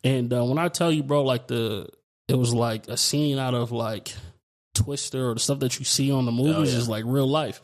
And 0.04 0.34
uh, 0.34 0.44
when 0.46 0.58
I 0.58 0.68
tell 0.70 0.92
you, 0.92 1.04
bro, 1.04 1.24
like 1.24 1.48
the 1.48 1.88
it 2.28 2.36
was 2.36 2.54
like 2.54 2.88
a 2.88 2.98
scene 2.98 3.38
out 3.38 3.54
of 3.54 3.72
like 3.72 4.14
Twister 4.74 5.30
or 5.30 5.34
the 5.34 5.40
stuff 5.40 5.60
that 5.60 5.80
you 5.80 5.86
see 5.86 6.12
on 6.12 6.26
the 6.26 6.32
movies 6.32 6.72
yeah. 6.72 6.80
is 6.80 6.88
like 6.88 7.04
real 7.06 7.28
life. 7.28 7.62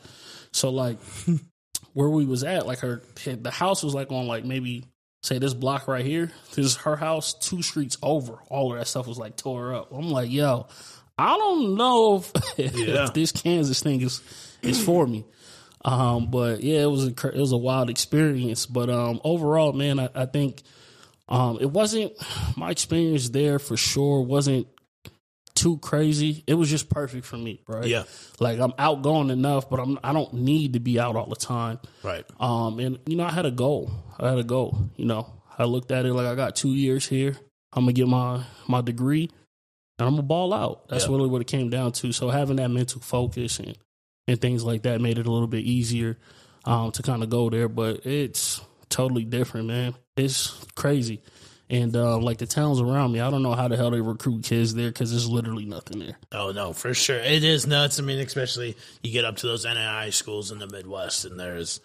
So 0.52 0.70
like 0.70 0.98
where 1.94 2.10
we 2.10 2.24
was 2.26 2.44
at, 2.44 2.66
like 2.66 2.80
her 2.80 3.02
the 3.24 3.50
house 3.50 3.82
was 3.82 3.94
like 3.94 4.12
on 4.12 4.26
like 4.26 4.44
maybe 4.44 4.84
say 5.22 5.38
this 5.38 5.54
block 5.54 5.88
right 5.88 6.04
here. 6.04 6.30
This 6.54 6.66
is 6.66 6.76
her 6.76 6.96
house, 6.96 7.34
two 7.34 7.62
streets 7.62 7.96
over. 8.02 8.34
All 8.48 8.72
of 8.72 8.78
that 8.78 8.86
stuff 8.86 9.06
was 9.06 9.18
like 9.18 9.36
tore 9.36 9.74
up. 9.74 9.90
I'm 9.92 10.10
like, 10.10 10.30
yo, 10.30 10.66
I 11.16 11.36
don't 11.36 11.76
know 11.76 12.16
if, 12.16 12.32
Yeah. 12.76 13.04
if 13.04 13.14
this 13.14 13.32
Kansas 13.32 13.82
thing 13.82 14.00
is 14.02 14.20
is 14.62 14.82
for 14.82 15.06
me. 15.06 15.24
Um, 15.84 16.30
but 16.30 16.62
yeah, 16.62 16.80
it 16.82 16.90
was 16.90 17.06
a 17.06 17.10
it 17.28 17.38
was 17.40 17.52
a 17.52 17.56
wild 17.56 17.90
experience. 17.90 18.66
But 18.66 18.90
um, 18.90 19.20
overall, 19.24 19.72
man, 19.72 20.00
I, 20.00 20.08
I 20.14 20.26
think 20.26 20.62
um, 21.28 21.58
it 21.60 21.70
wasn't 21.70 22.12
my 22.56 22.70
experience 22.70 23.28
there 23.30 23.58
for 23.58 23.76
sure 23.76 24.22
wasn't 24.22 24.66
too 25.54 25.78
crazy. 25.78 26.44
It 26.46 26.54
was 26.54 26.70
just 26.70 26.88
perfect 26.88 27.26
for 27.26 27.36
me, 27.36 27.62
right? 27.66 27.84
Yeah. 27.86 28.04
Like 28.38 28.60
I'm 28.60 28.72
outgoing 28.78 29.30
enough, 29.30 29.68
but 29.68 29.80
I'm 29.80 29.98
I 30.04 30.12
don't 30.12 30.32
need 30.34 30.74
to 30.74 30.80
be 30.80 31.00
out 31.00 31.16
all 31.16 31.26
the 31.28 31.36
time. 31.36 31.80
Right. 32.02 32.24
Um, 32.38 32.78
and 32.78 32.98
you 33.06 33.16
know, 33.16 33.24
I 33.24 33.30
had 33.30 33.46
a 33.46 33.50
goal. 33.50 33.90
I 34.18 34.28
had 34.30 34.38
a 34.38 34.44
goal. 34.44 34.78
You 34.96 35.06
know, 35.06 35.32
I 35.58 35.64
looked 35.64 35.90
at 35.90 36.06
it 36.06 36.12
like 36.14 36.26
I 36.26 36.34
got 36.34 36.54
two 36.56 36.74
years 36.74 37.06
here. 37.06 37.36
I'm 37.72 37.84
gonna 37.84 37.92
get 37.92 38.06
my 38.08 38.42
my 38.66 38.80
degree, 38.80 39.28
and 39.98 40.06
I'm 40.08 40.14
gonna 40.14 40.22
ball 40.22 40.54
out. 40.54 40.88
That's 40.88 41.04
Yeah. 41.06 41.10
really 41.12 41.28
what 41.28 41.40
it 41.40 41.46
came 41.48 41.70
down 41.70 41.92
to. 41.92 42.12
So 42.12 42.30
having 42.30 42.56
that 42.56 42.70
mental 42.70 43.00
focus 43.00 43.58
and 43.58 43.76
and 44.28 44.40
things 44.40 44.62
like 44.62 44.82
that 44.82 45.00
made 45.00 45.18
it 45.18 45.26
a 45.26 45.32
little 45.32 45.48
bit 45.48 45.64
easier 45.64 46.18
um, 46.64 46.92
to 46.92 47.02
kind 47.02 47.22
of 47.24 47.30
go 47.30 47.50
there. 47.50 47.68
But 47.68 48.06
it's 48.06 48.60
totally 48.90 49.24
different, 49.24 49.66
man. 49.66 49.94
It's 50.16 50.64
crazy. 50.76 51.22
And 51.70 51.94
uh, 51.96 52.18
like 52.18 52.38
the 52.38 52.46
towns 52.46 52.80
around 52.80 53.12
me, 53.12 53.20
I 53.20 53.30
don't 53.30 53.42
know 53.42 53.54
how 53.54 53.68
the 53.68 53.76
hell 53.76 53.90
they 53.90 54.00
recruit 54.00 54.44
kids 54.44 54.74
there 54.74 54.88
because 54.88 55.10
there's 55.10 55.28
literally 55.28 55.66
nothing 55.66 55.98
there. 55.98 56.16
Oh 56.32 56.52
no, 56.52 56.72
for 56.72 56.94
sure. 56.94 57.18
It 57.18 57.44
is 57.44 57.66
nuts. 57.66 57.98
I 57.98 58.02
mean, 58.02 58.18
especially 58.20 58.76
you 59.02 59.12
get 59.12 59.24
up 59.24 59.36
to 59.38 59.46
those 59.46 59.64
NAI 59.64 60.10
schools 60.10 60.50
in 60.50 60.58
the 60.58 60.66
Midwest, 60.66 61.26
and 61.26 61.38
there's 61.38 61.80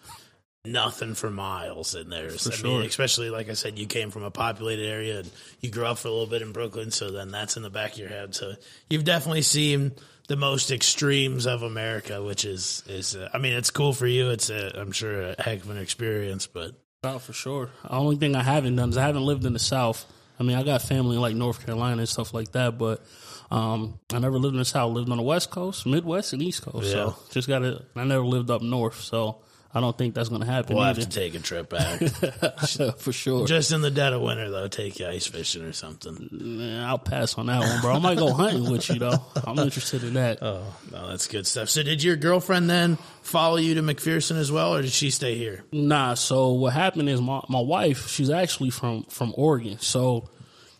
nothing 0.64 1.14
for 1.14 1.30
miles. 1.30 1.94
And 1.94 2.10
there's, 2.10 2.46
I 2.46 2.54
sure. 2.54 2.78
mean, 2.78 2.86
especially 2.86 3.28
like 3.28 3.50
I 3.50 3.52
said, 3.52 3.78
you 3.78 3.86
came 3.86 4.10
from 4.10 4.22
a 4.22 4.30
populated 4.30 4.86
area, 4.86 5.18
and 5.18 5.30
you 5.60 5.70
grew 5.70 5.84
up 5.84 5.98
for 5.98 6.08
a 6.08 6.10
little 6.10 6.26
bit 6.26 6.40
in 6.40 6.52
Brooklyn, 6.52 6.90
so 6.90 7.10
then 7.10 7.30
that's 7.30 7.58
in 7.58 7.62
the 7.62 7.70
back 7.70 7.92
of 7.92 7.98
your 7.98 8.08
head. 8.08 8.34
So 8.34 8.54
you've 8.88 9.04
definitely 9.04 9.42
seen 9.42 9.92
the 10.28 10.36
most 10.36 10.70
extremes 10.70 11.46
of 11.46 11.62
America, 11.62 12.22
which 12.22 12.44
is 12.44 12.82
is. 12.86 13.14
Uh, 13.16 13.28
I 13.32 13.38
mean, 13.38 13.52
it's 13.52 13.70
cool 13.70 13.92
for 13.92 14.06
you. 14.06 14.30
It's 14.30 14.50
a, 14.50 14.78
I'm 14.78 14.92
sure 14.92 15.30
a 15.30 15.42
heck 15.42 15.62
of 15.62 15.70
an 15.70 15.78
experience, 15.78 16.46
but 16.46 16.72
Oh, 17.06 17.18
for 17.18 17.34
sure. 17.34 17.68
The 17.82 17.92
only 17.92 18.16
thing 18.16 18.34
I 18.34 18.42
haven't 18.42 18.76
done 18.76 18.88
is 18.88 18.96
I 18.96 19.02
haven't 19.02 19.26
lived 19.26 19.44
in 19.44 19.52
the 19.52 19.58
South. 19.58 20.06
I 20.40 20.42
mean, 20.42 20.56
I 20.56 20.62
got 20.62 20.80
family 20.80 21.16
in 21.16 21.22
like 21.22 21.34
North 21.36 21.64
Carolina 21.64 21.98
and 21.98 22.08
stuff 22.08 22.32
like 22.32 22.52
that, 22.52 22.78
but 22.78 23.04
um, 23.50 24.00
I 24.12 24.18
never 24.18 24.38
lived 24.38 24.54
in 24.54 24.58
the 24.58 24.64
South. 24.64 24.92
Lived 24.94 25.10
on 25.10 25.18
the 25.18 25.22
West 25.22 25.50
Coast, 25.50 25.84
Midwest, 25.86 26.32
and 26.32 26.40
East 26.42 26.62
Coast. 26.62 26.90
So 26.90 27.06
Yeah. 27.08 27.12
just 27.32 27.46
got 27.46 27.58
to. 27.58 27.82
I 27.94 28.04
never 28.04 28.24
lived 28.24 28.50
up 28.50 28.62
north, 28.62 29.00
so 29.00 29.42
I 29.76 29.80
don't 29.80 29.98
think 29.98 30.14
that's 30.14 30.28
going 30.28 30.40
to 30.40 30.46
happen 30.46 30.76
we'll 30.76 30.84
have 30.84 31.00
to 31.00 31.08
take 31.08 31.34
a 31.34 31.40
trip 31.40 31.68
back. 31.68 32.00
for 32.98 33.12
sure. 33.12 33.44
Just 33.44 33.72
in 33.72 33.80
the 33.80 33.90
dead 33.90 34.12
of 34.12 34.22
winter, 34.22 34.48
though, 34.48 34.68
take 34.68 35.00
you 35.00 35.08
ice 35.08 35.26
fishing 35.26 35.62
or 35.62 35.72
something. 35.72 36.28
Man, 36.30 36.84
I'll 36.84 36.96
pass 36.96 37.36
on 37.36 37.46
that 37.46 37.60
one, 37.60 37.80
bro. 37.80 37.94
I 37.94 37.98
might 37.98 38.18
go 38.18 38.32
hunting 38.32 38.70
with 38.70 38.88
you 38.88 39.00
though. 39.00 39.18
I'm 39.44 39.58
interested 39.58 40.04
in 40.04 40.14
that. 40.14 40.38
Oh, 40.42 40.62
no, 40.92 41.08
that's 41.08 41.26
good 41.26 41.46
stuff. 41.46 41.68
So, 41.68 41.82
did 41.82 42.04
your 42.04 42.14
girlfriend 42.14 42.70
then 42.70 42.96
follow 43.22 43.56
you 43.56 43.74
to 43.74 43.82
McPherson 43.82 44.36
as 44.36 44.52
well, 44.52 44.74
or 44.76 44.82
did 44.82 44.92
she 44.92 45.10
stay 45.10 45.36
here? 45.36 45.64
Nah, 45.72 46.14
so 46.14 46.52
what 46.52 46.72
happened 46.72 47.08
is 47.08 47.20
my, 47.20 47.42
my 47.48 47.60
wife, 47.60 48.08
she's 48.08 48.30
actually 48.30 48.70
from 48.70 49.02
from 49.04 49.34
Oregon. 49.36 49.78
So 49.80 50.30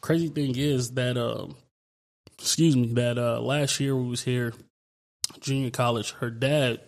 crazy 0.01 0.29
thing 0.29 0.55
is 0.57 0.93
that 0.93 1.17
um 1.17 1.57
excuse 2.39 2.77
me, 2.77 2.93
that 2.95 3.19
uh 3.19 3.41
last 3.41 3.81
year 3.81 3.97
we 3.97 4.09
was 4.09 4.23
here, 4.23 4.53
junior 5.41 5.71
college, 5.71 6.13
her 6.13 6.31
dad 6.31 6.81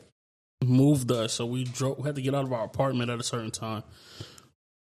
moved 0.64 1.11
us, 1.12 1.35
so 1.35 1.47
we 1.47 1.64
drove 1.64 1.99
we 1.99 2.05
had 2.05 2.14
to 2.16 2.23
get 2.23 2.35
out 2.35 2.45
of 2.45 2.53
our 2.53 2.64
apartment 2.64 3.11
at 3.11 3.21
a 3.21 3.23
certain 3.25 3.51
time. 3.51 3.83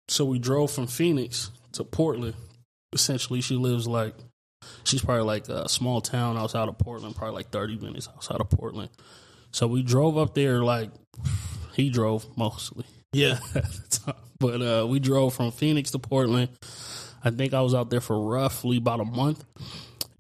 So 0.09 0.25
we 0.25 0.39
drove 0.39 0.71
from 0.71 0.87
Phoenix 0.87 1.51
to 1.73 1.85
Portland. 1.85 2.35
Essentially 2.93 3.41
she 3.41 3.55
lives 3.57 3.87
like 3.87 4.15
she's 4.85 5.03
probably 5.03 5.25
like 5.25 5.49
a 5.49 5.69
small 5.69 6.01
town 6.01 6.37
outside 6.39 6.69
of 6.69 6.79
Portland, 6.79 7.15
probably 7.17 7.35
like 7.37 7.51
thirty 7.51 7.77
minutes 7.77 8.09
outside 8.09 8.41
of 8.41 8.49
Portland. 8.51 8.91
So 9.51 9.67
we 9.67 9.83
drove 9.83 10.17
up 10.17 10.35
there 10.35 10.63
like 10.63 10.91
he 11.75 11.91
drove 11.91 12.27
mostly 12.37 12.85
Yeah. 13.13 13.39
at 13.55 13.65
the 13.65 14.01
time. 14.05 14.15
But 14.41 14.63
uh, 14.63 14.87
we 14.87 15.01
drove 15.01 15.35
from 15.35 15.51
Phoenix 15.51 15.91
to 15.93 15.99
Portland. 15.99 16.49
I 17.25 17.31
think 17.31 17.53
I 17.55 17.61
was 17.61 17.75
out 17.75 17.91
there 17.91 18.01
for 18.01 18.21
roughly 18.21 18.77
about 18.77 19.01
a 19.01 19.05
month. 19.05 19.45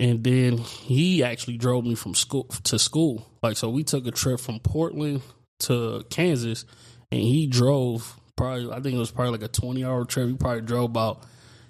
And 0.00 0.22
then 0.22 0.58
he 0.58 1.22
actually 1.24 1.56
drove 1.56 1.84
me 1.84 1.94
from 1.94 2.14
school 2.14 2.44
to 2.64 2.78
school. 2.78 3.26
Like 3.42 3.56
so 3.56 3.68
we 3.70 3.84
took 3.84 4.06
a 4.06 4.10
trip 4.10 4.40
from 4.40 4.60
Portland 4.60 5.22
to 5.60 6.04
Kansas 6.10 6.64
and 7.10 7.20
he 7.20 7.46
drove 7.46 8.18
probably 8.36 8.70
I 8.70 8.80
think 8.80 8.94
it 8.94 8.98
was 8.98 9.10
probably 9.10 9.32
like 9.32 9.42
a 9.42 9.48
20 9.48 9.84
hour 9.84 10.04
trip. 10.04 10.28
He 10.28 10.34
probably 10.34 10.62
drove 10.62 10.90
about 10.90 11.22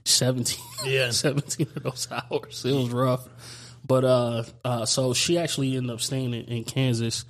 17 0.05 0.59
Yeah. 0.85 1.11
17 1.13 1.67
of 1.77 1.83
those 1.83 2.09
hours. 2.31 2.65
It 2.65 2.73
was 2.73 2.91
rough. 2.91 3.29
But 3.87 4.05
uh, 4.05 4.43
uh, 4.65 4.85
so 4.87 5.15
she 5.15 5.39
actually 5.39 5.77
ended 5.77 5.91
up 5.93 6.01
staying 6.01 6.35
in, 6.35 6.45
in 6.45 6.65
Kansas, 6.65 7.25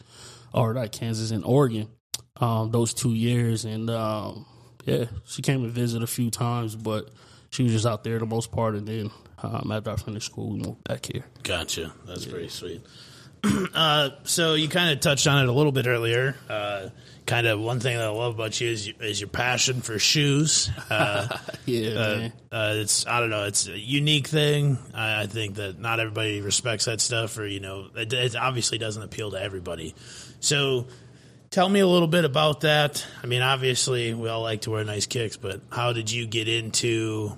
or 0.52 0.74
not 0.74 0.90
Kansas, 0.90 1.30
in 1.30 1.44
Oregon, 1.44 1.88
um, 2.36 2.72
those 2.72 2.94
two 2.94 3.14
years. 3.14 3.64
And 3.64 3.88
um, 3.90 4.44
yeah, 4.84 5.04
she 5.26 5.40
came 5.42 5.62
and 5.62 5.72
visited 5.72 6.02
a 6.02 6.08
few 6.08 6.30
times, 6.32 6.74
but 6.74 7.10
she 7.50 7.62
was 7.62 7.70
just 7.72 7.86
out 7.86 8.02
there 8.02 8.18
the 8.18 8.26
most 8.26 8.50
part. 8.50 8.74
And 8.74 8.88
then 8.88 9.10
um, 9.40 9.70
after 9.70 9.90
I 9.90 9.96
finished 9.96 10.32
school, 10.32 10.50
we 10.50 10.58
moved 10.58 10.82
back 10.82 11.06
here. 11.12 11.24
Gotcha. 11.44 11.92
That's 12.06 12.24
pretty 12.24 12.48
sweet. 12.48 12.84
uh, 13.74 14.10
so 14.24 14.54
you 14.54 14.68
kind 14.68 14.90
of 14.90 15.00
touched 15.00 15.26
on 15.26 15.42
it 15.42 15.48
a 15.48 15.52
little 15.52 15.72
bit 15.72 15.86
earlier. 15.86 16.36
Uh, 16.48 16.88
kind 17.26 17.46
of 17.46 17.60
one 17.60 17.78
thing 17.78 17.96
that 17.96 18.06
I 18.06 18.10
love 18.10 18.34
about 18.34 18.58
you 18.60 18.70
is, 18.70 18.90
is 19.00 19.20
your 19.20 19.28
passion 19.28 19.82
for 19.82 19.98
shoes. 19.98 20.70
Uh, 20.90 21.28
Yeah, 21.66 21.90
uh, 21.90 22.28
uh, 22.50 22.72
it's 22.76 23.06
I 23.06 23.20
don't 23.20 23.28
know. 23.28 23.44
It's 23.44 23.68
a 23.68 23.78
unique 23.78 24.26
thing. 24.26 24.78
I, 24.94 25.24
I 25.24 25.26
think 25.26 25.56
that 25.56 25.78
not 25.78 26.00
everybody 26.00 26.40
respects 26.40 26.86
that 26.86 26.98
stuff, 26.98 27.36
or 27.36 27.46
you 27.46 27.60
know, 27.60 27.88
it, 27.94 28.10
it 28.10 28.34
obviously 28.36 28.78
doesn't 28.78 29.02
appeal 29.02 29.32
to 29.32 29.42
everybody. 29.42 29.94
So, 30.40 30.86
tell 31.50 31.68
me 31.68 31.80
a 31.80 31.86
little 31.86 32.08
bit 32.08 32.24
about 32.24 32.62
that. 32.62 33.04
I 33.22 33.26
mean, 33.26 33.42
obviously, 33.42 34.14
we 34.14 34.30
all 34.30 34.40
like 34.40 34.62
to 34.62 34.70
wear 34.70 34.82
nice 34.82 35.04
kicks, 35.04 35.36
but 35.36 35.60
how 35.70 35.92
did 35.92 36.10
you 36.10 36.26
get 36.26 36.48
into? 36.48 37.32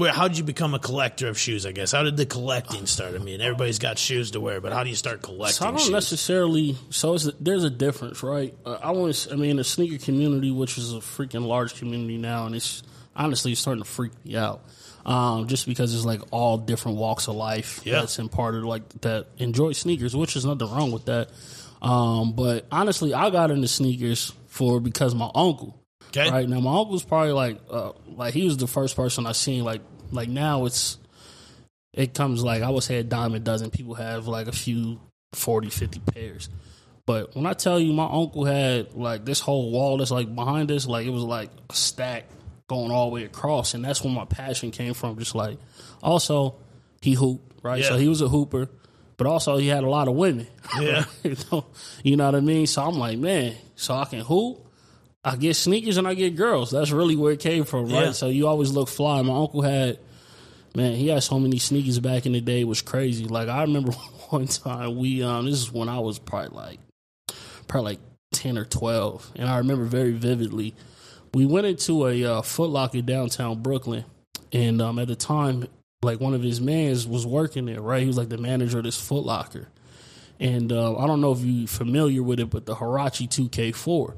Where, 0.00 0.12
how 0.12 0.28
did 0.28 0.38
you 0.38 0.44
become 0.44 0.72
a 0.72 0.78
collector 0.78 1.28
of 1.28 1.38
shoes? 1.38 1.66
I 1.66 1.72
guess 1.72 1.92
how 1.92 2.02
did 2.02 2.16
the 2.16 2.24
collecting 2.24 2.86
start? 2.86 3.14
I 3.14 3.18
mean, 3.18 3.42
everybody's 3.42 3.78
got 3.78 3.98
shoes 3.98 4.30
to 4.30 4.40
wear, 4.40 4.58
but 4.60 4.72
how 4.72 4.82
do 4.82 4.88
you 4.88 4.96
start 4.96 5.20
collecting 5.20 5.56
So 5.56 5.66
I 5.66 5.70
don't 5.72 5.80
shoes? 5.80 5.90
necessarily. 5.90 6.76
So 6.88 7.12
it's, 7.14 7.28
there's 7.38 7.64
a 7.64 7.70
difference, 7.70 8.22
right? 8.22 8.54
Uh, 8.64 8.78
I 8.82 8.92
want. 8.92 9.28
I 9.30 9.36
mean, 9.36 9.56
the 9.56 9.64
sneaker 9.64 10.02
community, 10.02 10.50
which 10.50 10.78
is 10.78 10.94
a 10.94 11.00
freaking 11.00 11.44
large 11.46 11.74
community 11.78 12.16
now, 12.16 12.46
and 12.46 12.54
it's 12.54 12.82
honestly 13.14 13.52
it's 13.52 13.60
starting 13.60 13.82
to 13.84 13.88
freak 13.88 14.12
me 14.24 14.36
out. 14.36 14.62
Um, 15.04 15.48
just 15.48 15.66
because 15.66 15.94
it's 15.94 16.04
like 16.06 16.20
all 16.30 16.56
different 16.58 16.96
walks 16.98 17.26
of 17.28 17.34
life 17.34 17.80
Yeah. 17.84 18.00
that's 18.00 18.18
imparted, 18.18 18.64
like 18.64 18.88
that 19.02 19.26
enjoy 19.38 19.72
sneakers, 19.72 20.16
which 20.16 20.34
is 20.36 20.44
nothing 20.46 20.70
wrong 20.70 20.92
with 20.92 21.06
that. 21.06 21.30
Um, 21.82 22.32
but 22.32 22.66
honestly, 22.72 23.14
I 23.14 23.30
got 23.30 23.50
into 23.50 23.68
sneakers 23.68 24.32
for 24.48 24.80
because 24.80 25.14
my 25.14 25.30
uncle. 25.34 25.79
Okay. 26.10 26.30
Right 26.30 26.48
now, 26.48 26.60
my 26.60 26.78
uncle's 26.78 27.04
probably 27.04 27.32
like, 27.32 27.60
uh, 27.70 27.92
like 28.16 28.34
he 28.34 28.44
was 28.44 28.56
the 28.56 28.66
first 28.66 28.96
person 28.96 29.26
I 29.26 29.32
seen. 29.32 29.64
Like, 29.64 29.82
like 30.10 30.28
now 30.28 30.66
it's 30.66 30.98
it 31.92 32.14
comes 32.14 32.42
like 32.42 32.62
I 32.62 32.70
would 32.70 32.82
say 32.82 32.98
a 32.98 33.02
dime 33.04 33.34
a 33.34 33.40
dozen. 33.40 33.70
People 33.70 33.94
have 33.94 34.26
like 34.26 34.46
a 34.46 34.52
few 34.52 35.00
40, 35.32 35.70
50 35.70 36.00
pairs. 36.00 36.48
But 37.06 37.34
when 37.34 37.46
I 37.46 37.54
tell 37.54 37.80
you 37.80 37.92
my 37.92 38.08
uncle 38.08 38.44
had 38.44 38.94
like 38.94 39.24
this 39.24 39.40
whole 39.40 39.70
wall 39.72 39.98
that's 39.98 40.10
like 40.10 40.32
behind 40.34 40.70
us, 40.70 40.86
like 40.86 41.06
it 41.06 41.10
was 41.10 41.24
like 41.24 41.50
a 41.68 41.74
stack 41.74 42.26
going 42.68 42.92
all 42.92 43.08
the 43.08 43.14
way 43.14 43.24
across. 43.24 43.74
And 43.74 43.84
that's 43.84 44.04
where 44.04 44.12
my 44.12 44.24
passion 44.24 44.70
came 44.70 44.94
from. 44.94 45.18
Just 45.18 45.34
like 45.34 45.58
also 46.02 46.56
he 47.00 47.14
hooped, 47.14 47.64
right? 47.64 47.84
So 47.84 47.96
he 47.96 48.08
was 48.08 48.20
a 48.20 48.28
hooper, 48.28 48.68
but 49.16 49.26
also 49.26 49.56
he 49.56 49.66
had 49.66 49.82
a 49.82 49.90
lot 49.90 50.06
of 50.08 50.14
women. 50.14 50.46
Yeah. 50.78 51.04
you, 51.24 51.36
know, 51.50 51.66
you 52.04 52.16
know 52.16 52.26
what 52.26 52.34
I 52.36 52.40
mean? 52.40 52.66
So 52.66 52.84
I'm 52.84 52.96
like, 52.96 53.18
man, 53.18 53.54
so 53.74 53.94
I 53.94 54.04
can 54.04 54.20
hoop. 54.20 54.66
I 55.22 55.36
get 55.36 55.54
sneakers 55.54 55.96
and 55.96 56.08
I 56.08 56.14
get 56.14 56.36
girls. 56.36 56.70
That's 56.70 56.90
really 56.90 57.16
where 57.16 57.32
it 57.32 57.40
came 57.40 57.64
from, 57.64 57.86
right? 57.86 58.06
Yeah. 58.06 58.12
So 58.12 58.28
you 58.28 58.46
always 58.46 58.72
look 58.72 58.88
fly. 58.88 59.20
My 59.22 59.36
uncle 59.36 59.62
had 59.62 59.98
man, 60.74 60.94
he 60.94 61.08
had 61.08 61.22
so 61.22 61.38
many 61.38 61.58
sneakers 61.58 61.98
back 61.98 62.26
in 62.26 62.32
the 62.32 62.40
day. 62.40 62.60
It 62.60 62.68
was 62.68 62.82
crazy. 62.82 63.24
Like 63.24 63.48
I 63.48 63.62
remember 63.62 63.92
one 64.30 64.46
time 64.46 64.96
we 64.96 65.22
um 65.22 65.46
this 65.46 65.60
is 65.60 65.72
when 65.72 65.88
I 65.88 65.98
was 65.98 66.18
probably 66.18 66.56
like 66.56 66.80
probably 67.68 67.92
like 67.92 68.00
ten 68.32 68.56
or 68.56 68.64
twelve, 68.64 69.30
and 69.36 69.48
I 69.48 69.58
remember 69.58 69.84
very 69.84 70.12
vividly. 70.12 70.74
We 71.32 71.46
went 71.46 71.66
into 71.66 72.08
a 72.08 72.24
uh, 72.24 72.42
Foot 72.42 72.70
Locker 72.70 73.02
downtown 73.02 73.62
Brooklyn, 73.62 74.04
and 74.52 74.80
um 74.80 74.98
at 74.98 75.08
the 75.08 75.16
time, 75.16 75.66
like 76.02 76.20
one 76.20 76.34
of 76.34 76.42
his 76.42 76.60
mans 76.60 77.06
was 77.06 77.26
working 77.26 77.66
there. 77.66 77.80
Right, 77.82 78.00
he 78.00 78.06
was 78.06 78.16
like 78.16 78.30
the 78.30 78.38
manager 78.38 78.78
of 78.78 78.84
this 78.84 78.98
Foot 78.98 79.24
Locker, 79.24 79.68
and 80.38 80.72
uh, 80.72 80.96
I 80.96 81.06
don't 81.06 81.20
know 81.20 81.32
if 81.32 81.40
you're 81.40 81.68
familiar 81.68 82.22
with 82.22 82.40
it, 82.40 82.48
but 82.50 82.64
the 82.66 82.76
Huarache 82.76 83.28
2K4. 83.28 84.16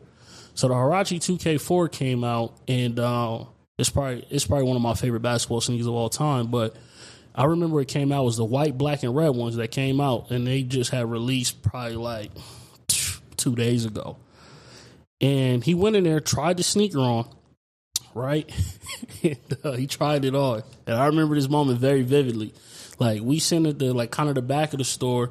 So 0.54 0.68
the 0.68 0.74
Huarache 0.74 1.18
2K4 1.18 1.90
came 1.90 2.24
out, 2.24 2.54
and 2.68 2.98
uh, 2.98 3.44
it's 3.78 3.90
probably 3.90 4.26
it's 4.30 4.46
probably 4.46 4.66
one 4.66 4.76
of 4.76 4.82
my 4.82 4.94
favorite 4.94 5.20
basketball 5.20 5.60
sneakers 5.60 5.86
of 5.86 5.94
all 5.94 6.08
time. 6.08 6.48
But 6.48 6.76
I 7.34 7.44
remember 7.44 7.80
it 7.80 7.88
came 7.88 8.12
out 8.12 8.22
it 8.22 8.26
was 8.26 8.36
the 8.36 8.44
white, 8.44 8.76
black, 8.76 9.02
and 9.02 9.16
red 9.16 9.30
ones 9.30 9.56
that 9.56 9.70
came 9.70 10.00
out, 10.00 10.30
and 10.30 10.46
they 10.46 10.62
just 10.62 10.90
had 10.90 11.10
released 11.10 11.62
probably 11.62 11.96
like 11.96 12.30
two 13.36 13.54
days 13.54 13.86
ago. 13.86 14.16
And 15.20 15.62
he 15.62 15.74
went 15.74 15.96
in 15.96 16.04
there, 16.04 16.20
tried 16.20 16.56
the 16.56 16.62
sneaker 16.62 16.98
on, 16.98 17.28
right? 18.14 18.50
and, 19.22 19.38
uh, 19.64 19.72
he 19.72 19.86
tried 19.86 20.24
it 20.24 20.34
on, 20.34 20.62
and 20.86 20.96
I 20.96 21.06
remember 21.06 21.34
this 21.34 21.48
moment 21.48 21.78
very 21.78 22.02
vividly. 22.02 22.52
Like 22.98 23.22
we 23.22 23.38
sent 23.38 23.66
it 23.66 23.78
to 23.78 23.94
like 23.94 24.10
kind 24.10 24.28
of 24.28 24.34
the 24.34 24.42
back 24.42 24.72
of 24.74 24.78
the 24.78 24.84
store. 24.84 25.30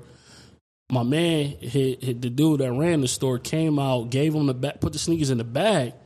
My 0.91 1.04
man, 1.04 1.45
hit, 1.60 2.04
hit 2.04 2.21
the 2.21 2.30
dude 2.30 2.60
that 2.60 2.71
ran 2.71 3.01
the 3.01 3.08
store, 3.08 3.39
came 3.39 3.80
out, 3.80 4.10
gave 4.10 4.36
him 4.36 4.45
the 4.45 4.54
back, 4.54 4.82
put 4.82 4.93
the 4.93 4.99
sneakers 4.99 5.30
in 5.30 5.38
the 5.38 5.43
bag. 5.43 5.93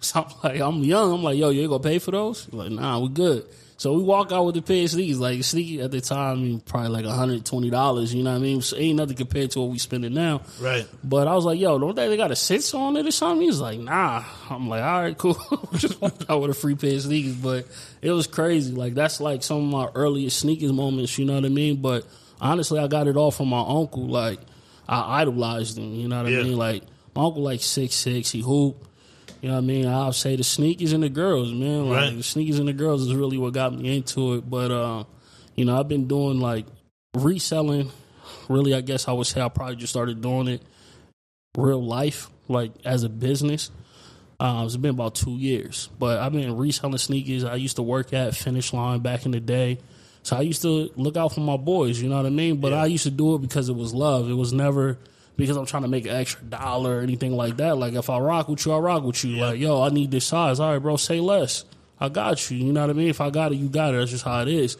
So 0.00 0.22
I'm 0.22 0.34
like, 0.42 0.60
I'm 0.60 0.82
young. 0.84 1.12
I'm 1.12 1.22
like, 1.22 1.36
yo, 1.36 1.50
you 1.50 1.62
ain't 1.62 1.70
gonna 1.70 1.82
pay 1.82 1.98
for 1.98 2.10
those? 2.10 2.44
He's 2.46 2.54
like, 2.54 2.70
nah, 2.70 2.98
we 2.98 3.08
good. 3.08 3.44
So 3.78 3.92
we 3.92 4.02
walk 4.02 4.32
out 4.32 4.46
with 4.46 4.54
the 4.54 4.62
pair 4.62 4.84
of 4.84 4.90
sneakers. 4.90 5.20
Like 5.20 5.44
sneaker 5.44 5.84
at 5.84 5.90
the 5.90 6.00
time, 6.00 6.60
probably 6.60 6.88
like 6.88 7.04
hundred 7.04 7.44
twenty 7.44 7.68
dollars. 7.68 8.14
You 8.14 8.22
know 8.22 8.30
what 8.30 8.38
I 8.38 8.40
mean? 8.40 8.62
So 8.62 8.76
ain't 8.76 8.96
nothing 8.96 9.16
compared 9.16 9.50
to 9.50 9.60
what 9.60 9.70
we 9.70 9.78
spending 9.78 10.14
now. 10.14 10.40
Right. 10.60 10.86
But 11.04 11.28
I 11.28 11.34
was 11.34 11.44
like, 11.44 11.60
yo, 11.60 11.78
don't 11.78 11.94
they, 11.94 12.08
they 12.08 12.16
got 12.16 12.30
a 12.30 12.36
sense 12.36 12.72
on 12.72 12.96
it 12.96 13.06
or 13.06 13.10
something? 13.10 13.42
He's 13.42 13.60
like, 13.60 13.78
nah. 13.78 14.24
I'm 14.48 14.68
like, 14.68 14.82
all 14.82 15.02
right, 15.02 15.18
cool. 15.18 15.34
Just 15.74 16.00
walked 16.00 16.24
out 16.30 16.40
with 16.40 16.50
a 16.50 16.54
free 16.54 16.74
pair 16.74 16.94
of 16.94 17.02
sneakers. 17.02 17.34
But 17.34 17.66
it 18.00 18.12
was 18.12 18.26
crazy. 18.26 18.72
Like 18.72 18.94
that's 18.94 19.20
like 19.20 19.42
some 19.42 19.58
of 19.58 19.70
my 19.70 19.88
earliest 19.94 20.38
sneakers 20.38 20.72
moments. 20.72 21.18
You 21.18 21.26
know 21.26 21.34
what 21.34 21.44
I 21.44 21.50
mean? 21.50 21.82
But 21.82 22.06
honestly, 22.40 22.78
I 22.78 22.86
got 22.88 23.06
it 23.08 23.16
all 23.16 23.30
from 23.30 23.48
my 23.48 23.60
uncle. 23.66 24.06
Like 24.06 24.40
I 24.88 25.20
idolized 25.22 25.78
him. 25.78 25.92
You 25.94 26.08
know 26.08 26.22
what 26.22 26.32
Yeah. 26.32 26.40
I 26.40 26.42
mean? 26.44 26.56
Like 26.56 26.82
my 27.14 27.24
uncle, 27.24 27.42
like 27.42 27.60
six 27.60 27.94
six. 27.94 28.30
He 28.30 28.40
hoop. 28.40 28.82
You 29.42 29.48
know 29.50 29.56
what 29.56 29.64
I 29.64 29.66
mean? 29.66 29.86
I'll 29.86 30.12
say 30.12 30.34
the 30.36 30.44
sneakers 30.44 30.92
and 30.92 31.02
the 31.02 31.08
girls, 31.10 31.52
man. 31.52 31.88
Like 31.90 32.00
Right. 32.08 32.16
the 32.16 32.22
sneakers 32.22 32.58
and 32.58 32.68
the 32.68 32.72
girls 32.72 33.02
is 33.02 33.14
really 33.14 33.36
what 33.38 33.52
got 33.52 33.74
me 33.74 33.96
into 33.96 34.34
it. 34.34 34.48
But 34.48 34.70
uh, 34.70 35.04
you 35.54 35.64
know, 35.64 35.78
I've 35.78 35.88
been 35.88 36.06
doing 36.08 36.40
like 36.40 36.66
reselling. 37.14 37.90
Really, 38.48 38.74
I 38.74 38.80
guess 38.80 39.08
I 39.08 39.12
would 39.12 39.26
say 39.26 39.40
I 39.40 39.48
probably 39.48 39.76
just 39.76 39.92
started 39.92 40.20
doing 40.20 40.48
it 40.48 40.62
real 41.56 41.82
life, 41.84 42.30
like 42.48 42.72
as 42.84 43.02
a 43.04 43.08
business. 43.08 43.70
Uh, 44.38 44.62
it's 44.66 44.76
been 44.76 44.90
about 44.90 45.14
two 45.14 45.32
years, 45.36 45.88
but 45.98 46.18
I've 46.18 46.32
been 46.32 46.56
reselling 46.56 46.98
sneakers. 46.98 47.42
I 47.44 47.54
used 47.54 47.76
to 47.76 47.82
work 47.82 48.12
at 48.12 48.34
Finish 48.34 48.72
Line 48.74 49.00
back 49.00 49.24
in 49.24 49.32
the 49.32 49.40
day, 49.40 49.78
so 50.26 50.36
I 50.36 50.40
used 50.40 50.62
to 50.62 50.90
look 50.96 51.16
out 51.16 51.32
for 51.32 51.40
my 51.40 51.56
boys. 51.56 52.02
You 52.02 52.08
know 52.08 52.16
what 52.16 52.26
I 52.26 52.30
mean? 52.30 52.56
But 52.56 52.72
Yeah. 52.72 52.82
I 52.82 52.86
used 52.86 53.04
to 53.04 53.12
do 53.12 53.36
it 53.36 53.42
because 53.42 53.68
it 53.68 53.76
was 53.76 53.94
love. 53.94 54.28
It 54.28 54.34
was 54.34 54.52
never 54.52 54.98
because 55.36 55.56
I'm 55.56 55.66
trying 55.66 55.82
to 55.84 55.88
make 55.88 56.04
an 56.04 56.16
extra 56.16 56.42
dollar 56.42 56.98
or 56.98 57.00
anything 57.02 57.30
like 57.36 57.58
that. 57.58 57.78
Like 57.78 57.92
if 57.94 58.10
I 58.10 58.18
rock 58.18 58.48
with 58.48 58.66
you, 58.66 58.72
I 58.72 58.78
rock 58.78 59.04
with 59.04 59.24
you. 59.24 59.36
Like 59.36 59.60
yo, 59.60 59.80
I 59.80 59.90
need 59.90 60.10
this 60.10 60.24
size. 60.24 60.58
All 60.58 60.72
right, 60.72 60.82
bro, 60.82 60.96
say 60.96 61.20
less. 61.20 61.64
I 62.00 62.08
got 62.08 62.50
you. 62.50 62.56
You 62.56 62.72
know 62.72 62.80
what 62.80 62.90
I 62.90 62.94
mean? 62.94 63.06
If 63.08 63.20
I 63.20 63.30
got 63.30 63.52
it, 63.52 63.54
you 63.58 63.68
got 63.68 63.94
it. 63.94 63.98
That's 63.98 64.10
just 64.10 64.24
how 64.24 64.42
it 64.42 64.48
is. 64.48 64.76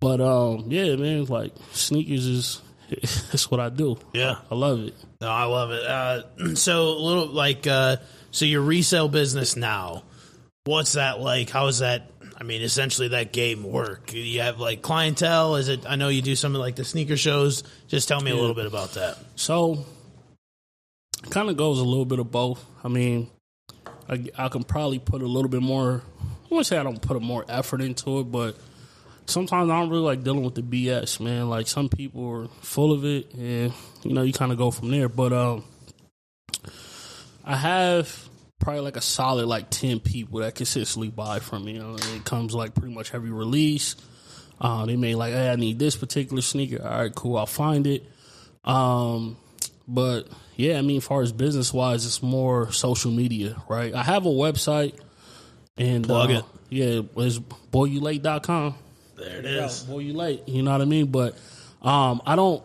But 0.00 0.20
um, 0.20 0.64
yeah, 0.68 0.96
man, 0.96 1.26
like 1.26 1.52
sneakers 1.70 2.26
is 2.26 2.60
it's 2.90 3.52
what 3.52 3.60
I 3.60 3.68
do. 3.68 3.98
Yeah. 4.12 4.38
I 4.50 4.56
love 4.56 4.80
it. 4.80 4.94
No, 5.20 5.28
I 5.28 5.44
love 5.44 5.70
it. 5.70 5.84
Uh, 5.86 6.54
so 6.56 6.88
a 6.88 6.98
little 6.98 7.28
like 7.28 7.68
uh, 7.68 7.98
so 8.32 8.46
your 8.46 8.62
resale 8.62 9.08
business 9.08 9.54
now. 9.54 10.02
What's 10.64 10.94
that 10.94 11.20
like? 11.20 11.50
How 11.50 11.68
is 11.68 11.78
that? 11.78 12.10
I 12.42 12.44
mean, 12.44 12.62
essentially 12.62 13.06
that 13.08 13.32
game 13.32 13.62
work. 13.62 14.12
You 14.12 14.40
have 14.40 14.58
like 14.58 14.82
clientele. 14.82 15.54
Is 15.54 15.68
it? 15.68 15.86
I 15.86 15.94
know 15.94 16.08
you 16.08 16.22
do 16.22 16.34
some 16.34 16.56
of 16.56 16.60
like 16.60 16.74
the 16.74 16.84
sneaker 16.84 17.16
shows. 17.16 17.62
Just 17.86 18.08
tell 18.08 18.20
me 18.20 18.32
a 18.32 18.34
little 18.34 18.56
bit 18.56 18.66
about 18.66 18.94
that. 18.94 19.16
So, 19.36 19.86
kind 21.30 21.48
of 21.48 21.56
goes 21.56 21.78
a 21.78 21.84
little 21.84 22.04
bit 22.04 22.18
of 22.18 22.32
both. 22.32 22.64
I 22.82 22.88
mean, 22.88 23.30
I, 24.08 24.24
I 24.36 24.48
can 24.48 24.64
probably 24.64 24.98
put 24.98 25.22
a 25.22 25.26
little 25.26 25.48
bit 25.48 25.62
more. 25.62 26.02
I 26.20 26.48
wouldn't 26.50 26.66
say 26.66 26.78
I 26.78 26.82
don't 26.82 27.00
put 27.00 27.16
a 27.16 27.20
more 27.20 27.44
effort 27.48 27.80
into 27.80 28.18
it, 28.18 28.24
but 28.24 28.56
sometimes 29.26 29.70
I 29.70 29.78
don't 29.78 29.90
really 29.90 30.02
like 30.02 30.24
dealing 30.24 30.42
with 30.42 30.56
the 30.56 30.62
BS, 30.62 31.20
man. 31.20 31.48
Like 31.48 31.68
some 31.68 31.88
people 31.88 32.28
are 32.28 32.48
full 32.60 32.92
of 32.92 33.04
it, 33.04 33.32
and 33.34 33.72
you 34.02 34.14
know, 34.14 34.22
you 34.22 34.32
kind 34.32 34.50
of 34.50 34.58
go 34.58 34.72
from 34.72 34.90
there. 34.90 35.08
But 35.08 35.32
um, 35.32 35.62
I 37.44 37.54
have 37.54 38.28
probably 38.62 38.80
like 38.82 38.96
a 38.96 39.00
solid 39.02 39.46
like 39.46 39.68
ten 39.70 40.00
people 40.00 40.40
that 40.40 40.54
consistently 40.54 41.08
buy 41.10 41.40
from 41.40 41.64
me. 41.64 41.72
You 41.74 41.80
know, 41.80 41.96
it 41.96 42.24
comes 42.24 42.54
like 42.54 42.74
pretty 42.74 42.94
much 42.94 43.12
every 43.14 43.30
release. 43.30 43.96
Uh, 44.60 44.86
they 44.86 44.96
may 44.96 45.14
like, 45.14 45.32
hey, 45.32 45.50
I 45.50 45.56
need 45.56 45.78
this 45.78 45.96
particular 45.96 46.40
sneaker. 46.40 46.82
All 46.82 47.02
right, 47.02 47.14
cool, 47.14 47.36
I'll 47.36 47.46
find 47.46 47.86
it. 47.86 48.04
Um, 48.64 49.36
but 49.88 50.28
yeah, 50.56 50.78
I 50.78 50.82
mean, 50.82 50.98
as 50.98 51.04
far 51.04 51.22
as 51.22 51.32
business 51.32 51.72
wise, 51.72 52.06
it's 52.06 52.22
more 52.22 52.70
social 52.72 53.10
media, 53.10 53.56
right? 53.68 53.92
I 53.92 54.02
have 54.04 54.24
a 54.24 54.30
website 54.30 54.98
and 55.76 56.04
Plug 56.06 56.30
uh, 56.30 56.34
it. 56.34 56.44
Yeah, 56.70 57.02
it's 57.16 57.38
boyulate.com. 57.38 58.74
There 59.16 59.38
it 59.38 59.44
Yeah, 59.44 59.66
is. 59.66 59.80
boy, 59.82 59.98
you 59.98 60.12
late. 60.14 60.48
You 60.48 60.62
know 60.62 60.72
what 60.72 60.80
I 60.80 60.84
mean? 60.84 61.06
But 61.06 61.36
um, 61.82 62.22
I 62.24 62.36
don't, 62.36 62.62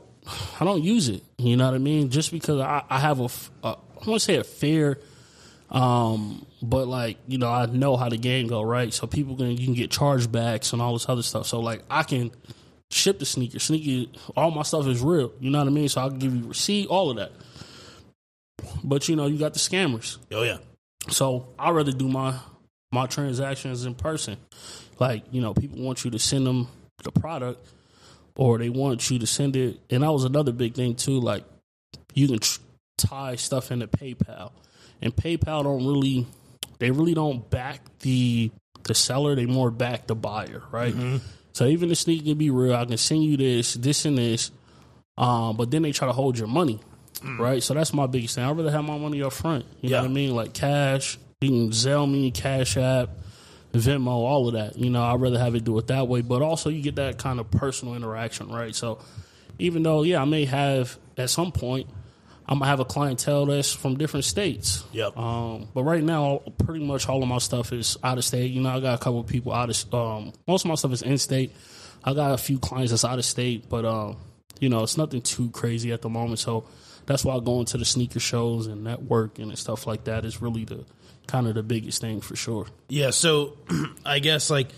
I 0.60 0.66
don't 0.66 0.84
use 0.84 1.10
it. 1.10 1.24
You 1.38 1.58
know 1.58 1.66
what 1.66 1.74
I 1.76 1.80
mean? 1.80 2.10
Just 2.10 2.32
because 2.32 2.60
I, 2.62 2.84
I 2.90 3.00
have 3.00 3.20
a, 3.20 3.26
f- 3.26 3.52
a- 3.64 3.68
I 3.68 4.10
want 4.10 4.14
to 4.14 4.20
say 4.20 4.36
a 4.36 4.44
fear, 4.44 5.00
um, 5.70 6.46
but 6.62 6.88
like 6.88 7.18
you 7.28 7.38
know, 7.38 7.50
I 7.50 7.66
know 7.66 7.98
how 7.98 8.10
the 8.10 8.18
game 8.18 8.48
go, 8.48 8.62
right? 8.62 8.94
So 8.94 9.08
people 9.08 9.36
can 9.36 9.52
you 9.52 9.66
can 9.66 9.74
get 9.74 9.92
chargebacks 9.92 10.74
and 10.74 10.82
all 10.82 10.94
this 10.94 11.08
other 11.10 11.24
stuff. 11.24 11.48
So 11.48 11.60
like 11.60 11.84
I 11.90 12.04
can 12.04 12.32
ship 12.90 13.20
the 13.20 13.26
sneaker, 13.26 13.60
sneaker, 13.60 14.12
all 14.36 14.52
my 14.52 14.64
stuff 14.64 14.88
is 14.88 15.02
real. 15.02 15.34
You 15.40 15.50
know 15.50 15.60
what 15.60 15.68
I 15.68 15.72
mean? 15.72 15.90
So 15.90 16.02
I 16.02 16.10
can 16.10 16.20
give 16.20 16.36
you 16.36 16.48
receipt, 16.48 16.88
all 16.88 17.10
of 17.10 17.18
that. 17.18 17.32
But 18.84 19.08
you 19.10 19.16
know, 19.16 19.28
you 19.28 19.38
got 19.38 19.54
the 19.54 19.60
scammers. 19.60 20.18
Oh 20.32 20.44
yeah. 20.44 20.58
So 21.10 21.48
I'd 21.60 21.72
rather 21.72 21.92
do 21.92 22.08
my 22.08 22.36
my 22.92 23.06
transactions 23.06 23.86
in 23.86 23.96
person. 23.96 24.38
Like, 25.00 25.24
you 25.32 25.42
know, 25.42 25.54
people 25.54 25.80
want 25.80 26.04
you 26.04 26.12
to 26.12 26.20
send 26.20 26.48
them 26.48 26.68
the 27.04 27.12
product 27.12 27.66
or 28.36 28.58
they 28.58 28.70
want 28.70 29.10
you 29.10 29.20
to 29.20 29.28
send 29.28 29.56
it. 29.56 29.80
And 29.90 30.04
that 30.04 30.12
was 30.12 30.24
another 30.24 30.52
big 30.52 30.74
thing 30.74 30.96
too. 30.96 31.20
Like, 31.20 31.44
you 32.14 32.28
can 32.28 32.40
tr- 32.40 32.60
tie 32.98 33.36
stuff 33.36 33.72
into 33.72 33.88
PayPal. 33.88 34.52
And 35.02 35.16
PayPal 35.16 35.64
don't 35.64 35.86
really, 35.86 36.26
they 36.80 36.92
really 36.92 37.14
don't 37.14 37.48
back 37.50 37.82
the 38.00 38.52
the 38.84 38.94
seller. 38.96 39.36
They 39.36 39.46
more 39.46 39.70
back 39.72 40.08
the 40.08 40.16
buyer, 40.16 40.64
right? 40.72 40.96
So 41.54 41.66
even 41.66 41.90
the 41.90 41.96
sneaker 41.96 42.24
can 42.26 42.38
be 42.38 42.50
real. 42.50 42.74
I 42.76 42.86
can 42.86 42.98
send 42.98 43.24
you 43.24 43.36
this, 43.36 43.74
this, 43.74 44.06
and 44.06 44.18
this. 44.18 44.52
Um, 45.18 45.58
but 45.58 45.72
then 45.72 45.82
they 45.82 45.92
try 45.92 46.08
to 46.08 46.14
hold 46.14 46.38
your 46.38 46.48
money, 46.48 46.80
right? 47.24 47.62
So 47.64 47.74
that's 47.74 47.94
my 47.94 48.06
biggest 48.06 48.36
thing. 48.36 48.44
I'd 48.44 48.56
rather 48.56 48.72
have 48.72 48.84
my 48.86 48.98
money 48.98 49.22
up 49.24 49.34
front. 49.34 49.66
You 49.82 49.90
Yeah. 49.90 49.98
know 49.98 50.04
what 50.04 50.12
I 50.12 50.14
mean? 50.14 50.36
Like 50.36 50.54
cash. 50.54 51.18
You 51.42 51.50
can 51.50 51.70
Zelle 51.70 52.10
me, 52.12 52.32
Cash 52.32 52.78
App, 52.78 53.10
Venmo, 53.74 54.08
all 54.08 54.48
of 54.48 54.54
that. 54.54 54.78
You 54.78 54.90
know, 54.90 55.04
I'd 55.04 55.20
rather 55.22 55.38
have 55.38 55.54
it 55.56 55.64
do 55.64 55.78
it 55.80 55.88
that 55.88 56.08
way. 56.08 56.22
But 56.22 56.42
also, 56.42 56.70
you 56.70 56.82
get 56.82 56.96
that 56.96 57.18
kind 57.20 57.40
of 57.40 57.52
personal 57.52 57.94
interaction, 57.96 58.50
right? 58.50 58.74
So 58.74 59.00
even 59.60 59.84
though, 59.84 60.02
yeah, 60.04 60.22
I 60.22 60.26
may 60.26 60.46
have 60.46 60.98
at 61.18 61.30
some 61.30 61.52
point, 61.52 61.88
I'm 62.50 62.60
gonna 62.60 62.70
have 62.70 62.80
a 62.80 62.86
clientele 62.86 63.46
that's 63.46 63.74
from 63.74 63.98
different 63.98 64.24
states. 64.24 64.84
Yep. 64.94 65.18
Um, 65.18 65.68
but 65.74 65.84
right 65.84 66.04
now, 66.04 66.42
pretty 66.58 66.86
much 66.86 67.10
all 67.10 67.22
of 67.22 67.28
my 67.28 67.40
stuff 67.40 67.74
is 67.74 67.98
out 68.04 68.18
of 68.18 68.24
state. 68.24 68.52
You 68.52 68.62
know, 68.62 68.70
I 68.70 68.80
got 68.80 68.96
a 68.96 69.04
couple 69.04 69.20
of 69.20 69.28
people 69.28 69.54
out 69.54 69.70
of. 69.70 69.94
Um, 69.94 70.34
most 70.48 70.64
of 70.64 70.70
my 70.70 70.76
stuff 70.76 70.94
is 70.94 71.02
in 71.02 71.18
state. 71.18 71.54
I 72.04 72.14
got 72.14 72.32
a 72.32 72.38
few 72.38 72.58
clients 72.58 72.92
that's 72.92 73.04
out 73.04 73.20
of 73.20 73.26
state, 73.26 73.68
but 73.70 73.84
um, 73.84 74.18
you 74.60 74.70
know, 74.70 74.84
it's 74.84 74.98
nothing 74.98 75.22
too 75.22 75.50
crazy 75.50 75.92
at 75.92 76.02
the 76.02 76.10
moment. 76.10 76.40
So 76.40 76.66
that's 77.06 77.26
why 77.26 77.40
going 77.40 77.66
to 77.66 77.78
the 77.78 77.86
sneaker 77.86 78.20
shows 78.20 78.68
and 78.68 78.86
networking 78.86 79.50
and 79.50 79.58
stuff 79.58 79.86
like 79.86 80.06
that 80.06 80.24
is 80.24 80.42
really 80.42 80.64
the 80.64 80.86
kind 81.28 81.48
of 81.48 81.56
the 81.56 81.64
biggest 81.64 82.02
thing 82.02 82.22
for 82.22 82.36
sure. 82.36 82.68
Yeah, 82.90 83.10
so 83.10 83.58
I 84.06 84.20
guess 84.20 84.50
like 84.50 84.70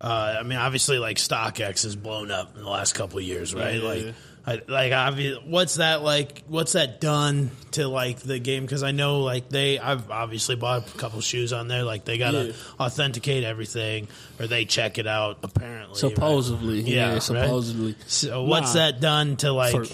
uh, 0.00 0.36
I 0.40 0.42
mean 0.42 0.58
obviously 0.58 0.98
like 0.98 1.16
StockX 1.16 1.84
has 1.84 1.96
blown 1.96 2.30
up 2.30 2.56
in 2.56 2.62
the 2.62 2.68
last 2.68 2.94
couple 2.94 3.18
of 3.18 3.24
years, 3.24 3.54
right? 3.54 3.76
Yeah, 3.76 3.88
like 3.88 4.04
yeah. 4.04 4.12
I, 4.48 4.62
like 4.66 4.92
obvi- 4.92 5.46
what's 5.46 5.74
that 5.76 6.02
like 6.02 6.42
what's 6.46 6.72
that 6.72 7.00
done 7.00 7.50
to 7.72 7.86
like 7.86 8.20
the 8.20 8.38
game 8.38 8.66
cuz 8.66 8.82
I 8.82 8.92
know 8.92 9.20
like 9.20 9.48
they 9.48 9.78
I've 9.78 10.10
obviously 10.10 10.56
bought 10.56 10.88
a 10.94 10.98
couple 10.98 11.20
shoes 11.20 11.52
on 11.52 11.68
there 11.68 11.82
like 11.84 12.04
they 12.04 12.16
got 12.18 12.30
to 12.32 12.46
Yeah. 12.46 12.52
authenticate 12.80 13.44
everything 13.44 14.08
or 14.40 14.46
they 14.46 14.64
check 14.64 14.96
it 14.98 15.06
out 15.06 15.38
apparently. 15.42 15.88
right? 15.90 15.96
Supposedly, 16.14 16.80
Yeah, 16.80 16.94
yeah, 17.08 17.12
right? 17.14 17.22
supposedly. 17.22 17.94
So 18.06 18.44
what's 18.44 18.74
Nah. 18.74 18.80
that 18.90 19.00
done 19.00 19.36
to 19.38 19.52
like 19.52 19.72
for, 19.72 19.84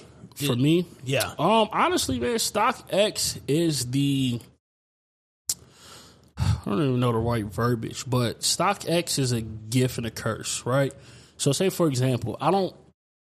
for 0.47 0.57
me? 0.57 0.87
yeah. 1.05 1.33
Um, 1.39 1.69
honestly, 1.73 2.21
man, 2.21 2.39
Stock 2.39 2.87
X 2.91 3.39
is 3.49 3.87
the. 3.91 4.41
I 6.39 6.57
don't 6.67 6.83
even 6.83 7.01
know 7.01 7.13
the 7.13 7.19
right 7.19 7.45
verbiage, 7.45 8.05
but 8.07 8.43
Stock 8.43 8.89
X 8.89 9.19
is 9.19 9.33
a 9.33 9.41
gift 9.41 9.99
and 9.99 10.07
a 10.07 10.11
curse, 10.11 10.65
right? 10.67 10.93
So, 11.37 11.53
say 11.53 11.69
for 11.71 11.87
example, 11.87 12.37
I 12.41 12.51
don't 12.51 12.75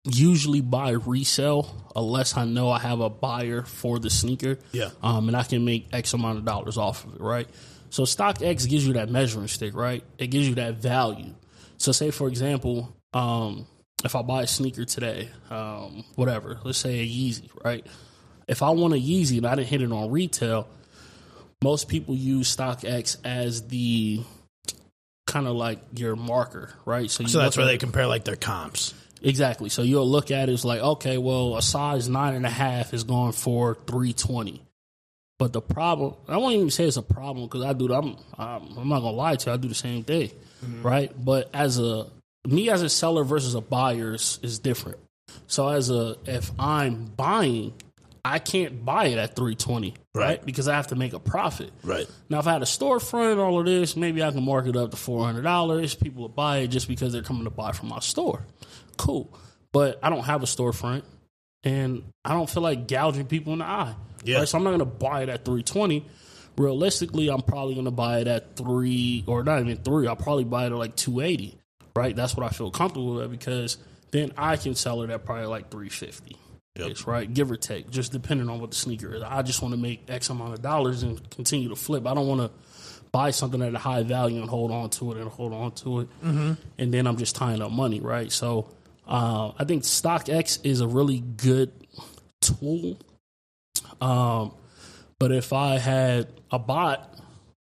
usually 0.04 0.60
buy 0.60 0.90
resale 0.90 1.70
unless 1.94 2.36
I 2.36 2.44
know 2.44 2.70
I 2.70 2.78
have 2.80 3.00
a 3.00 3.10
buyer 3.10 3.62
for 3.62 3.98
the 3.98 4.10
sneaker. 4.10 4.58
Yeah. 4.72 4.90
Um, 5.02 5.28
and 5.28 5.36
I 5.36 5.44
can 5.44 5.64
make 5.64 5.88
X 5.92 6.12
amount 6.12 6.38
of 6.38 6.44
dollars 6.44 6.76
off 6.76 7.04
of 7.04 7.14
it, 7.14 7.20
right? 7.20 7.48
So 7.90 8.04
stock 8.04 8.42
X 8.42 8.66
gives 8.66 8.86
you 8.86 8.94
that 8.94 9.10
measuring 9.10 9.48
stick, 9.48 9.74
right? 9.74 10.02
It 10.18 10.28
gives 10.28 10.48
you 10.48 10.56
that 10.56 10.76
value. 10.76 11.34
So 11.78 11.92
say 11.92 12.10
for 12.10 12.28
example, 12.28 12.94
um, 13.12 13.66
if 14.04 14.16
I 14.16 14.22
buy 14.22 14.42
a 14.42 14.46
sneaker 14.46 14.84
today, 14.84 15.28
um, 15.50 16.04
whatever, 16.16 16.58
let's 16.64 16.78
say 16.78 17.00
a 17.00 17.06
Yeezy, 17.06 17.50
right? 17.64 17.86
If 18.48 18.62
I 18.62 18.70
want 18.70 18.94
a 18.94 18.96
Yeezy 18.96 19.38
and 19.38 19.46
I 19.46 19.54
didn't 19.54 19.68
hit 19.68 19.82
it 19.82 19.92
on 19.92 20.10
retail, 20.10 20.68
most 21.62 21.88
people 21.88 22.16
use 22.16 22.54
StockX 22.54 23.18
as 23.24 23.68
the 23.68 24.22
kind 25.26 25.46
of 25.46 25.54
like 25.54 25.78
your 25.94 26.16
marker, 26.16 26.74
right? 26.84 27.02
you 27.02 27.08
So 27.08 27.38
that's 27.38 27.56
where 27.56 27.66
they 27.66 27.78
compare 27.78 28.06
like 28.08 28.24
their 28.24 28.36
comps. 28.36 28.94
Exactly. 29.24 29.68
So 29.68 29.82
you'll 29.82 30.08
look 30.08 30.30
at 30.30 30.48
it 30.48 30.52
as 30.52 30.64
like, 30.64 30.80
okay, 30.80 31.18
well, 31.18 31.56
a 31.56 31.62
size 31.62 32.08
nine 32.08 32.34
and 32.34 32.44
a 32.44 32.50
half 32.50 32.92
is 32.92 33.04
going 33.04 33.32
for 33.32 33.76
three 33.86 34.12
twenty. 34.12 34.62
But 35.38 35.52
the 35.52 35.60
problem, 35.60 36.14
I 36.28 36.36
won't 36.36 36.54
even 36.54 36.70
say 36.70 36.84
it's 36.84 36.96
a 36.96 37.02
problem 37.02 37.46
because 37.46 37.62
I 37.62 37.72
do. 37.72 37.92
I'm, 37.92 38.16
I'm, 38.38 38.78
I'm 38.78 38.88
not 38.88 39.00
gonna 39.00 39.16
lie 39.16 39.36
to 39.36 39.50
you. 39.50 39.54
I 39.54 39.56
do 39.56 39.68
the 39.68 39.74
same 39.74 40.04
thing, 40.04 40.30
mm-hmm. 40.64 40.82
right? 40.82 41.12
But 41.16 41.50
as 41.52 41.78
a 41.78 42.06
me 42.46 42.70
as 42.70 42.82
a 42.82 42.88
seller 42.88 43.24
versus 43.24 43.54
a 43.54 43.60
buyer 43.60 44.14
is, 44.14 44.38
is 44.42 44.58
different. 44.58 44.98
So 45.46 45.68
as 45.68 45.90
a 45.90 46.16
if 46.26 46.50
I'm 46.58 47.06
buying, 47.06 47.72
I 48.24 48.38
can't 48.38 48.84
buy 48.84 49.06
it 49.06 49.18
at 49.18 49.34
three 49.34 49.56
twenty, 49.56 49.94
right? 50.14 50.24
Right. 50.24 50.44
Because 50.46 50.68
I 50.68 50.76
have 50.76 50.88
to 50.88 50.96
make 50.96 51.12
a 51.12 51.18
profit. 51.18 51.72
Right. 51.82 52.06
Now, 52.28 52.38
if 52.38 52.46
I 52.46 52.52
had 52.52 52.62
a 52.62 52.66
storefront, 52.66 53.38
all 53.38 53.58
of 53.58 53.66
this, 53.66 53.96
maybe 53.96 54.22
I 54.22 54.30
can 54.30 54.44
mark 54.44 54.66
it 54.66 54.76
up 54.76 54.92
to 54.92 54.96
four 54.96 55.24
hundred 55.24 55.42
dollars. 55.42 55.94
People 55.96 56.22
will 56.22 56.28
buy 56.28 56.58
it 56.58 56.68
just 56.68 56.86
because 56.86 57.12
they're 57.12 57.22
coming 57.22 57.44
to 57.44 57.50
buy 57.50 57.72
from 57.72 57.88
my 57.88 57.98
store. 57.98 58.46
Cool, 58.96 59.32
but 59.72 59.98
I 60.02 60.10
don't 60.10 60.24
have 60.24 60.42
a 60.42 60.46
storefront, 60.46 61.02
and 61.64 62.02
I 62.24 62.34
don't 62.34 62.48
feel 62.48 62.62
like 62.62 62.88
gouging 62.88 63.26
people 63.26 63.52
in 63.52 63.60
the 63.60 63.64
eye. 63.64 63.94
Yeah. 64.24 64.38
Right? 64.38 64.48
So 64.48 64.58
I'm 64.58 64.64
not 64.64 64.70
going 64.70 64.80
to 64.80 64.84
buy 64.84 65.22
it 65.22 65.28
at 65.28 65.44
three 65.44 65.62
twenty. 65.62 66.06
Realistically, 66.56 67.28
I'm 67.28 67.42
probably 67.42 67.74
going 67.74 67.86
to 67.86 67.90
buy 67.90 68.20
it 68.20 68.28
at 68.28 68.56
three, 68.56 69.24
or 69.26 69.42
not 69.42 69.60
even 69.60 69.78
three. 69.78 70.06
I'll 70.06 70.16
probably 70.16 70.44
buy 70.44 70.66
it 70.66 70.72
at 70.72 70.78
like 70.78 70.96
two 70.96 71.20
eighty. 71.20 71.58
Right? 71.96 72.14
That's 72.14 72.36
what 72.36 72.46
I 72.46 72.50
feel 72.50 72.70
comfortable 72.70 73.16
with 73.16 73.30
because 73.30 73.78
then 74.12 74.32
I 74.36 74.56
can 74.56 74.74
sell 74.74 75.02
it 75.02 75.10
at 75.10 75.24
probably 75.24 75.46
like 75.46 75.70
three 75.70 75.88
fifty. 75.88 76.36
Yep. 76.76 76.90
It's 76.90 77.06
right, 77.06 77.32
give 77.32 77.50
or 77.50 77.56
take, 77.56 77.90
just 77.90 78.12
depending 78.12 78.48
on 78.48 78.58
what 78.58 78.70
the 78.70 78.76
sneaker 78.76 79.14
is. 79.14 79.22
I 79.22 79.42
just 79.42 79.60
want 79.60 79.74
to 79.74 79.80
make 79.80 80.04
X 80.08 80.30
amount 80.30 80.54
of 80.54 80.62
dollars 80.62 81.02
and 81.02 81.28
continue 81.28 81.68
to 81.68 81.76
flip. 81.76 82.06
I 82.06 82.14
don't 82.14 82.26
want 82.26 82.40
to 82.40 82.50
buy 83.10 83.30
something 83.30 83.60
at 83.60 83.74
a 83.74 83.78
high 83.78 84.04
value 84.04 84.40
and 84.40 84.48
hold 84.48 84.70
on 84.70 84.88
to 84.88 85.12
it 85.12 85.18
and 85.18 85.28
hold 85.28 85.52
on 85.52 85.72
to 85.72 86.00
it, 86.00 86.08
mm-hmm. 86.24 86.52
and 86.78 86.94
then 86.94 87.06
I'm 87.06 87.18
just 87.18 87.36
tying 87.36 87.60
up 87.60 87.70
money, 87.70 88.00
right? 88.00 88.32
So 88.32 88.70
uh, 89.12 89.52
I 89.58 89.64
think 89.64 89.82
StockX 89.82 90.58
is 90.64 90.80
a 90.80 90.88
really 90.88 91.20
good 91.20 91.70
tool. 92.40 92.98
Um, 94.00 94.52
but 95.18 95.32
if 95.32 95.52
I 95.52 95.78
had 95.78 96.28
a 96.50 96.58
bot, 96.58 97.14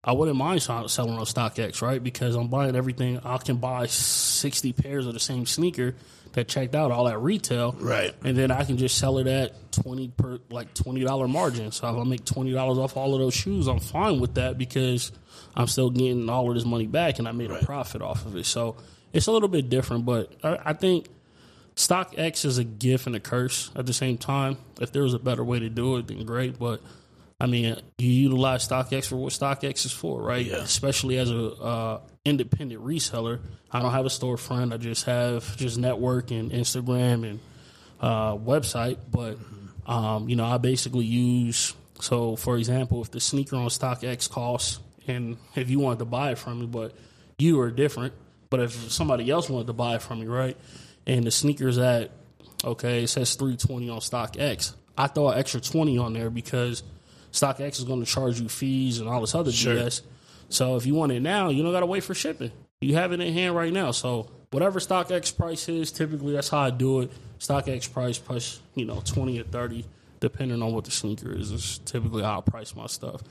I 0.04 0.12
wouldn't 0.14 0.38
mind 0.38 0.62
selling 0.62 0.88
selling 0.88 1.14
on 1.18 1.26
StockX, 1.26 1.82
right? 1.82 2.04
Because 2.04 2.36
I'm 2.36 2.48
buying 2.48 2.76
everything. 2.76 3.20
I 3.24 3.38
can 3.38 3.58
buy 3.58 3.86
60 3.86 4.74
pairs 4.74 5.06
of 5.08 5.14
the 5.14 5.20
same 5.20 5.46
sneaker 5.46 5.96
that 6.34 6.48
checked 6.50 6.76
out 6.76 6.92
all 6.92 7.08
at 7.08 7.22
retail, 7.22 7.74
Right. 7.80 8.14
and 8.26 8.36
then 8.38 8.52
I 8.52 8.66
can 8.66 8.78
just 8.78 8.98
sell 8.98 9.20
it 9.20 9.28
at 9.28 9.72
twenty 9.72 10.10
per 10.10 10.40
like 10.50 10.74
twenty 10.74 11.02
dollar 11.02 11.30
margin. 11.30 11.72
So 11.72 11.88
if 11.88 11.96
I 11.96 12.04
make 12.04 12.26
twenty 12.26 12.52
dollars 12.52 12.78
off 12.78 12.98
all 12.98 13.14
of 13.14 13.22
those 13.22 13.34
shoes, 13.34 13.68
I'm 13.68 13.80
fine 13.80 14.20
with 14.20 14.34
that 14.34 14.58
because 14.58 15.14
I'm 15.56 15.68
still 15.68 15.90
getting 15.90 16.28
all 16.30 16.50
of 16.50 16.56
this 16.56 16.66
money 16.66 16.88
back, 16.88 17.20
and 17.20 17.28
I 17.28 17.32
made 17.32 17.52
Right. 17.52 17.64
a 17.64 17.66
profit 17.66 18.02
off 18.02 18.26
of 18.26 18.36
it. 18.36 18.46
So 18.46 18.76
it's 19.14 19.28
a 19.28 19.32
little 19.32 19.48
bit 19.48 19.70
different, 19.70 20.06
but 20.06 20.34
I, 20.44 20.58
I 20.66 20.74
think 20.74 21.08
StockX 21.76 22.46
is 22.46 22.58
a 22.58 22.64
gift 22.64 23.06
and 23.08 23.16
a 23.16 23.20
curse 23.20 23.72
at 23.76 23.86
the 23.86 23.94
same 23.94 24.18
time. 24.18 24.58
If 24.80 24.92
there 24.92 25.04
was 25.04 25.14
a 25.14 25.20
better 25.20 25.44
way 25.44 25.60
to 25.60 25.70
do 25.70 25.98
it, 25.98 26.08
then 26.08 26.26
great. 26.26 26.58
But 26.58 26.82
I 27.40 27.48
mean, 27.48 27.76
you 27.98 28.10
utilize 28.10 28.68
StockX 28.68 29.08
for 29.08 29.18
what 29.18 29.34
StockX 29.34 29.86
is 29.86 29.92
for, 29.92 30.22
right? 30.22 30.46
Yeah. 30.46 30.58
Especially 30.58 31.18
as 31.18 31.30
a 31.30 31.48
uh, 31.48 32.02
independent 32.24 32.84
reseller. 32.84 33.40
I 33.72 33.82
don't 33.82 33.92
have 33.92 34.06
a 34.06 34.10
storefront. 34.10 34.74
I 34.74 34.78
just 34.78 35.06
have 35.06 35.58
just 35.58 35.78
network 35.78 36.32
and 36.32 36.52
Instagram 36.52 37.30
and 37.30 37.40
uh, 38.00 38.36
website. 38.36 38.98
But 39.12 39.38
um, 39.86 40.30
you 40.30 40.38
know, 40.38 40.46
I 40.46 40.58
basically 40.58 41.06
use. 41.06 41.74
So, 42.00 42.36
for 42.36 42.58
example, 42.58 43.02
if 43.02 43.12
the 43.12 43.20
sneaker 43.20 43.56
on 43.58 43.68
StockX 43.68 44.30
costs, 44.30 44.80
and 45.08 45.38
if 45.56 45.70
you 45.70 45.80
wanted 45.80 46.00
to 46.00 46.06
buy 46.06 46.32
it 46.32 46.38
from 46.38 46.62
me, 46.62 46.66
but 46.68 46.94
you 47.38 47.60
are 47.60 47.72
different. 47.72 48.14
But 48.50 48.62
if 48.62 48.92
somebody 48.92 49.30
else 49.30 49.50
wanted 49.50 49.68
to 49.68 49.74
buy 49.74 49.96
it 49.96 50.02
from 50.02 50.22
me, 50.22 50.28
right, 50.28 50.58
and 51.08 51.26
the 51.26 51.32
sneaker's 51.32 51.78
at 51.78 52.12
okay, 52.64 53.04
it 53.04 53.08
says 53.08 53.36
three 53.36 53.58
twenty 53.58 53.90
on 53.90 54.02
Stock 54.02 54.36
X. 54.40 54.76
I 54.98 55.08
throw 55.08 55.30
an 55.30 55.38
extra 55.38 55.60
twenty 55.62 55.98
on 55.98 56.14
there 56.14 56.30
because 56.30 56.84
Stock 57.32 57.60
X 57.60 57.80
is 57.80 57.86
going 57.86 58.00
to 58.00 58.06
charge 58.06 58.40
you 58.40 58.48
fees 58.50 59.00
and 59.00 59.10
all 59.10 59.22
this 59.22 59.36
other 59.36 59.52
Sure. 59.52 59.76
BS. 59.76 60.02
So 60.50 60.76
if 60.76 60.86
you 60.86 60.94
want 60.96 61.12
it 61.12 61.22
now, 61.22 61.50
you 61.50 61.64
don't 61.64 61.72
got 61.72 61.80
to 61.82 61.86
wait 61.86 62.04
for 62.04 62.14
shipping. 62.14 62.52
You 62.82 62.96
have 62.96 63.12
it 63.12 63.20
in 63.20 63.34
hand 63.34 63.56
right 63.56 63.74
now. 63.74 63.92
So 63.92 64.30
whatever 64.52 64.80
Stock 64.80 65.12
X 65.12 65.32
price 65.32 65.68
is, 65.68 65.92
typically 65.92 66.34
that's 66.34 66.50
how 66.50 66.60
I 66.60 66.70
do 66.70 67.02
it. 67.02 67.12
Stock 67.40 67.68
X 67.68 67.88
price 67.88 68.18
plus 68.18 68.62
you 68.76 68.86
know 68.86 69.02
twenty 69.04 69.40
or 69.40 69.44
thirty, 69.44 69.86
depending 70.20 70.62
on 70.62 70.74
what 70.74 70.86
the 70.86 70.92
sneaker 70.92 71.34
is. 71.36 71.52
Is 71.52 71.80
typically 71.86 72.24
how 72.24 72.38
I 72.40 72.42
price 72.42 72.76
my 72.76 72.88
stuff. 72.88 73.22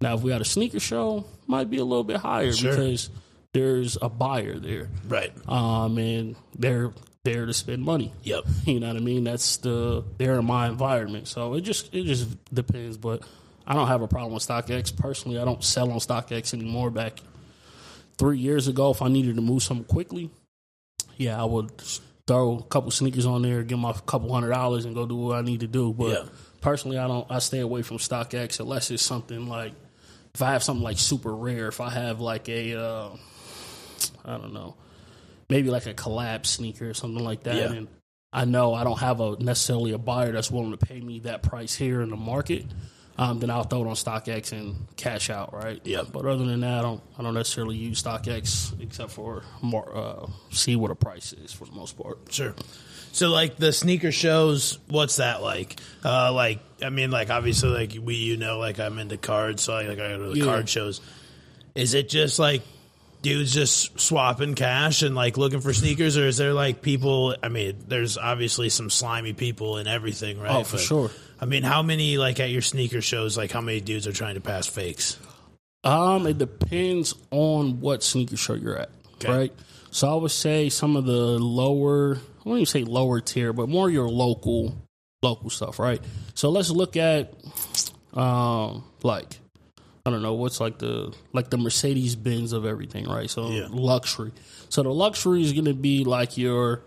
Now, 0.00 0.14
if 0.14 0.20
we 0.22 0.30
had 0.30 0.40
a 0.40 0.44
sneaker 0.44 0.78
show, 0.78 1.24
might 1.48 1.68
be 1.70 1.78
a 1.78 1.84
little 1.84 2.04
bit 2.04 2.18
higher 2.18 2.52
Sure. 2.52 2.70
because 2.70 3.10
there's 3.52 3.98
a 4.00 4.08
buyer 4.08 4.56
there, 4.60 4.88
Right. 5.08 5.32
um, 5.48 5.98
and 5.98 6.36
they're 6.56 6.92
there 7.24 7.46
to 7.46 7.52
spend 7.52 7.82
money. 7.82 8.12
Yep. 8.22 8.44
You 8.66 8.80
know 8.80 8.88
what 8.88 8.96
I 8.96 9.00
mean? 9.00 9.24
That's 9.24 9.56
the 9.58 10.04
they're 10.18 10.38
in 10.38 10.44
my 10.44 10.68
environment. 10.68 11.28
So 11.28 11.54
it 11.54 11.62
just 11.62 11.94
it 11.94 12.04
just 12.04 12.28
depends. 12.52 12.96
But 12.96 13.22
I 13.66 13.74
don't 13.74 13.88
have 13.88 14.02
a 14.02 14.08
problem 14.08 14.34
with 14.34 14.46
StockX 14.46 14.94
personally. 14.96 15.38
I 15.38 15.44
don't 15.44 15.62
sell 15.64 15.90
on 15.90 15.98
StockX 15.98 16.54
anymore. 16.54 16.90
Back 16.90 17.20
three 18.18 18.38
years 18.38 18.68
ago, 18.68 18.90
if 18.90 19.02
I 19.02 19.08
needed 19.08 19.36
to 19.36 19.42
move 19.42 19.62
something 19.62 19.84
quickly, 19.86 20.30
yeah, 21.16 21.40
I 21.40 21.44
would 21.44 21.70
throw 22.26 22.58
a 22.58 22.62
couple 22.64 22.90
sneakers 22.90 23.24
on 23.26 23.42
there, 23.42 23.62
give 23.62 23.82
a 23.82 23.94
couple 24.06 24.32
hundred 24.32 24.50
dollars, 24.50 24.84
and 24.84 24.94
go 24.94 25.06
do 25.06 25.16
what 25.16 25.38
I 25.38 25.42
need 25.42 25.60
to 25.60 25.66
do. 25.66 25.92
But 25.92 26.08
Yeah. 26.10 26.24
personally, 26.60 26.98
I 26.98 27.06
don't. 27.08 27.26
I 27.30 27.38
stay 27.40 27.60
away 27.60 27.82
from 27.82 27.96
StockX 27.98 28.60
unless 28.60 28.90
it's 28.90 29.02
something 29.02 29.48
like 29.48 29.72
if 30.34 30.42
I 30.42 30.52
have 30.52 30.62
something 30.62 30.84
like 30.84 30.98
super 30.98 31.34
rare. 31.34 31.68
If 31.68 31.80
I 31.80 31.90
have 31.90 32.20
like 32.20 32.48
a 32.48 32.74
uh, 32.78 33.16
I 34.24 34.36
don't 34.36 34.52
know, 34.52 34.76
maybe 35.48 35.70
like 35.70 35.86
a 35.86 35.94
collab 35.94 36.46
sneaker 36.46 36.90
or 36.90 36.94
something 36.94 37.24
like 37.24 37.44
that, 37.44 37.56
Yeah. 37.56 37.72
and 37.72 37.88
I 38.32 38.44
know 38.44 38.74
I 38.74 38.84
don't 38.84 38.98
have 38.98 39.20
a 39.20 39.36
necessarily 39.38 39.92
a 39.92 39.98
buyer 39.98 40.32
that's 40.32 40.50
willing 40.50 40.72
to 40.72 40.76
pay 40.76 41.00
me 41.00 41.20
that 41.20 41.42
price 41.42 41.74
here 41.74 42.02
in 42.02 42.10
the 42.10 42.16
market. 42.16 42.66
Um, 43.16 43.40
then 43.40 43.50
I'll 43.50 43.64
throw 43.64 43.80
it 43.80 43.86
on 43.88 43.94
StockX 43.96 44.52
and 44.52 44.76
cash 44.96 45.28
out, 45.28 45.52
right? 45.52 45.80
Yep. 45.82 46.08
But 46.12 46.24
other 46.24 46.44
than 46.44 46.60
that, 46.60 46.78
I 46.78 46.82
don't. 46.82 47.02
I 47.18 47.22
don't 47.24 47.34
necessarily 47.34 47.76
use 47.76 48.00
StockX 48.00 48.80
except 48.80 49.10
for 49.10 49.42
more 49.60 49.90
uh, 49.96 50.26
see 50.50 50.76
what 50.76 50.92
a 50.92 50.94
price 50.94 51.32
is 51.32 51.52
for 51.52 51.64
the 51.64 51.72
most 51.72 51.98
part. 51.98 52.18
Sure. 52.30 52.54
So 53.10 53.30
like 53.30 53.56
the 53.56 53.72
sneaker 53.72 54.12
shows, 54.12 54.78
what's 54.86 55.16
that 55.16 55.42
like? 55.42 55.80
Uh, 56.04 56.32
like 56.32 56.60
I 56.80 56.90
mean, 56.90 57.10
like 57.10 57.28
obviously, 57.30 57.70
like 57.70 57.96
we 58.00 58.14
you 58.14 58.36
know, 58.36 58.58
like 58.58 58.78
I'm 58.78 58.98
into 59.00 59.16
cards, 59.16 59.62
so 59.64 59.72
I 59.72 59.82
like 59.88 59.98
I 59.98 60.08
go 60.10 60.18
to 60.18 60.30
the 60.34 60.38
Yeah. 60.38 60.44
card 60.44 60.68
shows. 60.68 61.00
Is 61.74 61.94
it 61.94 62.08
just 62.08 62.38
like 62.38 62.62
dudes 63.22 63.52
just 63.52 63.98
swapping 64.00 64.54
cash 64.54 65.02
and 65.02 65.14
like 65.14 65.36
looking 65.36 65.60
for 65.60 65.72
sneakers, 65.72 66.16
or 66.16 66.26
is 66.26 66.36
there 66.36 66.52
like 66.52 66.82
people? 66.82 67.34
I 67.42 67.48
mean, 67.48 67.76
there's 67.88 68.16
obviously 68.18 68.68
some 68.68 68.90
slimy 68.90 69.32
people 69.32 69.76
and 69.76 69.88
everything, 69.88 70.40
right? 70.40 70.50
Oh, 70.52 70.64
for 70.64 70.78
sure. 70.78 71.10
I 71.40 71.44
mean, 71.46 71.62
how 71.62 71.82
many 71.82 72.18
like 72.18 72.40
at 72.40 72.50
your 72.50 72.62
sneaker 72.62 73.00
shows? 73.00 73.36
Like 73.36 73.50
how 73.52 73.60
many 73.60 73.80
dudes 73.80 74.06
are 74.06 74.12
trying 74.12 74.34
to 74.34 74.40
pass 74.40 74.66
fakes? 74.66 75.18
Um, 75.84 76.26
it 76.26 76.38
depends 76.38 77.14
on 77.30 77.80
what 77.80 78.02
sneaker 78.02 78.36
show 78.36 78.54
you're 78.54 78.76
at, 78.76 78.90
Okay. 79.14 79.30
right? 79.32 79.52
So 79.90 80.10
I 80.12 80.14
would 80.20 80.30
say 80.32 80.68
some 80.68 80.96
of 80.96 81.04
the 81.06 81.38
lower, 81.38 82.16
I 82.16 82.48
wouldn't 82.48 82.62
even 82.62 82.66
say 82.66 82.84
lower 82.84 83.20
tier, 83.20 83.52
but 83.52 83.68
more 83.68 83.88
your 83.88 84.08
local, 84.08 84.76
local 85.22 85.50
stuff, 85.50 85.78
right? 85.78 86.00
So 86.34 86.50
let's 86.50 86.70
look 86.70 86.96
at, 86.96 87.32
um, 88.12 88.84
like 89.02 89.38
I 90.08 90.10
don't 90.10 90.22
know 90.22 90.34
what's 90.34 90.60
like 90.60 90.78
the 90.78 91.14
like 91.32 91.50
the 91.50 91.58
Mercedes 91.58 92.16
Benz 92.16 92.52
of 92.52 92.64
everything, 92.64 93.06
right? 93.06 93.28
So 93.30 93.50
Yeah. 93.50 93.68
luxury. 93.70 94.32
So 94.70 94.82
the 94.82 94.88
luxury 94.92 95.42
is 95.42 95.52
going 95.52 95.66
to 95.66 95.74
be 95.74 96.04
like 96.04 96.36
your 96.38 96.82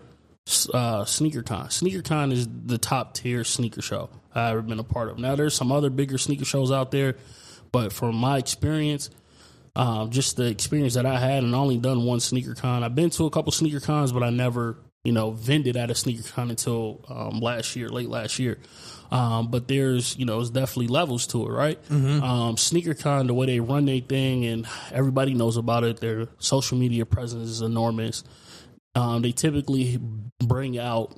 uh, 0.74 1.04
sneaker 1.04 1.42
con. 1.42 1.70
Sneaker 1.70 2.02
con 2.02 2.32
is 2.32 2.48
the 2.66 2.78
top 2.78 3.14
tier 3.14 3.44
sneaker 3.44 3.80
show 3.80 4.10
I've 4.34 4.52
ever 4.52 4.62
been 4.62 4.78
a 4.80 4.84
part 4.84 5.08
of. 5.08 5.18
Now 5.18 5.36
there's 5.36 5.54
some 5.54 5.70
other 5.70 5.88
bigger 5.90 6.18
sneaker 6.18 6.44
shows 6.44 6.72
out 6.72 6.90
there, 6.90 7.14
but 7.70 7.92
from 7.92 8.16
my 8.16 8.38
experience, 8.38 9.08
um, 9.76 10.10
just 10.10 10.36
the 10.36 10.46
experience 10.46 10.94
that 10.94 11.06
I 11.06 11.18
had, 11.18 11.44
and 11.44 11.54
only 11.54 11.78
done 11.78 12.04
one 12.04 12.20
sneaker 12.20 12.54
con. 12.54 12.82
I've 12.84 12.94
been 12.94 13.10
to 13.10 13.24
a 13.26 13.30
couple 13.30 13.52
sneaker 13.52 13.80
cons, 13.80 14.12
but 14.12 14.22
I 14.22 14.30
never 14.30 14.76
you 15.04 15.12
know, 15.12 15.32
vended 15.32 15.76
at 15.76 15.90
a 15.90 15.94
sneaker 15.94 16.22
con 16.22 16.50
until 16.50 17.04
um, 17.08 17.40
last 17.40 17.74
year, 17.74 17.88
late 17.88 18.08
last 18.08 18.38
year. 18.38 18.58
Um, 19.10 19.50
but 19.50 19.68
there's, 19.68 20.16
you 20.16 20.24
know, 20.24 20.36
there's 20.36 20.50
definitely 20.50 20.86
levels 20.86 21.26
to 21.28 21.44
it, 21.46 21.50
right? 21.50 21.78
Um, 22.22 22.56
sneaker 22.56 22.94
con, 22.94 23.26
the 23.26 23.34
way 23.34 23.46
they 23.46 23.60
run 23.60 23.84
their 23.84 24.00
thing, 24.00 24.46
and 24.46 24.66
everybody 24.92 25.34
knows 25.34 25.56
about 25.56 25.84
it. 25.84 26.00
Their 26.00 26.28
social 26.38 26.78
media 26.78 27.04
presence 27.04 27.48
is 27.48 27.60
enormous. 27.60 28.22
Um, 28.94 29.22
they 29.22 29.32
typically 29.32 29.98
bring 30.38 30.78
out 30.78 31.16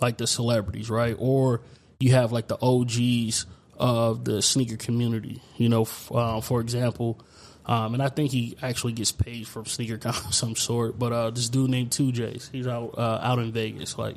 like 0.00 0.16
the 0.18 0.26
celebrities, 0.26 0.88
right? 0.88 1.16
Or 1.18 1.62
you 2.00 2.12
have 2.12 2.32
like 2.32 2.48
the 2.48 2.58
OGs 2.62 3.46
of 3.76 4.24
the 4.24 4.42
sneaker 4.42 4.76
community. 4.76 5.42
You 5.56 5.68
know, 5.68 5.82
f- 5.82 6.12
uh, 6.12 6.40
for 6.40 6.60
example, 6.60 7.20
um, 7.66 7.94
and 7.94 8.02
I 8.02 8.08
think 8.08 8.30
he 8.30 8.56
actually 8.62 8.92
gets 8.92 9.12
paid 9.12 9.46
from 9.46 9.64
sneaker 9.66 9.98
con 9.98 10.14
of 10.14 10.34
some 10.34 10.56
sort. 10.56 10.98
But 10.98 11.12
uh, 11.12 11.30
this 11.30 11.48
dude 11.48 11.70
named 11.70 11.92
Two 11.92 12.12
J's, 12.12 12.48
he's 12.52 12.66
out 12.66 12.94
uh, 12.96 13.20
out 13.22 13.38
in 13.38 13.52
Vegas. 13.52 13.96
Like, 13.98 14.16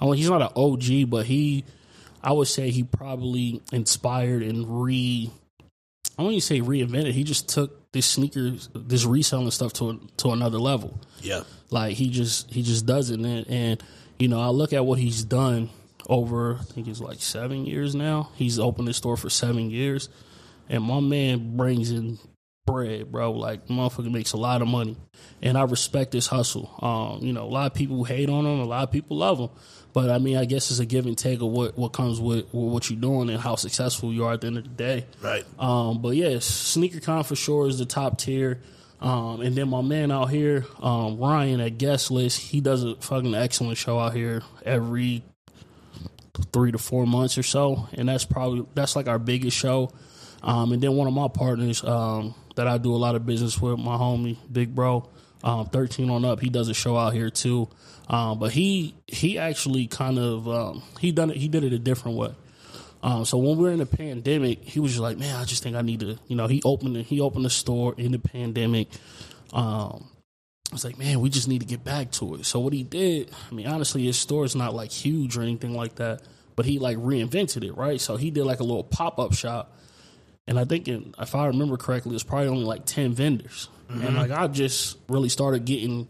I 0.00 0.04
mean, 0.04 0.14
he's 0.14 0.30
not 0.30 0.42
an 0.42 0.50
OG, 0.54 1.10
but 1.10 1.26
he, 1.26 1.64
I 2.22 2.32
would 2.32 2.48
say, 2.48 2.70
he 2.70 2.82
probably 2.82 3.62
inspired 3.72 4.42
and 4.42 4.82
re. 4.82 5.30
I 6.18 6.22
wouldn't 6.22 6.34
even 6.34 6.40
say 6.42 6.60
reinvented. 6.60 7.12
He 7.12 7.24
just 7.24 7.48
took 7.48 7.90
this 7.92 8.06
sneakers, 8.06 8.68
this 8.74 9.04
reselling 9.06 9.50
stuff 9.50 9.72
to 9.74 10.00
to 10.18 10.30
another 10.30 10.58
level. 10.58 11.00
Yeah. 11.20 11.44
Like 11.70 11.96
he 11.96 12.10
just 12.10 12.50
he 12.52 12.62
just 12.62 12.84
does 12.84 13.10
it, 13.10 13.20
and, 13.20 13.46
and 13.48 13.82
you 14.18 14.28
know 14.28 14.40
I 14.40 14.48
look 14.48 14.74
at 14.74 14.84
what 14.84 14.98
he's 14.98 15.24
done 15.24 15.70
over. 16.06 16.56
I 16.60 16.64
think 16.64 16.86
it's 16.88 17.00
like 17.00 17.20
seven 17.20 17.64
years 17.64 17.94
now. 17.94 18.28
He's 18.34 18.58
opened 18.58 18.88
his 18.88 18.98
store 18.98 19.16
for 19.16 19.30
seven 19.30 19.70
years, 19.70 20.10
and 20.68 20.84
my 20.84 21.00
man 21.00 21.56
brings 21.56 21.90
in 21.90 22.18
bread, 22.66 23.10
bro. 23.10 23.32
Like 23.32 23.66
motherfucker 23.68 24.10
makes 24.10 24.32
a 24.32 24.36
lot 24.36 24.62
of 24.62 24.68
money, 24.68 24.96
and 25.40 25.56
I 25.56 25.62
respect 25.62 26.12
his 26.12 26.26
hustle. 26.26 26.70
Um, 26.80 27.24
you 27.24 27.32
know, 27.32 27.44
a 27.44 27.52
lot 27.52 27.66
of 27.66 27.74
people 27.74 28.04
hate 28.04 28.28
on 28.28 28.46
him, 28.46 28.60
a 28.60 28.64
lot 28.64 28.84
of 28.84 28.90
people 28.90 29.18
love 29.18 29.38
him, 29.38 29.50
but 29.92 30.10
I 30.10 30.18
mean, 30.18 30.36
I 30.36 30.44
guess 30.44 30.70
it's 30.70 30.80
a 30.80 30.86
give 30.86 31.06
and 31.06 31.16
take 31.16 31.40
of 31.40 31.48
what 31.48 31.76
what 31.76 31.92
comes 31.92 32.20
with, 32.20 32.46
with 32.52 32.72
what 32.72 32.90
you're 32.90 33.00
doing 33.00 33.30
and 33.30 33.40
how 33.40 33.56
successful 33.56 34.12
you 34.12 34.24
are 34.24 34.34
at 34.34 34.40
the 34.40 34.46
end 34.48 34.58
of 34.58 34.64
the 34.64 34.70
day. 34.70 35.06
Right. 35.20 35.44
Um, 35.58 36.00
but 36.00 36.16
yes, 36.16 36.76
SneakerCon 36.76 37.26
for 37.26 37.36
sure 37.36 37.68
is 37.68 37.78
the 37.78 37.86
top 37.86 38.18
tier. 38.18 38.60
Um, 39.00 39.40
and 39.40 39.56
then 39.56 39.68
my 39.68 39.80
man 39.80 40.12
out 40.12 40.30
here, 40.30 40.64
um, 40.80 41.18
Ryan 41.18 41.60
at 41.60 41.76
Guest 41.76 42.12
List, 42.12 42.38
he 42.38 42.60
does 42.60 42.84
a 42.84 42.94
fucking 42.96 43.34
excellent 43.34 43.76
show 43.76 43.98
out 43.98 44.14
here 44.14 44.42
every 44.64 45.24
three 46.52 46.70
to 46.70 46.78
four 46.78 47.04
months 47.04 47.36
or 47.36 47.42
so, 47.42 47.88
and 47.94 48.08
that's 48.08 48.24
probably 48.24 48.64
that's 48.74 48.94
like 48.94 49.08
our 49.08 49.18
biggest 49.18 49.56
show. 49.56 49.90
Um, 50.42 50.72
and 50.72 50.82
then 50.82 50.94
one 50.94 51.06
of 51.06 51.14
my 51.14 51.28
partners 51.28 51.84
um, 51.84 52.34
that 52.56 52.68
I 52.68 52.78
do 52.78 52.94
a 52.94 52.96
lot 52.96 53.14
of 53.14 53.26
business 53.26 53.60
with, 53.60 53.78
my 53.78 53.96
homie 53.96 54.36
Big 54.50 54.74
Bro, 54.74 55.08
um, 55.44 55.66
thirteen 55.66 56.10
on 56.10 56.24
up, 56.24 56.40
he 56.40 56.50
does 56.50 56.68
a 56.68 56.74
show 56.74 56.96
out 56.96 57.12
here 57.12 57.30
too. 57.30 57.68
Um, 58.08 58.38
but 58.38 58.52
he 58.52 58.94
he 59.06 59.38
actually 59.38 59.86
kind 59.86 60.18
of 60.18 60.48
um, 60.48 60.82
he 61.00 61.12
done 61.12 61.30
it 61.30 61.36
he 61.36 61.48
did 61.48 61.64
it 61.64 61.72
a 61.72 61.78
different 61.78 62.16
way. 62.16 62.34
Um, 63.02 63.24
so 63.24 63.36
when 63.36 63.56
we 63.56 63.64
were 63.64 63.70
in 63.70 63.80
the 63.80 63.86
pandemic, 63.86 64.62
he 64.62 64.78
was 64.78 64.92
just 64.92 65.02
like, 65.02 65.18
"Man, 65.18 65.34
I 65.34 65.44
just 65.44 65.62
think 65.62 65.74
I 65.74 65.82
need 65.82 66.00
to." 66.00 66.18
You 66.28 66.36
know, 66.36 66.46
he 66.46 66.62
opened 66.64 66.96
it, 66.96 67.06
he 67.06 67.20
opened 67.20 67.46
a 67.46 67.50
store 67.50 67.94
in 67.96 68.12
the 68.12 68.18
pandemic. 68.18 68.88
Um, 69.52 70.08
I 70.70 70.74
was 70.74 70.84
like, 70.84 70.98
"Man, 70.98 71.20
we 71.20 71.28
just 71.28 71.48
need 71.48 71.60
to 71.60 71.66
get 71.66 71.82
back 71.82 72.12
to 72.12 72.36
it." 72.36 72.46
So 72.46 72.60
what 72.60 72.72
he 72.72 72.84
did, 72.84 73.30
I 73.50 73.54
mean, 73.54 73.66
honestly, 73.66 74.04
his 74.04 74.16
store 74.16 74.44
is 74.44 74.54
not 74.54 74.74
like 74.74 74.92
huge 74.92 75.36
or 75.36 75.42
anything 75.42 75.74
like 75.74 75.96
that, 75.96 76.22
but 76.54 76.64
he 76.64 76.78
like 76.78 76.96
reinvented 76.98 77.64
it, 77.64 77.76
right? 77.76 78.00
So 78.00 78.16
he 78.16 78.30
did 78.30 78.44
like 78.44 78.60
a 78.60 78.64
little 78.64 78.84
pop 78.84 79.18
up 79.18 79.34
shop, 79.34 79.76
and 80.46 80.58
I 80.58 80.64
think 80.64 80.88
in, 80.88 81.14
if 81.18 81.34
I 81.34 81.46
remember 81.46 81.76
correctly, 81.76 82.10
it 82.10 82.14
was 82.14 82.22
probably 82.22 82.48
only 82.48 82.64
like 82.64 82.84
ten 82.84 83.12
vendors, 83.12 83.68
and 83.88 84.16
like 84.16 84.30
I 84.30 84.46
just 84.48 84.98
really 85.08 85.28
started 85.28 85.64
getting, 85.64 86.08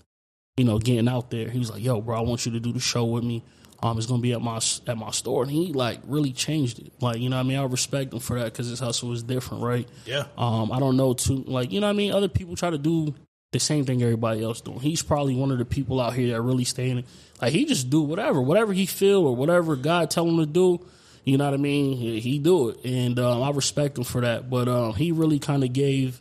you 0.57 0.64
know, 0.64 0.79
getting 0.79 1.09
out 1.09 1.31
there. 1.31 1.49
He 1.49 1.59
was 1.59 1.71
like, 1.71 1.83
"Yo, 1.83 2.01
bro, 2.01 2.16
I 2.16 2.21
want 2.21 2.47
you 2.47 2.53
to 2.53 2.61
do 2.61 2.73
the 2.73 2.81
show 2.81 3.05
with 3.05 3.25
me." 3.25 3.45
Um, 3.83 3.99
it's 3.99 4.07
gonna 4.07 4.23
be 4.23 4.33
at 4.33 4.40
my 4.40 4.61
at 4.87 4.97
my 4.97 5.11
store, 5.11 5.42
and 5.42 5.51
he 5.51 5.73
like 5.73 5.99
really 6.05 6.33
changed 6.33 6.79
it. 6.79 6.92
Like 7.01 7.18
you 7.18 7.29
know, 7.29 7.38
I 7.38 7.42
mean, 7.42 7.59
I 7.59 7.64
respect 7.64 8.12
him 8.12 8.21
for 8.21 8.38
that 8.38 8.53
because 8.53 8.68
his 8.68 8.79
hustle 8.79 9.12
is 9.12 9.25
different, 9.25 9.64
right? 9.64 9.88
Yeah. 10.07 10.25
Um, 10.38 10.71
I 10.71 10.79
don't 10.79 10.97
know 10.97 11.14
too 11.14 11.45
like 11.47 11.73
you 11.73 11.81
know, 11.81 11.88
what 11.88 11.95
I 11.95 11.97
mean, 11.97 12.12
other 12.12 12.29
people 12.29 12.55
try 12.55 12.71
to 12.71 12.79
do 12.79 13.12
the 13.51 13.59
same 13.59 13.85
thing 13.85 14.03
everybody 14.03 14.42
else 14.42 14.61
doing. 14.61 14.79
He's 14.81 15.03
probably 15.03 15.35
one 15.35 15.51
of 15.51 15.59
the 15.59 15.64
people 15.64 16.01
out 16.01 16.14
here 16.14 16.33
that 16.33 16.40
really 16.40 16.64
staying 16.64 17.05
like 17.40 17.53
he 17.53 17.64
just 17.64 17.90
do 17.90 18.01
whatever, 18.03 18.40
whatever 18.40 18.73
he 18.73 18.87
feel 18.87 19.27
or 19.27 19.35
whatever 19.35 19.75
God 19.75 20.11
tell 20.11 20.27
him 20.29 20.38
to 20.38 20.47
do. 20.47 20.81
You 21.24 21.38
know 21.38 21.44
what 21.44 21.54
I 21.54 21.58
mean? 21.58 21.96
He, 21.96 22.18
he 22.20 22.38
do 22.38 22.70
it, 22.70 22.85
and 22.85 23.18
um, 23.20 23.42
I 23.42 23.50
respect 23.50 23.96
him 23.96 24.04
for 24.04 24.20
that. 24.22 24.50
But 24.50 24.68
um, 24.68 24.94
he 24.94 25.12
really 25.12 25.38
kind 25.38 25.62
of 25.62 25.72
gave 25.72 26.20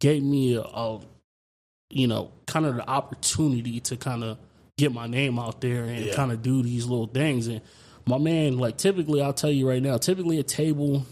gave 0.00 0.22
me 0.22 0.54
a, 0.54 0.60
a 0.62 1.00
you 1.90 2.06
know 2.06 2.30
kind 2.46 2.66
of 2.66 2.76
the 2.76 2.88
opportunity 2.88 3.80
to 3.80 3.96
kind 3.96 4.22
of 4.24 4.38
get 4.76 4.92
my 4.92 5.06
name 5.06 5.38
out 5.38 5.60
there 5.60 5.84
and 5.84 6.04
Yeah. 6.04 6.14
kind 6.14 6.30
of 6.32 6.42
do 6.42 6.62
these 6.62 6.86
little 6.86 7.06
things. 7.06 7.46
And 7.48 7.60
my 8.06 8.18
man, 8.18 8.58
like 8.58 8.76
typically, 8.76 9.20
I'll 9.20 9.32
tell 9.32 9.50
you 9.50 9.68
right 9.68 9.82
now, 9.82 9.96
typically 9.98 10.38
a 10.38 10.42
table 10.44 11.06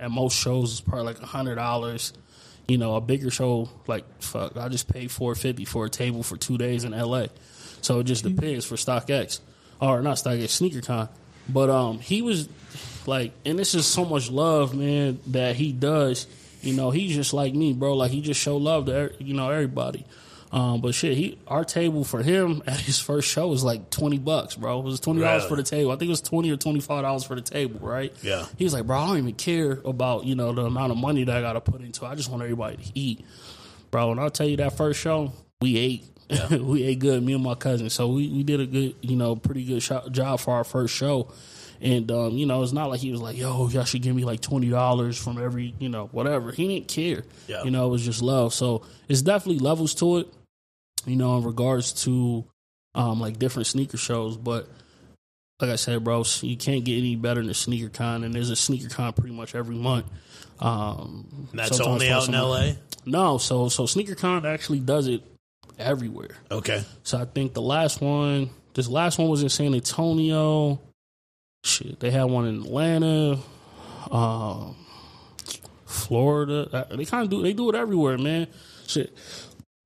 at 0.00 0.10
most 0.10 0.36
shows 0.38 0.72
is 0.74 0.80
probably 0.80 1.04
like 1.04 1.20
a 1.22 1.26
hundred 1.26 1.56
dollars. 1.56 2.12
You 2.66 2.76
know, 2.78 2.96
a 2.96 3.00
bigger 3.00 3.30
show 3.30 3.68
like 3.86 4.04
fuck, 4.22 4.56
I 4.56 4.68
just 4.68 4.92
paid 4.92 5.10
four 5.10 5.34
fifty 5.34 5.64
for 5.64 5.86
a 5.86 5.90
table 5.90 6.22
for 6.22 6.36
two 6.36 6.56
days 6.58 6.84
in 6.84 6.92
L.A. 6.94 7.28
So 7.80 8.00
it 8.00 8.04
just 8.04 8.24
depends 8.24 8.64
for 8.64 8.74
StockX 8.76 9.40
or 9.80 10.00
not 10.02 10.16
StockX 10.16 10.44
SneakerCon. 10.60 11.08
But 11.48 11.70
um, 11.70 11.98
he 11.98 12.22
was 12.22 12.48
like, 13.06 13.32
and 13.44 13.58
this 13.58 13.74
is 13.74 13.86
so 13.86 14.04
much 14.04 14.30
love, 14.30 14.74
man, 14.74 15.18
that 15.28 15.56
he 15.56 15.72
does. 15.72 16.26
You 16.60 16.74
know, 16.74 16.90
he's 16.90 17.14
just 17.14 17.32
like 17.32 17.54
me, 17.54 17.72
bro. 17.72 17.94
Like 17.94 18.10
he 18.10 18.20
just 18.20 18.40
show 18.40 18.56
love 18.56 18.86
to 18.86 19.12
you 19.18 19.34
know 19.34 19.50
everybody. 19.50 20.04
Um, 20.50 20.80
but 20.80 20.94
shit, 20.94 21.16
he 21.16 21.38
our 21.46 21.62
table 21.64 22.04
for 22.04 22.22
him 22.22 22.62
at 22.66 22.80
his 22.80 22.98
first 22.98 23.28
show 23.28 23.48
was 23.48 23.62
like 23.62 23.90
twenty 23.90 24.18
bucks, 24.18 24.56
bro. 24.56 24.80
It 24.80 24.84
was 24.84 24.98
twenty 24.98 25.20
dollars 25.20 25.44
Really? 25.44 25.48
for 25.50 25.56
the 25.56 25.62
table. 25.62 25.90
I 25.92 25.96
think 25.96 26.08
it 26.08 26.10
was 26.10 26.20
twenty 26.22 26.50
or 26.50 26.56
twenty 26.56 26.80
five 26.80 27.02
dollars 27.02 27.24
for 27.24 27.34
the 27.34 27.42
table, 27.42 27.78
right? 27.80 28.12
Yeah. 28.22 28.46
He 28.56 28.64
was 28.64 28.72
like, 28.74 28.86
bro, 28.86 28.98
I 28.98 29.06
don't 29.08 29.18
even 29.18 29.34
care 29.34 29.80
about 29.84 30.24
you 30.24 30.34
know 30.34 30.52
the 30.52 30.64
amount 30.64 30.90
of 30.92 30.98
money 30.98 31.24
that 31.24 31.36
I 31.36 31.40
got 31.42 31.52
to 31.52 31.60
put 31.60 31.80
into. 31.80 32.04
it. 32.04 32.08
I 32.08 32.14
just 32.14 32.30
want 32.30 32.42
everybody 32.42 32.76
to 32.78 32.90
eat, 32.94 33.24
bro. 33.90 34.10
And 34.10 34.18
I'll 34.20 34.30
tell 34.30 34.48
you 34.48 34.56
that 34.58 34.76
first 34.76 34.98
show, 35.00 35.32
we 35.60 35.76
ate. 35.76 36.04
we 36.50 36.84
ate 36.84 36.98
good, 36.98 37.22
me 37.22 37.32
and 37.32 37.42
my 37.42 37.54
cousin. 37.54 37.88
So 37.88 38.08
we, 38.08 38.28
we 38.28 38.42
did 38.42 38.60
a 38.60 38.66
good, 38.66 38.94
you 39.00 39.16
know, 39.16 39.34
pretty 39.34 39.64
good 39.64 39.82
shot, 39.82 40.12
job 40.12 40.40
for 40.40 40.54
our 40.54 40.64
first 40.64 40.94
show. 40.94 41.32
And 41.80 42.10
um, 42.10 42.32
you 42.32 42.44
know, 42.44 42.62
it's 42.62 42.72
not 42.72 42.90
like 42.90 43.00
he 43.00 43.12
was 43.12 43.20
like, 43.20 43.36
"Yo, 43.36 43.68
y'all 43.68 43.84
should 43.84 44.02
give 44.02 44.14
me 44.14 44.24
like 44.24 44.40
twenty 44.40 44.68
dollars 44.68 45.16
from 45.16 45.38
every, 45.38 45.74
you 45.78 45.88
know, 45.88 46.06
whatever." 46.06 46.50
He 46.50 46.66
didn't 46.66 46.88
care. 46.88 47.22
Yeah. 47.46 47.62
You 47.62 47.70
know, 47.70 47.86
it 47.86 47.90
was 47.90 48.04
just 48.04 48.20
love. 48.20 48.52
So 48.52 48.82
it's 49.08 49.22
definitely 49.22 49.60
levels 49.60 49.94
to 49.96 50.18
it. 50.18 50.28
You 51.06 51.14
know, 51.14 51.38
in 51.38 51.44
regards 51.44 51.92
to 52.04 52.44
um, 52.96 53.20
like 53.20 53.38
different 53.38 53.68
sneaker 53.68 53.96
shows, 53.96 54.36
but 54.36 54.68
like 55.60 55.70
I 55.70 55.76
said, 55.76 56.02
bro, 56.02 56.24
you 56.40 56.56
can't 56.56 56.84
get 56.84 56.98
any 56.98 57.16
better 57.16 57.42
than 57.42 57.54
Sneaker 57.54 57.88
Con, 57.88 58.24
and 58.24 58.34
there's 58.34 58.50
a 58.50 58.56
Sneaker 58.56 58.88
Con 58.88 59.12
pretty 59.12 59.34
much 59.34 59.54
every 59.54 59.76
month. 59.76 60.06
Um, 60.60 61.48
that's 61.54 61.80
only 61.80 62.10
out 62.10 62.28
in 62.28 62.34
once 62.34 62.42
a 62.42 62.42
month. 62.42 62.78
LA. 63.06 63.10
No, 63.10 63.38
so 63.38 63.68
so 63.68 63.86
Sneaker 63.86 64.16
Con 64.16 64.44
actually 64.44 64.80
does 64.80 65.06
it 65.06 65.22
everywhere. 65.78 66.36
Okay. 66.50 66.84
So 67.02 67.18
I 67.18 67.24
think 67.24 67.54
the 67.54 67.62
last 67.62 68.00
one, 68.00 68.50
this 68.74 68.88
last 68.88 69.18
one 69.18 69.28
was 69.28 69.42
in 69.42 69.48
San 69.48 69.74
Antonio. 69.74 70.80
Shit, 71.64 71.98
they 72.00 72.10
had 72.10 72.24
one 72.24 72.46
in 72.46 72.62
Atlanta, 72.62 73.38
um, 74.10 74.76
Florida. 75.86 76.68
Uh, 76.90 76.96
They 76.96 77.04
kind 77.04 77.24
of 77.24 77.30
do 77.30 77.42
they 77.42 77.52
do 77.52 77.68
it 77.68 77.74
everywhere, 77.74 78.18
man. 78.18 78.46
Shit, 78.86 79.12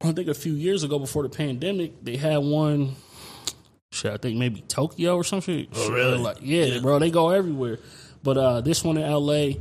I 0.03 0.13
think 0.13 0.29
a 0.29 0.35
few 0.35 0.53
years 0.55 0.83
ago 0.85 0.99
before 0.99 1.23
the 1.23 1.29
pandemic, 1.29 2.05
they 2.05 2.17
had 2.17 2.39
one. 2.39 2.95
Shit, 3.93 4.13
I 4.13 4.17
think 4.17 4.39
maybe 4.39 4.63
Tokyo 4.63 5.17
or 5.17 5.25
something. 5.25 5.67
Oh, 5.75 5.85
Shit, 5.85 5.93
really? 5.93 6.19
Like, 6.19 6.39
yeah, 6.41 6.65
Yeah. 6.65 6.81
bro, 6.81 6.99
they 6.99 7.11
go 7.11 7.31
everywhere. 7.31 7.79
But 8.23 8.39
uh, 8.39 8.61
this 8.61 8.83
one 8.85 8.97
in 8.97 9.03
L.A. 9.05 9.59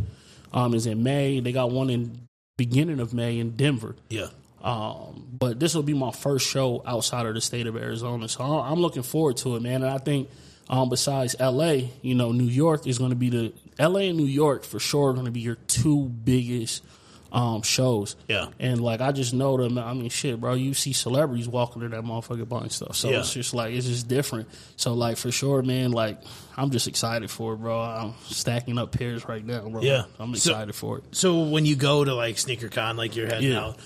Um, 0.53 0.73
is 0.73 0.85
in 0.85 1.01
May. 1.03 1.39
They 1.39 1.51
got 1.51 1.71
one 1.71 1.89
in 1.89 2.27
beginning 2.57 2.99
of 2.99 3.13
May 3.13 3.39
in 3.39 3.51
Denver. 3.51 3.95
Yeah. 4.09 4.27
Um, 4.63 5.27
but 5.37 5.59
this 5.59 5.73
will 5.73 5.83
be 5.83 5.93
my 5.93 6.11
first 6.11 6.47
show 6.47 6.83
outside 6.85 7.25
of 7.25 7.33
the 7.33 7.41
state 7.41 7.67
of 7.67 7.75
Arizona, 7.75 8.27
so 8.27 8.43
I'm 8.43 8.79
looking 8.79 9.03
forward 9.03 9.37
to 9.37 9.55
it, 9.55 9.61
man. 9.61 9.81
And 9.83 9.91
I 9.91 9.97
think, 9.97 10.29
um, 10.69 10.89
besides 10.89 11.35
LA, 11.39 11.89
you 12.01 12.13
know, 12.15 12.31
New 12.31 12.45
York 12.45 12.85
is 12.85 12.97
going 12.99 13.09
to 13.09 13.15
be 13.15 13.29
the 13.29 13.53
LA 13.79 14.01
and 14.01 14.17
New 14.17 14.25
York 14.25 14.63
for 14.63 14.79
sure 14.79 15.09
are 15.09 15.13
going 15.13 15.25
to 15.25 15.31
be 15.31 15.39
your 15.39 15.55
two 15.67 16.05
biggest 16.09 16.83
um, 17.31 17.61
shows. 17.61 18.15
Yeah. 18.27 18.47
And 18.59 18.81
like 18.81 18.99
I 19.01 19.11
just 19.13 19.33
know 19.33 19.55
them. 19.57 19.77
I 19.77 19.93
mean, 19.93 20.09
shit, 20.09 20.39
bro. 20.39 20.53
You 20.53 20.73
see 20.73 20.91
celebrities 20.93 21.47
walking 21.47 21.81
to 21.81 21.87
that 21.89 22.03
motherfucker 22.03 22.47
buying 22.47 22.69
stuff, 22.69 22.95
so 22.97 23.09
Yeah. 23.09 23.19
it's 23.21 23.33
just 23.33 23.53
like 23.53 23.73
it's 23.73 23.87
just 23.87 24.07
different. 24.09 24.49
So 24.75 24.93
like 24.93 25.15
for 25.17 25.31
sure, 25.31 25.61
man. 25.61 25.91
Like 25.93 26.21
I'm 26.57 26.71
just 26.71 26.87
excited 26.89 27.31
for 27.31 27.53
it, 27.53 27.57
bro. 27.57 27.79
I'm 27.81 28.13
stacking 28.25 28.77
up 28.77 28.91
pairs 28.91 29.25
right 29.27 29.45
now, 29.45 29.61
bro. 29.69 29.81
Yeah. 29.81 30.03
I'm 30.19 30.35
So- 30.35 30.51
excited 30.51 30.75
for 30.75 30.97
it. 30.99 31.03
So 31.13 31.43
when 31.43 31.65
you 31.65 31.75
go 31.77 32.03
to 32.03 32.13
like 32.13 32.35
SneakerCon, 32.35 32.97
like 32.97 33.15
you're 33.15 33.27
heading 33.27 33.51
Yeah. 33.53 33.61
out, 33.67 33.77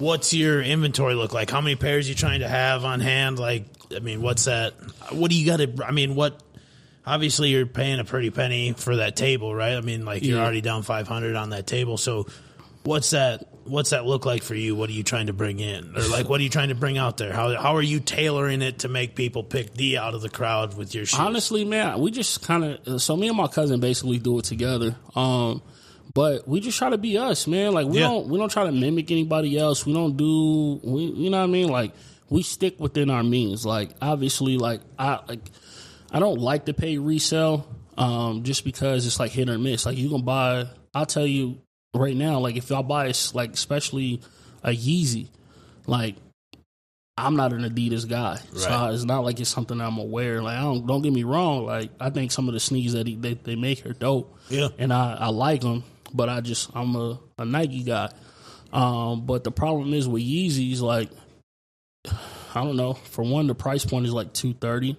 what's 0.00 0.34
your 0.34 0.60
inventory 0.60 1.14
look 1.14 1.32
like? 1.32 1.50
How 1.50 1.60
many 1.60 1.76
pairs 1.76 2.08
you 2.08 2.14
trying 2.16 2.40
to 2.40 2.48
have 2.48 2.84
on 2.84 2.98
hand? 3.00 3.38
Like, 3.38 3.66
I 3.94 4.00
mean, 4.00 4.22
what's 4.22 4.46
that? 4.46 4.74
What 5.12 5.30
do 5.30 5.38
you 5.38 5.46
got 5.46 5.58
to? 5.58 5.84
I 5.86 5.92
mean, 5.92 6.14
what? 6.16 6.42
Obviously, 7.06 7.48
you're 7.50 7.66
paying 7.66 7.98
a 7.98 8.04
pretty 8.04 8.30
penny 8.30 8.72
for 8.72 8.96
that 8.96 9.16
table, 9.16 9.54
right? 9.54 9.74
I 9.74 9.80
mean, 9.80 10.04
like 10.04 10.22
you're 10.22 10.36
Yeah. 10.36 10.42
already 10.42 10.60
down 10.60 10.82
five 10.82 11.08
hundred 11.08 11.36
on 11.36 11.50
that 11.50 11.66
table. 11.66 11.96
So, 11.96 12.26
what's 12.82 13.10
that? 13.10 13.46
What's 13.64 13.90
that 13.90 14.04
look 14.04 14.26
like 14.26 14.42
for 14.42 14.54
you? 14.54 14.74
What 14.74 14.88
are 14.90 14.92
you 14.92 15.02
trying 15.02 15.26
to 15.26 15.32
bring 15.32 15.60
in, 15.60 15.96
or 15.96 16.02
like 16.08 16.28
what 16.28 16.40
are 16.40 16.42
you 16.42 16.48
trying 16.50 16.70
to 16.70 16.74
bring 16.74 16.98
out 16.98 17.16
there? 17.18 17.32
How 17.32 17.54
how 17.56 17.76
are 17.76 17.82
you 17.82 18.00
tailoring 18.00 18.62
it 18.62 18.80
to 18.80 18.88
make 18.88 19.14
people 19.14 19.44
pick 19.44 19.74
D 19.74 19.96
out 19.96 20.14
of 20.14 20.22
the 20.22 20.28
crowd 20.30 20.76
with 20.76 20.94
your 20.94 21.04
shoes? 21.06 21.18
Honestly, 21.20 21.64
man, 21.64 22.00
we 22.00 22.10
just 22.10 22.42
kind 22.42 22.64
of 22.64 23.00
so 23.02 23.16
me 23.16 23.28
and 23.28 23.36
my 23.36 23.46
cousin 23.48 23.78
basically 23.80 24.18
do 24.18 24.38
it 24.38 24.44
together. 24.44 24.96
Um, 25.14 25.62
but 26.14 26.46
we 26.48 26.60
just 26.60 26.78
try 26.78 26.90
to 26.90 26.98
be 26.98 27.16
us, 27.18 27.46
man. 27.46 27.72
Like 27.72 27.86
we 27.86 27.98
Yeah. 27.98 28.08
don't 28.08 28.28
we 28.28 28.38
don't 28.38 28.50
try 28.50 28.64
to 28.64 28.72
mimic 28.72 29.10
anybody 29.10 29.56
else. 29.58 29.84
We 29.86 29.92
don't 29.92 30.16
do 30.16 30.80
we 30.82 31.02
you 31.04 31.30
know 31.30 31.38
what 31.38 31.44
I 31.44 31.46
mean? 31.48 31.68
Like 31.68 31.92
we 32.28 32.42
stick 32.42 32.78
within 32.80 33.10
our 33.10 33.22
means. 33.22 33.64
Like 33.66 33.90
obviously, 34.00 34.56
like 34.58 34.80
I 34.98 35.20
like 35.28 35.40
I 36.12 36.18
don't 36.18 36.38
like 36.38 36.64
to 36.66 36.74
pay 36.74 36.98
resale, 36.98 37.68
um, 37.96 38.42
just 38.42 38.64
because 38.64 39.06
it's 39.06 39.20
like 39.20 39.30
hit 39.32 39.48
or 39.48 39.58
miss. 39.58 39.86
Like 39.86 39.96
you 39.98 40.08
can 40.08 40.22
buy. 40.24 40.66
I'll 40.94 41.06
tell 41.06 41.26
you 41.26 41.60
right 41.94 42.16
now, 42.16 42.38
like 42.40 42.56
if 42.56 42.70
y'all 42.70 42.82
buy 42.82 43.12
like 43.34 43.52
especially 43.52 44.20
a 44.64 44.70
Yeezy, 44.70 45.28
like 45.86 46.16
I'm 47.16 47.36
not 47.36 47.52
an 47.52 47.62
Adidas 47.62 48.08
guy, 48.08 48.36
so 48.54 48.68
Right. 48.70 48.94
it's 48.94 49.04
not 49.04 49.24
like 49.24 49.38
it's 49.40 49.50
something 49.50 49.78
I'm 49.80 49.98
aware. 49.98 50.42
Like 50.42 50.56
I 50.56 50.62
don't 50.62 50.86
don't 50.86 51.02
get 51.02 51.12
me 51.12 51.22
wrong. 51.22 51.66
Like 51.66 51.90
I 52.00 52.10
think 52.10 52.32
some 52.32 52.48
of 52.48 52.54
the 52.54 52.60
sneakers 52.60 52.94
that 52.94 53.06
he, 53.06 53.14
they 53.14 53.34
they 53.34 53.56
make 53.56 53.84
are 53.86 53.92
dope, 53.92 54.36
Yeah. 54.48 54.68
and 54.78 54.92
I 54.92 55.14
I 55.20 55.28
like 55.28 55.60
them, 55.60 55.84
but 56.14 56.28
I 56.28 56.40
just 56.40 56.70
I'm 56.74 56.94
a, 56.96 57.20
a 57.38 57.44
Nike 57.44 57.82
guy. 57.82 58.10
Um, 58.72 59.26
but 59.26 59.42
the 59.44 59.50
problem 59.50 59.92
is 59.94 60.06
with 60.08 60.22
Yeezys, 60.22 60.80
like 60.80 61.10
I 62.54 62.64
don't 62.64 62.76
know. 62.76 62.94
For 62.94 63.22
one, 63.22 63.46
the 63.46 63.54
price 63.54 63.84
point 63.84 64.06
is 64.06 64.12
like 64.12 64.32
two 64.32 64.54
thirty, 64.54 64.96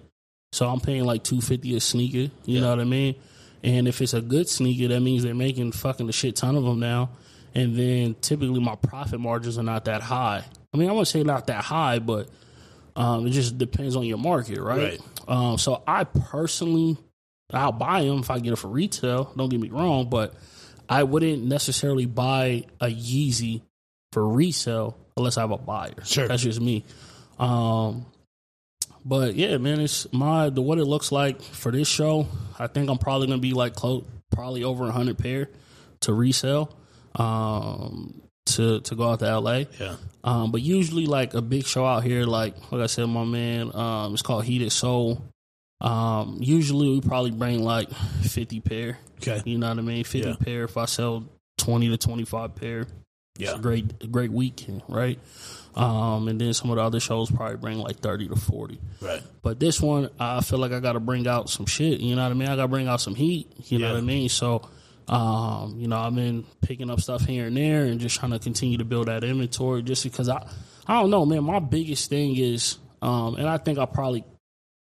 so 0.52 0.68
I'm 0.68 0.80
paying 0.80 1.04
like 1.04 1.22
two 1.24 1.40
fifty 1.40 1.74
a 1.76 1.80
sneaker. 1.80 2.32
You 2.44 2.56
Yeah. 2.56 2.60
know 2.62 2.70
what 2.70 2.80
I 2.80 2.84
mean? 2.84 3.16
And 3.62 3.86
if 3.86 4.00
it's 4.00 4.14
a 4.14 4.20
good 4.20 4.48
sneaker, 4.48 4.88
that 4.88 5.00
means 5.00 5.22
they're 5.22 5.34
making 5.34 5.72
fucking 5.72 6.08
a 6.08 6.12
shit 6.12 6.36
ton 6.36 6.56
of 6.56 6.64
them 6.64 6.80
now. 6.80 7.10
And 7.54 7.76
then 7.76 8.14
typically 8.20 8.60
my 8.60 8.74
profit 8.76 9.20
margins 9.20 9.58
are 9.58 9.62
not 9.62 9.84
that 9.84 10.02
high. 10.02 10.44
I 10.72 10.76
mean, 10.76 10.88
I 10.88 10.92
wouldn't 10.92 11.08
say 11.08 11.22
not 11.22 11.46
that 11.48 11.62
high, 11.62 11.98
but 11.98 12.28
um, 12.96 13.26
it 13.26 13.30
just 13.30 13.58
depends 13.58 13.94
on 13.94 14.04
your 14.04 14.18
market, 14.18 14.58
right? 14.60 14.98
Right. 14.98 15.00
Um, 15.28 15.58
so 15.58 15.82
I 15.86 16.04
personally, 16.04 16.96
I'll 17.52 17.70
buy 17.72 18.02
them 18.04 18.20
if 18.20 18.30
I 18.30 18.38
get 18.40 18.52
it 18.54 18.56
for 18.56 18.68
retail. 18.68 19.32
Don't 19.36 19.48
get 19.50 19.60
me 19.60 19.68
wrong, 19.68 20.08
but 20.08 20.34
I 20.92 21.04
wouldn't 21.04 21.42
necessarily 21.42 22.06
buy 22.06 22.64
a 22.80 22.86
Yeezy 22.86 23.62
for 24.12 24.28
resale 24.28 24.96
unless 25.16 25.38
I 25.38 25.40
have 25.42 25.50
a 25.50 25.58
buyer. 25.58 26.04
Sure. 26.04 26.28
that's 26.28 26.42
just 26.42 26.60
me. 26.60 26.84
Um, 27.38 28.06
but 29.04 29.34
yeah, 29.34 29.56
man, 29.56 29.80
it's 29.80 30.12
my 30.12 30.50
the 30.50 30.60
what 30.62 30.78
it 30.78 30.84
looks 30.84 31.10
like 31.10 31.40
for 31.42 31.72
this 31.72 31.88
show. 31.88 32.28
I 32.58 32.66
think 32.66 32.90
I'm 32.90 32.98
probably 32.98 33.26
gonna 33.26 33.40
be 33.40 33.52
like 33.52 33.74
close, 33.74 34.04
probably 34.30 34.64
over 34.64 34.90
hundred 34.90 35.18
pair 35.18 35.48
to 36.00 36.12
resell. 36.12 36.76
Um, 37.14 38.22
to 38.44 38.80
to 38.80 38.94
go 38.94 39.10
out 39.10 39.20
to 39.20 39.38
LA. 39.38 39.64
Yeah. 39.78 39.96
Um, 40.24 40.50
but 40.52 40.62
usually 40.62 41.06
like 41.06 41.34
a 41.34 41.42
big 41.42 41.66
show 41.66 41.86
out 41.86 42.04
here, 42.04 42.24
like 42.24 42.54
like 42.70 42.82
I 42.82 42.86
said, 42.86 43.06
my 43.06 43.24
man, 43.24 43.74
um, 43.74 44.12
it's 44.12 44.22
called 44.22 44.44
Heated 44.44 44.72
Soul. 44.72 45.22
Um, 45.82 46.36
usually 46.40 46.88
we 46.88 47.00
probably 47.00 47.32
bring 47.32 47.62
like 47.62 47.90
fifty 48.22 48.60
pair. 48.60 48.98
Okay. 49.20 49.42
You 49.44 49.58
know 49.58 49.68
what 49.68 49.78
I 49.78 49.82
mean? 49.82 50.04
Fifty 50.04 50.28
Yeah. 50.30 50.36
pair. 50.38 50.64
If 50.64 50.76
I 50.76 50.84
sell 50.86 51.24
twenty 51.58 51.88
to 51.88 51.96
twenty 51.98 52.24
five 52.24 52.54
pair, 52.54 52.80
it's 52.82 52.88
Yeah. 53.38 53.56
a 53.56 53.58
great 53.58 53.92
a 54.00 54.06
great 54.06 54.30
weekend, 54.32 54.82
right? 54.88 55.18
Um, 55.74 56.28
and 56.28 56.40
then 56.40 56.52
some 56.54 56.70
of 56.70 56.76
the 56.76 56.82
other 56.82 57.00
shows 57.00 57.30
probably 57.30 57.56
bring 57.56 57.78
like 57.78 57.98
thirty 57.98 58.28
to 58.28 58.36
forty. 58.36 58.78
Right. 59.00 59.22
But 59.42 59.58
this 59.58 59.80
one, 59.80 60.08
I 60.20 60.40
feel 60.40 60.58
like 60.60 60.72
I 60.72 60.78
got 60.80 60.92
to 60.92 61.00
bring 61.00 61.26
out 61.26 61.50
some 61.50 61.66
shit. 61.66 62.00
You 62.00 62.14
know 62.14 62.22
what 62.22 62.30
I 62.30 62.34
mean? 62.34 62.48
I 62.48 62.54
got 62.56 62.62
to 62.62 62.68
bring 62.68 62.86
out 62.88 63.00
some 63.00 63.14
heat. 63.16 63.50
You 63.66 63.78
know 63.80 63.88
what 63.92 63.98
I 63.98 64.02
mean? 64.02 64.28
So, 64.28 64.68
um, 65.08 65.76
you 65.78 65.88
know, 65.88 65.96
I've 65.96 66.14
been 66.14 66.44
picking 66.60 66.90
up 66.90 67.00
stuff 67.00 67.24
here 67.24 67.46
and 67.46 67.56
there 67.56 67.84
and 67.86 67.98
just 68.00 68.20
trying 68.20 68.32
to 68.32 68.38
continue 68.38 68.78
to 68.78 68.84
build 68.84 69.08
that 69.08 69.24
inventory. 69.24 69.82
Just 69.82 70.04
because 70.04 70.28
I, 70.28 70.46
I 70.86 71.00
don't 71.00 71.10
know, 71.10 71.24
man. 71.26 71.42
My 71.42 71.58
biggest 71.58 72.08
thing 72.10 72.36
is, 72.36 72.78
um, 73.00 73.34
and 73.36 73.48
I 73.48 73.56
think 73.58 73.78
I 73.78 73.86
probably 73.86 74.24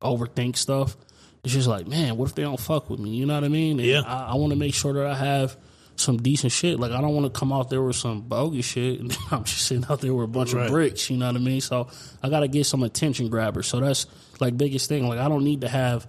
overthink 0.02 0.56
stuff. 0.56 0.96
It's 1.44 1.52
just 1.52 1.66
like, 1.68 1.86
man, 1.88 2.16
what 2.16 2.28
if 2.28 2.34
they 2.36 2.42
don't 2.42 2.60
fuck 2.60 2.88
with 2.90 3.00
me? 3.00 3.10
You 3.10 3.26
know 3.26 3.34
what 3.34 3.44
I 3.44 3.48
mean? 3.48 3.80
And 3.80 3.88
Yeah. 3.88 4.02
I, 4.06 4.32
I 4.32 4.34
want 4.36 4.52
to 4.52 4.58
make 4.58 4.74
sure 4.74 4.92
that 4.92 5.06
I 5.06 5.14
have 5.16 5.56
some 5.96 6.16
decent 6.22 6.52
shit. 6.52 6.78
Like 6.78 6.92
I 6.92 7.00
don't 7.00 7.14
want 7.14 7.32
to 7.32 7.38
come 7.38 7.52
out 7.52 7.68
there 7.68 7.82
with 7.82 7.96
some 7.96 8.20
bogus 8.22 8.64
shit 8.64 9.00
and 9.00 9.16
I'm 9.30 9.44
just 9.44 9.66
sitting 9.66 9.84
out 9.90 10.00
there 10.00 10.14
with 10.14 10.24
a 10.24 10.28
bunch 10.28 10.52
Right. 10.52 10.66
of 10.66 10.70
bricks. 10.70 11.10
You 11.10 11.16
know 11.16 11.26
what 11.26 11.36
I 11.36 11.40
mean? 11.40 11.60
So 11.60 11.88
I 12.22 12.28
got 12.28 12.40
to 12.40 12.48
get 12.48 12.64
some 12.66 12.82
attention 12.84 13.28
grabbers. 13.28 13.66
So 13.66 13.80
that's 13.80 14.06
like 14.40 14.56
biggest 14.56 14.88
thing. 14.88 15.08
Like 15.08 15.18
I 15.18 15.28
don't 15.28 15.42
need 15.44 15.62
to 15.62 15.68
have, 15.68 16.06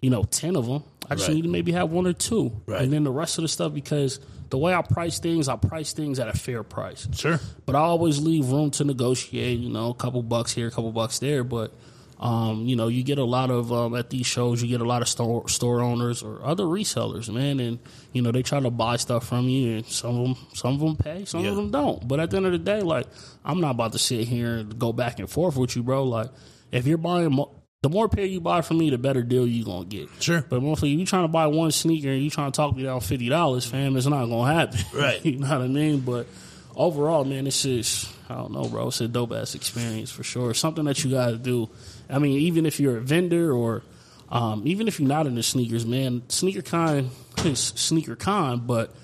you 0.00 0.10
know, 0.10 0.24
ten 0.24 0.56
of 0.56 0.66
them. 0.66 0.82
I 1.08 1.14
just 1.14 1.28
Right. 1.28 1.34
need 1.36 1.42
to 1.42 1.48
maybe 1.48 1.72
have 1.72 1.90
one 1.90 2.06
or 2.06 2.12
two, 2.14 2.50
Right. 2.66 2.80
and 2.82 2.90
then 2.92 3.04
the 3.04 3.10
rest 3.12 3.36
of 3.38 3.42
the 3.42 3.48
stuff 3.48 3.74
because 3.74 4.18
the 4.48 4.56
way 4.58 4.72
I 4.74 4.80
price 4.82 5.18
things, 5.18 5.48
I 5.48 5.56
price 5.56 5.92
things 5.92 6.18
at 6.18 6.28
a 6.28 6.32
fair 6.32 6.62
price. 6.62 7.06
Sure. 7.12 7.38
But 7.66 7.76
I 7.76 7.80
always 7.80 8.20
leave 8.20 8.48
room 8.50 8.70
to 8.72 8.84
negotiate. 8.84 9.58
You 9.58 9.68
know, 9.68 9.90
a 9.90 9.94
couple 9.94 10.22
bucks 10.22 10.52
here, 10.52 10.66
a 10.68 10.70
couple 10.70 10.90
bucks 10.92 11.18
there. 11.18 11.44
But 11.44 11.74
um, 12.20 12.64
you 12.66 12.76
know, 12.76 12.88
you 12.88 13.02
get 13.02 13.18
a 13.18 13.24
lot 13.24 13.50
of 13.50 13.72
um, 13.72 13.94
at 13.94 14.08
these 14.10 14.26
shows. 14.26 14.62
You 14.62 14.68
get 14.68 14.80
a 14.80 14.84
lot 14.88 15.02
of 15.02 15.08
store 15.08 15.48
store 15.48 15.80
owners 15.82 16.22
or 16.22 16.44
other 16.44 16.64
resellers, 16.64 17.32
man, 17.32 17.60
and 17.60 17.78
you 18.12 18.22
know 18.22 18.30
they 18.32 18.42
try 18.42 18.60
to 18.60 18.70
buy 18.70 18.96
stuff 18.96 19.26
from 19.26 19.48
you, 19.48 19.76
and 19.78 19.86
some 19.86 20.16
of 20.18 20.24
them 20.26 20.36
some 20.54 20.74
of 20.74 20.80
them 20.80 20.96
pay, 20.96 21.24
some 21.24 21.42
Yeah. 21.44 21.50
of 21.50 21.56
them 21.56 21.70
don't. 21.70 22.06
But 22.06 22.20
at 22.20 22.30
the 22.30 22.36
end 22.38 22.46
of 22.46 22.52
the 22.52 22.58
day, 22.58 22.80
like 22.80 23.06
I'm 23.44 23.60
not 23.60 23.72
about 23.72 23.92
to 23.92 23.98
sit 23.98 24.26
here 24.28 24.56
and 24.56 24.78
go 24.78 24.92
back 24.92 25.18
and 25.18 25.28
forth 25.28 25.56
with 25.56 25.74
you, 25.76 25.82
bro. 25.82 26.04
Like 26.04 26.30
if 26.72 26.86
you're 26.86 26.98
buying. 26.98 27.32
Mo- 27.34 27.60
the 27.82 27.90
more 27.90 28.08
pair 28.08 28.24
you 28.24 28.40
buy 28.40 28.62
from 28.62 28.78
me, 28.78 28.88
the 28.88 28.96
better 28.96 29.22
deal 29.22 29.46
you 29.46 29.62
gonna 29.62 29.84
get. 29.84 30.08
Sure. 30.18 30.42
But 30.48 30.62
mostly, 30.62 30.94
if 30.94 30.98
you 30.98 31.04
trying 31.04 31.24
to 31.24 31.28
buy 31.28 31.48
one 31.48 31.70
sneaker 31.70 32.08
and 32.08 32.22
you 32.22 32.30
trying 32.30 32.50
to 32.50 32.56
talk 32.56 32.74
me 32.74 32.82
down 32.84 32.98
fifty 33.00 33.28
dollars, 33.28 33.66
fam, 33.66 33.94
it's 33.98 34.06
not 34.06 34.24
gonna 34.24 34.54
happen. 34.54 34.80
Right. 34.98 35.22
you 35.22 35.38
know 35.38 35.48
what 35.50 35.60
I 35.60 35.66
mean? 35.66 36.00
But 36.00 36.26
overall, 36.74 37.24
man, 37.26 37.46
it's 37.46 37.62
just 37.62 38.08
I 38.30 38.36
don't 38.36 38.52
know, 38.52 38.64
bro. 38.70 38.88
It's 38.88 39.02
a 39.02 39.08
dope 39.08 39.32
ass 39.32 39.54
experience 39.54 40.10
for 40.10 40.22
sure. 40.22 40.54
Something 40.54 40.86
that 40.86 41.04
you 41.04 41.10
gotta 41.10 41.36
do. 41.36 41.68
I 42.10 42.18
mean, 42.18 42.38
even 42.38 42.66
if 42.66 42.80
you're 42.80 42.98
a 42.98 43.00
vendor 43.00 43.52
or 43.52 43.82
um, 44.30 44.62
even 44.66 44.88
if 44.88 44.98
you're 44.98 45.08
not 45.08 45.26
into 45.26 45.42
sneakers, 45.42 45.86
man, 45.86 46.22
sneaker 46.28 46.62
con 46.62 47.10
is 47.44 47.58
sneaker 47.60 48.16
con, 48.16 48.60
but 48.66 48.94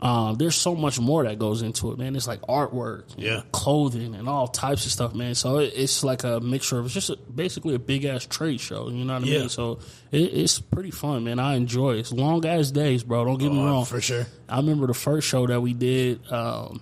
um, 0.00 0.34
there's 0.34 0.56
so 0.56 0.74
much 0.74 0.98
more 0.98 1.22
that 1.22 1.38
goes 1.38 1.62
into 1.62 1.92
it, 1.92 1.98
man. 1.98 2.16
It's 2.16 2.26
like 2.26 2.40
artwork, 2.42 3.04
Yeah. 3.16 3.42
clothing, 3.52 4.16
and 4.16 4.28
all 4.28 4.48
types 4.48 4.84
of 4.84 4.90
stuff, 4.90 5.14
man. 5.14 5.36
So 5.36 5.58
it, 5.58 5.74
it's 5.76 6.02
like 6.02 6.24
a 6.24 6.40
mixture 6.40 6.80
of 6.80 6.86
it's 6.86 6.94
just 6.94 7.10
a, 7.10 7.16
basically 7.16 7.76
a 7.76 7.78
big 7.78 8.04
ass 8.04 8.26
trade 8.26 8.60
show. 8.60 8.88
You 8.88 9.04
know 9.04 9.14
what 9.14 9.22
I 9.22 9.26
Yeah. 9.26 9.38
mean? 9.40 9.48
So 9.48 9.78
it, 10.10 10.18
it's 10.34 10.58
pretty 10.58 10.90
fun, 10.90 11.22
man. 11.22 11.38
I 11.38 11.54
enjoy 11.54 11.92
it. 11.92 11.98
It's 12.00 12.12
long 12.12 12.44
ass 12.44 12.72
days, 12.72 13.04
bro. 13.04 13.24
Don't 13.24 13.38
get 13.38 13.52
me 13.52 13.60
Oh, 13.60 13.64
wrong. 13.64 13.84
for 13.84 14.00
sure. 14.00 14.26
I 14.48 14.56
remember 14.56 14.88
the 14.88 14.94
first 14.94 15.28
show 15.28 15.46
that 15.46 15.60
we 15.60 15.72
did, 15.72 16.20
um, 16.32 16.80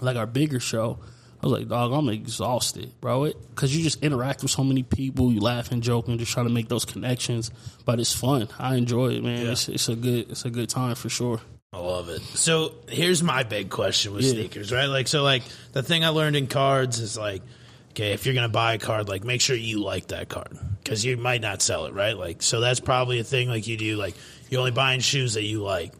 like 0.00 0.16
our 0.16 0.26
bigger 0.26 0.60
show. 0.60 1.00
I 1.44 1.46
was 1.46 1.58
like, 1.58 1.68
dog, 1.68 1.92
I'm 1.92 2.08
exhausted, 2.08 2.98
bro. 3.02 3.24
It 3.24 3.36
because 3.50 3.76
you 3.76 3.82
just 3.82 4.02
interact 4.02 4.40
with 4.40 4.50
so 4.50 4.64
many 4.64 4.82
people, 4.82 5.30
you 5.30 5.40
laugh 5.40 5.70
and 5.72 5.82
joke 5.82 6.08
and 6.08 6.18
just 6.18 6.32
trying 6.32 6.46
to 6.46 6.52
make 6.52 6.68
those 6.68 6.86
connections. 6.86 7.50
But 7.84 8.00
it's 8.00 8.14
fun. 8.14 8.48
I 8.58 8.76
enjoy 8.76 9.08
it, 9.10 9.22
man. 9.22 9.44
Yeah. 9.44 9.52
It's, 9.52 9.68
it's 9.68 9.88
a 9.90 9.94
good, 9.94 10.30
it's 10.30 10.46
a 10.46 10.50
good 10.50 10.70
time 10.70 10.94
for 10.94 11.10
sure. 11.10 11.42
I 11.70 11.78
love 11.80 12.08
it. 12.08 12.22
So 12.22 12.72
here's 12.88 13.22
my 13.22 13.42
big 13.42 13.68
question 13.68 14.14
with 14.14 14.22
Yeah. 14.24 14.30
sneakers, 14.30 14.72
right? 14.72 14.86
Like, 14.86 15.06
so 15.06 15.22
like 15.22 15.42
the 15.72 15.82
thing 15.82 16.02
I 16.02 16.08
learned 16.08 16.34
in 16.36 16.46
cards 16.46 16.98
is 16.98 17.18
like, 17.18 17.42
okay, 17.90 18.12
if 18.12 18.24
you're 18.24 18.34
gonna 18.34 18.48
buy 18.48 18.72
a 18.74 18.78
card, 18.78 19.10
like 19.10 19.22
make 19.22 19.42
sure 19.42 19.54
you 19.54 19.80
like 19.80 20.06
that 20.08 20.30
card 20.30 20.56
because 20.82 21.04
you 21.04 21.18
might 21.18 21.42
not 21.42 21.60
sell 21.60 21.84
it, 21.84 21.92
right? 21.92 22.16
Like, 22.16 22.42
so 22.42 22.60
that's 22.60 22.80
probably 22.80 23.18
a 23.18 23.24
thing. 23.24 23.48
Like 23.50 23.66
you 23.66 23.76
do, 23.76 23.96
like 23.96 24.14
you're 24.48 24.60
only 24.60 24.70
buying 24.70 25.00
shoes 25.00 25.34
that 25.34 25.42
you 25.42 25.62
like, 25.62 25.92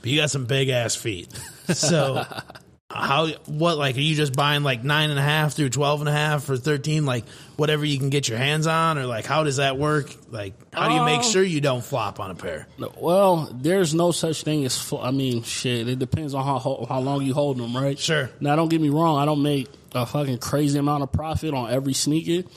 but 0.00 0.10
you 0.10 0.18
got 0.20 0.30
some 0.30 0.46
big 0.46 0.70
ass 0.70 0.96
feet. 0.96 1.28
So 1.72 2.26
how 2.94 3.28
what 3.46 3.78
like 3.78 3.96
are 3.96 4.00
you 4.00 4.14
just 4.14 4.34
buying 4.34 4.62
like 4.62 4.84
nine 4.84 5.10
and 5.10 5.18
a 5.18 5.22
half 5.22 5.54
through 5.54 5.70
twelve 5.70 6.00
and 6.00 6.08
a 6.08 6.12
half 6.12 6.48
or 6.50 6.56
thirteen, 6.56 7.06
like 7.06 7.24
whatever 7.56 7.84
you 7.84 7.98
can 7.98 8.10
get 8.10 8.28
your 8.28 8.38
hands 8.38 8.66
on, 8.66 8.98
or 8.98 9.06
like 9.06 9.24
how 9.24 9.44
does 9.44 9.56
that 9.56 9.78
work? 9.78 10.14
Like 10.30 10.54
how 10.74 10.88
do 10.88 10.94
you 10.94 11.04
make 11.04 11.20
Um, 11.20 11.24
sure 11.24 11.42
you 11.42 11.60
don't 11.60 11.82
flop 11.84 12.20
on 12.20 12.30
a 12.30 12.34
pair? 12.34 12.66
Well, 12.98 13.48
there's 13.52 13.94
no 13.94 14.12
such 14.12 14.42
thing 14.42 14.64
as. 14.64 14.78
fl- 14.78 14.98
I 14.98 15.10
mean, 15.10 15.42
shit. 15.42 15.88
It 15.88 15.98
depends 15.98 16.34
on 16.34 16.44
how 16.44 16.86
how 16.88 17.00
long 17.00 17.22
you 17.22 17.34
hold 17.34 17.58
them, 17.58 17.74
right? 17.76 17.98
Sure. 17.98 18.30
Now, 18.40 18.56
don't 18.56 18.68
get 18.68 18.80
me 18.80 18.88
wrong. 18.90 19.16
I 19.18 19.24
don't 19.24 19.42
make 19.42 19.68
a 19.94 20.04
fucking 20.06 20.38
crazy 20.38 20.78
amount 20.78 21.02
of 21.02 21.12
profit 21.12 21.54
on 21.54 21.70
every 21.70 21.94
sneaker, 21.94 22.48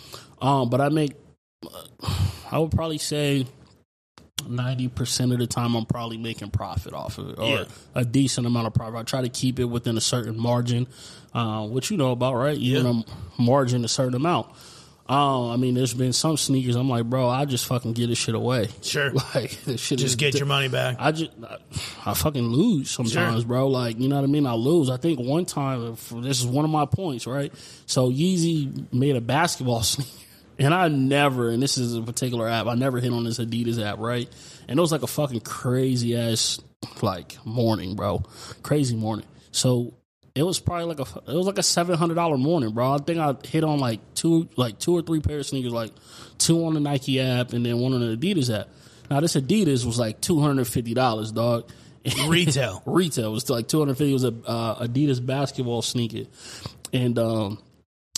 um, 0.41 0.69
but 0.69 0.81
I 0.81 0.89
make. 0.89 1.13
I 2.51 2.59
would 2.59 2.71
probably 2.71 2.97
say 2.99 3.47
ninety 4.45 4.87
percent 4.87 5.31
of 5.31 5.39
the 5.39 5.47
time 5.47 5.75
I'm 5.75 5.85
probably 5.85 6.17
making 6.17 6.49
profit 6.51 6.93
off 6.93 7.17
of 7.17 7.29
it, 7.29 7.39
or 7.39 7.47
Yeah. 7.47 7.63
a 7.93 8.03
decent 8.05 8.45
amount 8.45 8.67
of 8.67 8.73
profit. 8.73 8.95
I 8.95 9.03
try 9.03 9.21
to 9.21 9.29
keep 9.29 9.59
it 9.59 9.65
within 9.65 9.97
a 9.97 10.01
certain 10.01 10.37
margin, 10.39 10.87
uh, 11.33 11.65
which 11.67 11.89
you 11.89 11.97
know 11.97 12.11
about, 12.11 12.35
right? 12.35 12.57
You 12.57 12.77
Yeah. 12.77 12.83
to 12.83 13.03
margin 13.37 13.85
a 13.85 13.87
certain 13.87 14.15
amount. 14.15 14.47
Um, 15.07 15.51
I 15.51 15.55
mean, 15.57 15.75
there's 15.75 15.93
been 15.93 16.13
some 16.13 16.35
sneakers. 16.35 16.75
I'm 16.75 16.89
like, 16.89 17.05
bro, 17.05 17.29
I 17.29 17.45
just 17.45 17.67
fucking 17.67 17.93
get 17.93 18.07
this 18.07 18.17
shit 18.17 18.33
away. 18.33 18.69
Sure. 18.81 19.11
Like 19.35 19.63
this 19.63 19.79
shit 19.79 19.99
Just 19.99 20.17
get 20.17 20.33
your 20.33 20.47
money 20.47 20.67
back. 20.67 20.97
I 20.99 21.11
just 21.11 21.29
I 22.05 22.13
fucking 22.15 22.43
lose 22.47 22.89
sometimes, 22.89 23.41
Sure. 23.41 23.47
bro. 23.47 23.67
Like 23.69 23.99
you 23.99 24.09
know 24.09 24.15
what 24.15 24.23
I 24.23 24.27
mean. 24.27 24.47
I 24.47 24.53
lose. 24.55 24.89
I 24.89 24.97
think 24.97 25.19
one 25.19 25.45
time 25.45 25.95
this 26.15 26.39
is 26.39 26.45
one 26.45 26.65
of 26.65 26.71
my 26.71 26.85
points, 26.85 27.25
right? 27.27 27.53
So 27.85 28.09
Yeezy 28.11 28.91
made 28.91 29.15
a 29.15 29.21
basketball 29.21 29.83
sneaker, 29.83 30.09
and 30.59 30.73
I 30.73 30.87
never. 30.87 31.49
And 31.49 31.61
this 31.61 31.77
is 31.77 31.95
a 31.95 32.01
particular 32.01 32.47
app. 32.47 32.67
I 32.67 32.75
never 32.75 32.99
hit 32.99 33.11
on 33.11 33.23
this 33.23 33.39
Adidas 33.39 33.83
app, 33.83 33.99
right? 33.99 34.29
And 34.67 34.79
it 34.79 34.81
was 34.81 34.91
like 34.91 35.03
a 35.03 35.07
fucking 35.07 35.41
crazy 35.41 36.17
ass 36.17 36.59
like 37.01 37.37
morning, 37.45 37.95
bro. 37.95 38.23
Crazy 38.63 38.95
morning. 38.95 39.25
So 39.51 39.93
it 40.33 40.43
was 40.43 40.59
probably 40.59 40.85
like 40.85 40.99
a 40.99 41.31
it 41.31 41.35
was 41.35 41.47
like 41.47 41.57
a 41.57 41.63
seven 41.63 41.97
hundred 41.97 42.15
dollar 42.15 42.37
morning, 42.37 42.71
bro. 42.71 42.93
I 42.93 42.97
think 42.97 43.19
I 43.19 43.35
hit 43.47 43.63
on 43.63 43.79
like 43.79 44.01
two 44.13 44.49
like 44.55 44.79
two 44.79 44.95
or 44.95 45.01
three 45.01 45.21
pair 45.21 45.39
of 45.39 45.45
sneakers, 45.45 45.71
like 45.71 45.91
two 46.37 46.65
on 46.65 46.73
the 46.73 46.79
Nike 46.79 47.19
app 47.19 47.53
and 47.53 47.65
then 47.65 47.79
one 47.79 47.93
on 47.93 48.01
the 48.01 48.17
Adidas 48.17 48.53
app. 48.53 48.67
Now 49.09 49.19
this 49.19 49.35
Adidas 49.35 49.85
was 49.85 49.99
like 49.99 50.21
two 50.21 50.39
hundred 50.39 50.67
fifty 50.67 50.93
dollars, 50.93 51.31
dog. 51.31 51.69
Retail. 52.27 52.83
Retail 52.85 53.31
was 53.31 53.49
like 53.49 53.67
two 53.67 53.79
hundred 53.79 53.97
fifty. 53.97 54.13
Was 54.13 54.25
a 54.25 54.33
uh, 54.45 54.85
Adidas 54.85 55.25
basketball 55.25 55.81
sneaker, 55.81 56.29
and 56.93 57.17
um, 57.17 57.59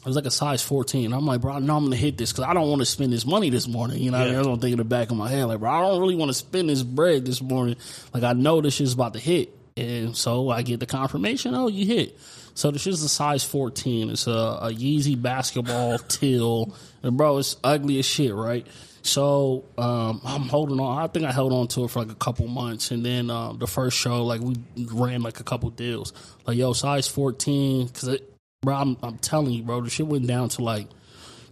was 0.08 0.16
like 0.16 0.26
a 0.26 0.32
size 0.32 0.62
fourteen. 0.62 1.14
I'm 1.14 1.26
like, 1.26 1.42
bro, 1.42 1.54
I 1.54 1.60
know 1.60 1.78
I'm 1.78 1.86
gonna 1.86 1.96
hit 1.96 2.18
this 2.18 2.32
because 2.32 2.46
I 2.46 2.54
don't 2.54 2.70
want 2.70 2.82
to 2.82 2.86
spend 2.86 3.14
this 3.14 3.26
money 3.26 3.50
this 3.50 3.68
morning. 3.68 4.02
You 4.02 4.12
know, 4.12 4.18
what 4.18 4.22
I 4.22 4.26
mean? 4.26 4.34
Yeah. 4.34 4.38
that's 4.38 4.48
what 4.48 4.54
I'm 4.54 4.60
thinking 4.60 4.74
in 4.74 4.78
the 4.80 4.84
back 4.86 5.12
of 5.12 5.18
my 5.18 5.30
head. 5.30 5.46
Like, 5.46 5.60
bro, 5.60 5.70
I 5.70 5.82
don't 5.82 6.00
really 6.00 6.16
want 6.16 6.30
to 6.30 6.34
spend 6.34 6.70
this 6.70 6.84
bread 6.84 7.26
this 7.26 7.42
morning. 7.42 7.76
Like, 8.14 8.24
I 8.24 8.34
know 8.34 8.62
this 8.62 8.76
shit's 8.76 8.94
about 8.94 9.14
to 9.14 9.20
hit, 9.20 9.56
and 9.76 10.16
so 10.16 10.50
I 10.50 10.64
get 10.64 10.80
the 10.80 10.86
confirmation. 10.86 11.54
Oh, 11.54 11.68
you 11.68 11.86
hit. 11.86 12.18
So 12.56 12.72
this 12.72 12.88
is 12.88 13.04
a 13.04 13.10
size 13.10 13.44
14. 13.44 14.10
It's 14.10 14.26
a, 14.26 14.32
a 14.32 14.70
Yeezy 14.72 15.22
basketball 15.22 16.00
teal, 16.08 16.74
and 17.04 17.16
bro, 17.16 17.38
it's 17.38 17.56
ugly 17.64 18.00
as 18.00 18.06
shit, 18.06 18.34
right? 18.34 18.66
So 19.04 19.64
um, 19.78 20.22
I'm 20.26 20.44
holding 20.44 20.80
on. 20.80 21.02
I 21.02 21.08
think 21.08 21.26
I 21.26 21.32
held 21.32 21.54
on 21.54 21.68
to 21.70 21.86
it 21.86 21.92
for 21.92 22.00
like 22.00 22.12
a 22.12 22.16
couple 22.16 22.48
months, 22.48 22.92
and 22.92 23.06
then 23.06 23.30
um, 23.30 23.58
the 23.58 23.68
first 23.68 23.98
show, 23.98 24.26
like 24.26 24.42
we 24.42 24.56
ran 24.76 25.22
like 25.22 25.40
a 25.40 25.44
couple 25.44 25.70
deals, 25.70 26.14
like 26.46 26.58
yo, 26.58 26.74
size 26.74 27.08
14, 27.08 27.88
because 27.88 28.08
it, 28.08 28.37
bro, 28.62 28.76
I'm, 28.76 28.98
I'm 29.04 29.18
telling 29.18 29.52
you, 29.52 29.64
bro, 29.64 29.82
the 29.82 29.90
shit 29.90 30.08
went 30.08 30.28
down 30.28 30.50
to 30.50 30.64
like 30.64 30.88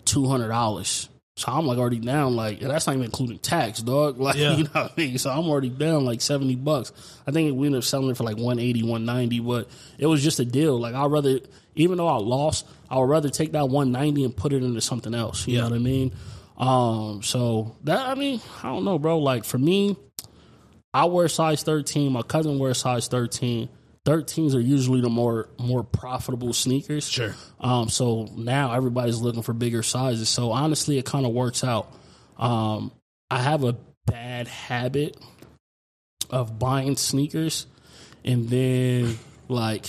two 0.06 0.28
hundred 0.28 0.50
dollars. 0.50 1.10
So 1.38 1.52
I'm 1.52 1.66
like 1.66 1.78
already 1.78 2.00
down 2.00 2.38
like 2.38 2.62
that's 2.62 2.88
not 2.88 2.94
even 2.94 3.06
including 3.06 3.40
tax, 3.40 3.82
dog. 3.82 4.18
Like 4.20 4.38
Yeah. 4.38 4.56
you 4.56 4.64
know 4.64 4.70
what 4.72 4.92
I 4.98 5.02
mean? 5.02 5.18
So 5.18 5.30
I'm 5.30 5.46
already 5.50 5.70
down 5.70 6.06
like 6.06 6.22
seventy 6.22 6.56
bucks. 6.56 6.94
I 7.28 7.32
think 7.32 7.58
we 7.58 7.68
ended 7.68 7.80
up 7.80 7.84
selling 7.84 8.10
it 8.10 8.16
for 8.16 8.24
like 8.24 8.38
180, 8.38 8.84
190, 8.84 9.40
but 9.42 9.68
it 9.98 10.06
was 10.08 10.24
just 10.24 10.40
a 10.40 10.46
deal. 10.46 10.80
Like 10.80 10.96
I'd 10.96 11.12
rather 11.12 11.40
even 11.76 11.98
though 11.98 12.08
I 12.08 12.16
lost, 12.16 12.66
I 12.90 12.98
would 12.98 13.10
rather 13.10 13.30
take 13.30 13.52
that 13.52 13.68
one 13.68 13.92
ninety 13.92 14.24
and 14.24 14.34
put 14.36 14.54
it 14.54 14.64
into 14.64 14.80
something 14.80 15.14
else. 15.14 15.46
You 15.46 15.58
know 15.58 15.66
what 15.66 15.74
I 15.74 15.80
mean? 15.80 16.14
Um 16.58 17.22
so 17.22 17.76
that 17.84 18.08
I 18.08 18.16
mean, 18.16 18.40
I 18.64 18.70
don't 18.70 18.86
know, 18.86 18.98
bro. 18.98 19.20
Like 19.20 19.44
for 19.44 19.58
me, 19.58 19.98
I 20.94 21.04
wear 21.04 21.28
size 21.28 21.64
13. 21.64 22.14
My 22.14 22.22
cousin 22.22 22.60
wears 22.60 22.78
size 22.78 23.10
13. 23.10 23.68
13s 24.06 24.54
are 24.56 24.60
usually 24.60 25.02
the 25.02 25.10
more 25.10 25.50
more 25.60 25.84
profitable 25.84 26.54
sneakers. 26.54 27.10
Sure. 27.10 27.36
Um, 27.60 27.90
so 27.90 28.30
now 28.36 28.74
everybody's 28.74 29.20
looking 29.20 29.42
for 29.42 29.54
bigger 29.54 29.84
sizes. 29.84 30.30
So 30.30 30.52
honestly, 30.52 30.98
it 30.98 31.06
kind 31.06 31.26
of 31.26 31.34
works 31.34 31.64
out. 31.64 31.92
Um, 32.38 32.92
I 33.30 33.40
have 33.42 33.64
a 33.64 33.76
bad 34.06 34.48
habit 34.48 35.18
of 36.30 36.60
buying 36.60 36.96
sneakers 36.96 37.66
and 38.24 38.48
then 38.50 39.18
like 39.48 39.86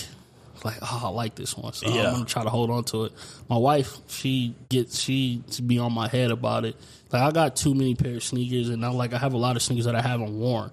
like 0.63 0.77
oh 0.81 1.01
I 1.05 1.09
like 1.09 1.35
this 1.35 1.55
one, 1.55 1.73
so 1.73 1.87
Yeah. 1.87 2.07
I'm 2.07 2.13
gonna 2.13 2.25
try 2.25 2.43
to 2.43 2.49
hold 2.49 2.71
on 2.71 2.83
to 2.85 3.05
it. 3.05 3.13
My 3.47 3.57
wife, 3.57 3.97
she 4.07 4.55
gets 4.69 4.99
she 4.99 5.43
to 5.51 5.61
be 5.61 5.77
on 5.77 5.93
my 5.93 6.07
head 6.07 6.31
about 6.31 6.65
it. 6.65 6.75
Like 7.11 7.21
I 7.21 7.31
got 7.31 7.55
too 7.55 7.73
many 7.75 7.93
pair 7.95 8.15
of 8.15 8.23
sneakers, 8.23 8.69
and 8.69 8.83
I 8.83 8.89
like 8.89 9.13
I 9.13 9.19
have 9.19 9.33
a 9.33 9.37
lot 9.37 9.55
of 9.55 9.61
sneakers 9.61 9.85
that 9.85 9.95
I 9.95 10.01
haven't 10.01 10.37
worn. 10.37 10.71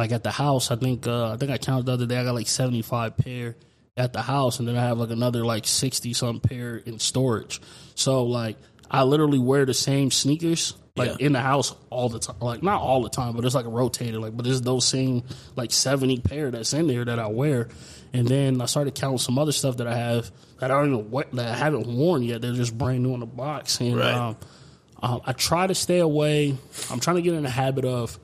Like 0.00 0.12
at 0.12 0.22
the 0.22 0.30
house, 0.30 0.70
I 0.70 0.76
think 0.76 1.06
uh, 1.06 1.32
I 1.32 1.36
think 1.36 1.50
I 1.50 1.58
counted 1.58 1.84
the 1.86 1.92
other 1.92 2.06
day. 2.06 2.16
I 2.16 2.24
got 2.24 2.34
like 2.34 2.48
75 2.48 3.18
pair 3.18 3.56
at 3.98 4.14
the 4.14 4.22
house, 4.22 4.58
and 4.58 4.66
then 4.66 4.76
I 4.76 4.82
have 4.82 4.98
like 4.98 5.10
another 5.10 5.44
like 5.44 5.66
60 5.66 6.14
some 6.14 6.40
pair 6.40 6.76
in 6.76 6.98
storage. 6.98 7.60
So 7.96 8.24
like 8.24 8.56
I 8.90 9.02
literally 9.02 9.38
wear 9.38 9.66
the 9.66 9.74
same 9.74 10.10
sneakers 10.10 10.72
like 10.96 11.10
Yeah. 11.20 11.26
in 11.26 11.32
the 11.34 11.40
house 11.40 11.74
all 11.90 12.08
the 12.08 12.18
time. 12.18 12.36
Like 12.40 12.62
not 12.62 12.80
all 12.80 13.02
the 13.02 13.10
time, 13.10 13.36
but 13.36 13.44
it's 13.44 13.54
like 13.54 13.66
a 13.66 13.68
rotated. 13.68 14.16
Like, 14.16 14.34
but 14.34 14.46
it's 14.46 14.62
those 14.62 14.86
same 14.86 15.22
like 15.54 15.70
seventy 15.70 16.18
pair 16.18 16.50
that's 16.50 16.72
in 16.72 16.86
there 16.86 17.04
that 17.04 17.18
I 17.18 17.26
wear. 17.26 17.68
And 18.14 18.26
then 18.26 18.60
I 18.62 18.66
started 18.66 18.94
counting 18.94 19.18
some 19.18 19.38
other 19.38 19.52
stuff 19.52 19.76
that 19.76 19.86
I 19.86 19.94
have 19.96 20.30
that 20.60 20.70
I 20.70 20.74
don't 20.80 20.94
even 20.94 21.10
wear, 21.10 21.26
that 21.34 21.46
I 21.46 21.56
haven't 21.56 21.86
worn 21.86 22.22
yet. 22.22 22.40
They're 22.40 22.54
just 22.54 22.76
brand 22.76 23.02
new 23.02 23.12
in 23.14 23.20
the 23.20 23.26
box. 23.26 23.80
And 23.80 23.96
Right. 23.98 24.14
um, 24.14 24.36
um, 25.02 25.20
I 25.26 25.32
try 25.34 25.66
to 25.66 25.74
stay 25.74 25.98
away. 25.98 26.56
I'm 26.90 27.00
trying 27.00 27.16
to 27.16 27.22
get 27.22 27.34
in 27.34 27.42
the 27.42 27.50
habit 27.50 27.84
of 27.84 28.18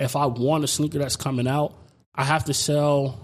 if 0.00 0.16
I 0.16 0.26
want 0.26 0.64
a 0.64 0.66
sneaker 0.68 0.98
that's 0.98 1.16
coming 1.16 1.46
out, 1.46 1.74
I 2.14 2.24
have 2.24 2.46
to 2.46 2.54
sell 2.54 3.18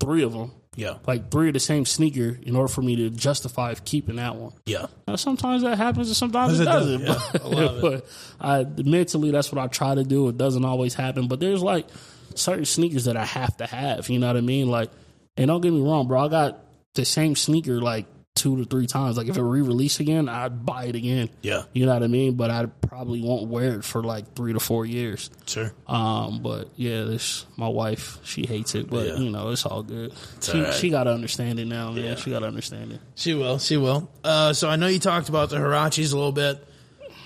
three 0.00 0.22
of 0.22 0.32
them. 0.32 0.52
Yeah. 0.76 0.98
Like 1.06 1.30
three 1.30 1.48
of 1.48 1.54
the 1.54 1.60
same 1.60 1.84
sneaker 1.84 2.38
in 2.42 2.54
order 2.54 2.68
for 2.68 2.82
me 2.82 2.94
to 2.96 3.10
justify 3.10 3.74
keeping 3.74 4.16
that 4.16 4.36
one. 4.36 4.52
Yeah. 4.66 4.86
Now, 5.08 5.16
sometimes 5.16 5.62
that 5.62 5.76
happens 5.76 6.06
and 6.08 6.16
sometimes 6.16 6.60
it, 6.60 6.62
It 6.62 6.66
doesn't. 6.66 7.04
doesn't, 7.04 7.06
yeah. 7.06 7.30
I 7.34 7.38
But, 7.38 7.50
love 7.50 7.80
but 7.80 8.06
I, 8.40 8.64
mentally, 8.84 9.30
that's 9.32 9.50
what 9.50 9.60
I 9.62 9.66
try 9.66 9.94
to 9.96 10.04
do. 10.04 10.28
It 10.28 10.36
doesn't 10.36 10.64
always 10.64 10.94
happen. 10.94 11.26
But 11.26 11.40
there's 11.40 11.62
like 11.62 11.88
certain 12.36 12.64
sneakers 12.64 13.06
that 13.06 13.16
I 13.16 13.24
have 13.24 13.56
to 13.56 13.66
have. 13.66 14.08
You 14.08 14.20
know 14.20 14.28
what 14.28 14.36
I 14.36 14.40
mean? 14.40 14.68
Like, 14.68 14.90
and 15.36 15.48
don't 15.48 15.60
get 15.62 15.72
me 15.72 15.80
wrong, 15.80 16.06
bro. 16.06 16.26
I 16.26 16.28
got 16.28 16.60
the 16.94 17.04
same 17.04 17.34
sneaker 17.34 17.80
like 17.80 18.06
two 18.38 18.56
to 18.56 18.64
three 18.64 18.86
times. 18.86 19.16
Like 19.16 19.28
if 19.28 19.36
it 19.36 19.42
re-release 19.42 20.00
again, 20.00 20.28
I'd 20.28 20.64
buy 20.64 20.84
it 20.84 20.94
again. 20.96 21.28
Yeah. 21.42 21.64
You 21.72 21.84
know 21.86 21.92
what 21.92 22.02
I 22.02 22.06
mean? 22.06 22.34
But 22.34 22.50
I 22.50 22.66
probably 22.66 23.20
won't 23.20 23.48
wear 23.48 23.74
it 23.74 23.84
for 23.84 24.02
like 24.02 24.34
three 24.34 24.52
to 24.54 24.60
four 24.60 24.86
years. 24.86 25.30
Sure. 25.46 25.72
Um, 25.86 26.40
but 26.42 26.70
yeah, 26.76 27.04
this 27.04 27.44
my 27.56 27.68
wife. 27.68 28.18
She 28.24 28.46
hates 28.46 28.74
it, 28.74 28.88
but 28.88 29.06
Yeah. 29.06 29.16
you 29.16 29.30
know 29.30 29.50
it's 29.50 29.66
all 29.66 29.82
good. 29.82 30.12
she 30.40 30.52
all 30.52 30.62
right. 30.64 30.74
she 30.74 30.90
got 30.90 31.04
to 31.04 31.10
understand 31.12 31.58
it 31.58 31.66
now, 31.66 31.90
man. 31.92 32.04
Yeah. 32.04 32.14
She 32.14 32.30
got 32.30 32.38
to 32.40 32.46
understand 32.46 32.92
it. 32.92 33.00
She 33.14 33.34
will. 33.34 33.58
She 33.58 33.76
will. 33.76 34.10
Uh, 34.24 34.52
so 34.52 34.68
I 34.68 34.76
know 34.76 34.86
you 34.86 34.98
talked 35.00 35.28
about 35.28 35.50
the 35.50 35.56
Huaraches 35.56 36.12
a 36.12 36.16
little 36.16 36.32
bit. 36.32 36.64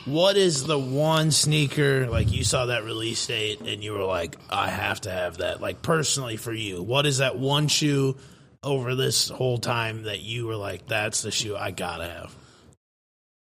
What 0.05 0.37
is 0.37 0.65
the 0.65 0.77
one 0.79 1.31
sneaker 1.31 2.09
like 2.09 2.33
you 2.33 2.43
saw 2.43 2.67
that 2.67 2.83
release 2.83 3.25
date 3.25 3.61
and 3.61 3.85
you 3.85 3.93
were 3.93 4.03
like, 4.05 4.37
I 4.51 4.69
have 4.69 5.01
to 5.03 5.11
have 5.13 5.39
that? 5.39 5.61
Like 5.61 5.81
personally 5.81 6.37
for 6.37 6.53
you, 6.53 6.83
what 6.83 7.07
is 7.07 7.19
that 7.19 7.39
one 7.39 7.69
shoe 7.69 8.17
over 8.65 8.95
this 8.95 9.29
whole 9.29 9.59
time 9.59 10.05
that 10.05 10.21
you 10.21 10.47
were 10.47 10.57
like, 10.57 10.87
that's 10.87 11.23
the 11.23 11.31
shoe 11.31 11.57
I 11.57 11.71
gotta 11.71 12.07
have? 12.07 12.35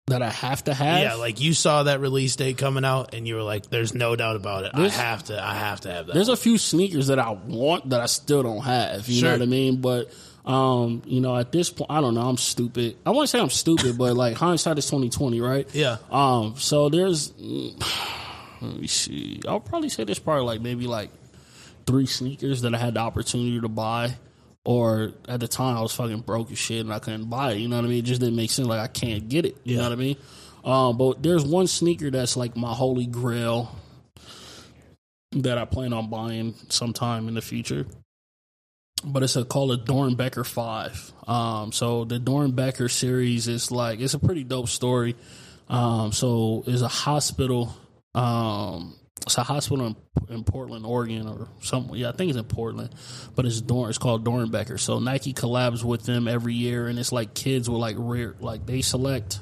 That 0.08 0.22
I 0.22 0.30
have 0.30 0.64
to 0.66 0.74
have. 0.74 1.00
Yeah, 1.04 1.14
like 1.14 1.40
you 1.40 1.54
saw 1.54 1.84
that 1.84 2.00
release 2.02 2.36
date 2.36 2.58
coming 2.58 2.84
out 2.84 3.14
and 3.14 3.28
you 3.28 3.36
were 3.36 3.44
like, 3.44 3.70
there's 3.70 3.94
no 3.94 4.16
doubt 4.16 4.36
about 4.36 4.66
it. 4.66 4.72
There's- 4.76 4.98
I 4.98 5.02
have 5.04 5.24
to. 5.26 5.42
I 5.42 5.54
have 5.56 5.82
to 5.82 5.92
have 5.92 6.08
that. 6.08 6.14
There's 6.14 6.28
a 6.30 6.36
few 6.36 6.58
sneakers 6.58 7.08
that 7.08 7.20
I 7.20 7.30
want 7.32 7.90
that 7.92 8.02
I 8.02 8.08
still 8.08 8.44
don't 8.44 8.62
have. 8.64 9.08
You 9.08 9.20
Sure. 9.22 9.30
know 9.30 9.36
what 9.38 9.42
I 9.44 9.46
mean? 9.46 9.80
But 9.80 10.12
um, 10.44 11.04
you 11.06 11.22
know, 11.22 11.38
at 11.38 11.52
this 11.52 11.70
point, 11.70 11.92
I 11.92 12.02
don't 12.02 12.16
know. 12.16 12.22
I'm 12.28 12.38
stupid. 12.38 12.98
I 13.06 13.12
won't 13.12 13.30
say 13.30 13.40
I'm 13.40 13.52
stupid, 13.52 13.98
but 13.98 14.16
like 14.16 14.36
hindsight 14.36 14.80
is 14.80 14.86
2020, 14.88 15.40
right? 15.40 15.70
Yeah. 15.74 15.98
Um. 16.10 16.56
So 16.58 16.90
there's. 16.90 17.32
Let 18.62 18.80
me 18.80 18.88
see. 18.88 19.40
I'll 19.48 19.60
probably 19.60 19.90
say 19.90 20.04
there's 20.04 20.20
probably 20.20 20.46
like 20.46 20.62
maybe 20.62 20.88
like 20.88 21.10
three 21.88 22.06
sneakers 22.06 22.62
that 22.64 22.74
I 22.76 22.78
had 22.78 22.96
the 22.96 23.00
opportunity 23.00 23.60
to 23.62 23.68
buy. 23.70 24.16
Or 24.64 25.14
at 25.28 25.40
the 25.40 25.48
time 25.48 25.76
I 25.76 25.82
was 25.82 25.94
fucking 25.94 26.22
broke 26.22 26.52
as 26.52 26.60
shit 26.60 26.82
and 26.82 26.94
I 26.94 27.00
couldn't 27.00 27.30
buy 27.30 27.54
it. 27.54 27.58
You 27.58 27.68
know 27.68 27.78
what 27.78 27.86
I 27.86 27.88
mean? 27.88 28.00
It 28.00 28.06
just 28.06 28.22
didn't 28.22 28.36
make 28.36 28.52
sense. 28.52 28.68
Like 28.68 28.80
I 28.80 28.88
can't 28.88 29.28
get 29.28 29.46
it. 29.46 29.58
You 29.64 29.78
know 29.78 29.84
what 29.84 29.92
I 29.92 29.96
mean? 29.96 30.18
Um, 30.64 30.98
but 30.98 31.24
there's 31.24 31.44
one 31.44 31.68
sneaker 31.68 32.12
that's 32.12 32.38
like 32.38 32.56
my 32.56 32.74
holy 32.74 33.08
grail 33.08 33.76
that 35.32 35.58
I 35.58 35.66
plan 35.66 35.94
on 35.94 36.10
buying 36.10 36.56
sometime 36.70 37.28
in 37.28 37.34
the 37.34 37.42
future. 37.42 37.86
But 39.04 39.24
it's 39.24 39.36
a 39.36 39.44
called 39.44 39.72
a 39.72 39.78
Doernbecher 39.78 40.46
Five. 40.46 41.12
Um, 41.28 41.72
so 41.72 42.06
the 42.06 42.20
Doernbecher 42.20 42.92
series 42.92 43.48
is 43.48 43.72
like 43.72 44.00
it's 44.00 44.14
a 44.14 44.20
pretty 44.20 44.44
dope 44.44 44.70
story. 44.70 45.16
Um, 45.70 46.12
so 46.12 46.64
it's 46.68 46.84
a 46.84 46.88
hospital. 46.88 47.76
Um, 48.14 48.96
it's 49.26 49.38
a 49.38 49.44
hospital 49.44 49.86
in, 49.88 49.96
in 50.30 50.44
Portland, 50.44 50.86
Oregon, 50.86 51.28
or 51.28 51.48
somewhere. 51.62 51.98
Yeah, 51.98 52.10
I 52.10 52.12
think 52.12 52.30
it's 52.30 52.40
in 52.40 52.46
Portland, 52.46 52.94
but 53.36 53.46
it's 53.46 53.62
Dorn. 53.62 53.90
It's 53.90 53.98
called 53.98 54.26
Doernbecher. 54.26 54.80
So 54.80 55.00
Nike 55.00 55.34
collabs 55.34 55.84
with 55.84 56.04
them 56.04 56.28
every 56.28 56.54
year, 56.54 56.88
and 56.88 56.98
it's 56.98 57.12
like 57.12 57.34
kids 57.34 57.70
with 57.70 57.80
like 57.80 57.96
rare, 58.00 58.36
like 58.40 58.66
they 58.66 58.82
select. 58.82 59.40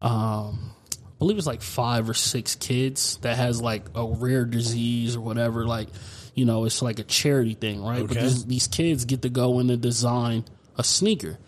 Um, 0.00 0.72
I 0.94 1.18
believe 1.18 1.36
it's 1.36 1.46
like 1.46 1.60
five 1.60 2.08
or 2.08 2.14
six 2.14 2.54
kids 2.54 3.18
that 3.18 3.36
has 3.36 3.60
like 3.60 3.84
a 3.94 4.06
rare 4.06 4.46
disease 4.46 5.16
or 5.16 5.20
whatever. 5.20 5.66
Like, 5.66 5.88
you 6.34 6.46
know, 6.46 6.64
it's 6.64 6.80
like 6.80 6.98
a 6.98 7.04
charity 7.04 7.52
thing, 7.54 7.82
right? 7.82 8.06
But 8.06 8.16
these, 8.16 8.46
these 8.46 8.66
kids 8.68 9.04
get 9.04 9.20
to 9.22 9.28
go 9.28 9.60
in 9.60 9.68
and 9.68 9.82
design 9.82 10.46
a 10.78 10.84
sneaker. 10.84 11.38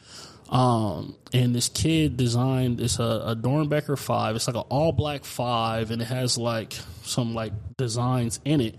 Um, 0.52 1.16
and 1.32 1.54
this 1.54 1.70
kid 1.70 2.18
designed 2.18 2.78
it's 2.78 2.98
a, 2.98 3.02
a 3.02 3.34
Doernbecher 3.34 3.98
five. 3.98 4.36
It's 4.36 4.46
like 4.46 4.56
an 4.56 4.64
all 4.68 4.92
black 4.92 5.24
five, 5.24 5.90
and 5.90 6.02
it 6.02 6.04
has 6.04 6.36
like 6.36 6.74
some 7.02 7.34
like 7.34 7.54
designs 7.78 8.38
in 8.44 8.60
it. 8.60 8.76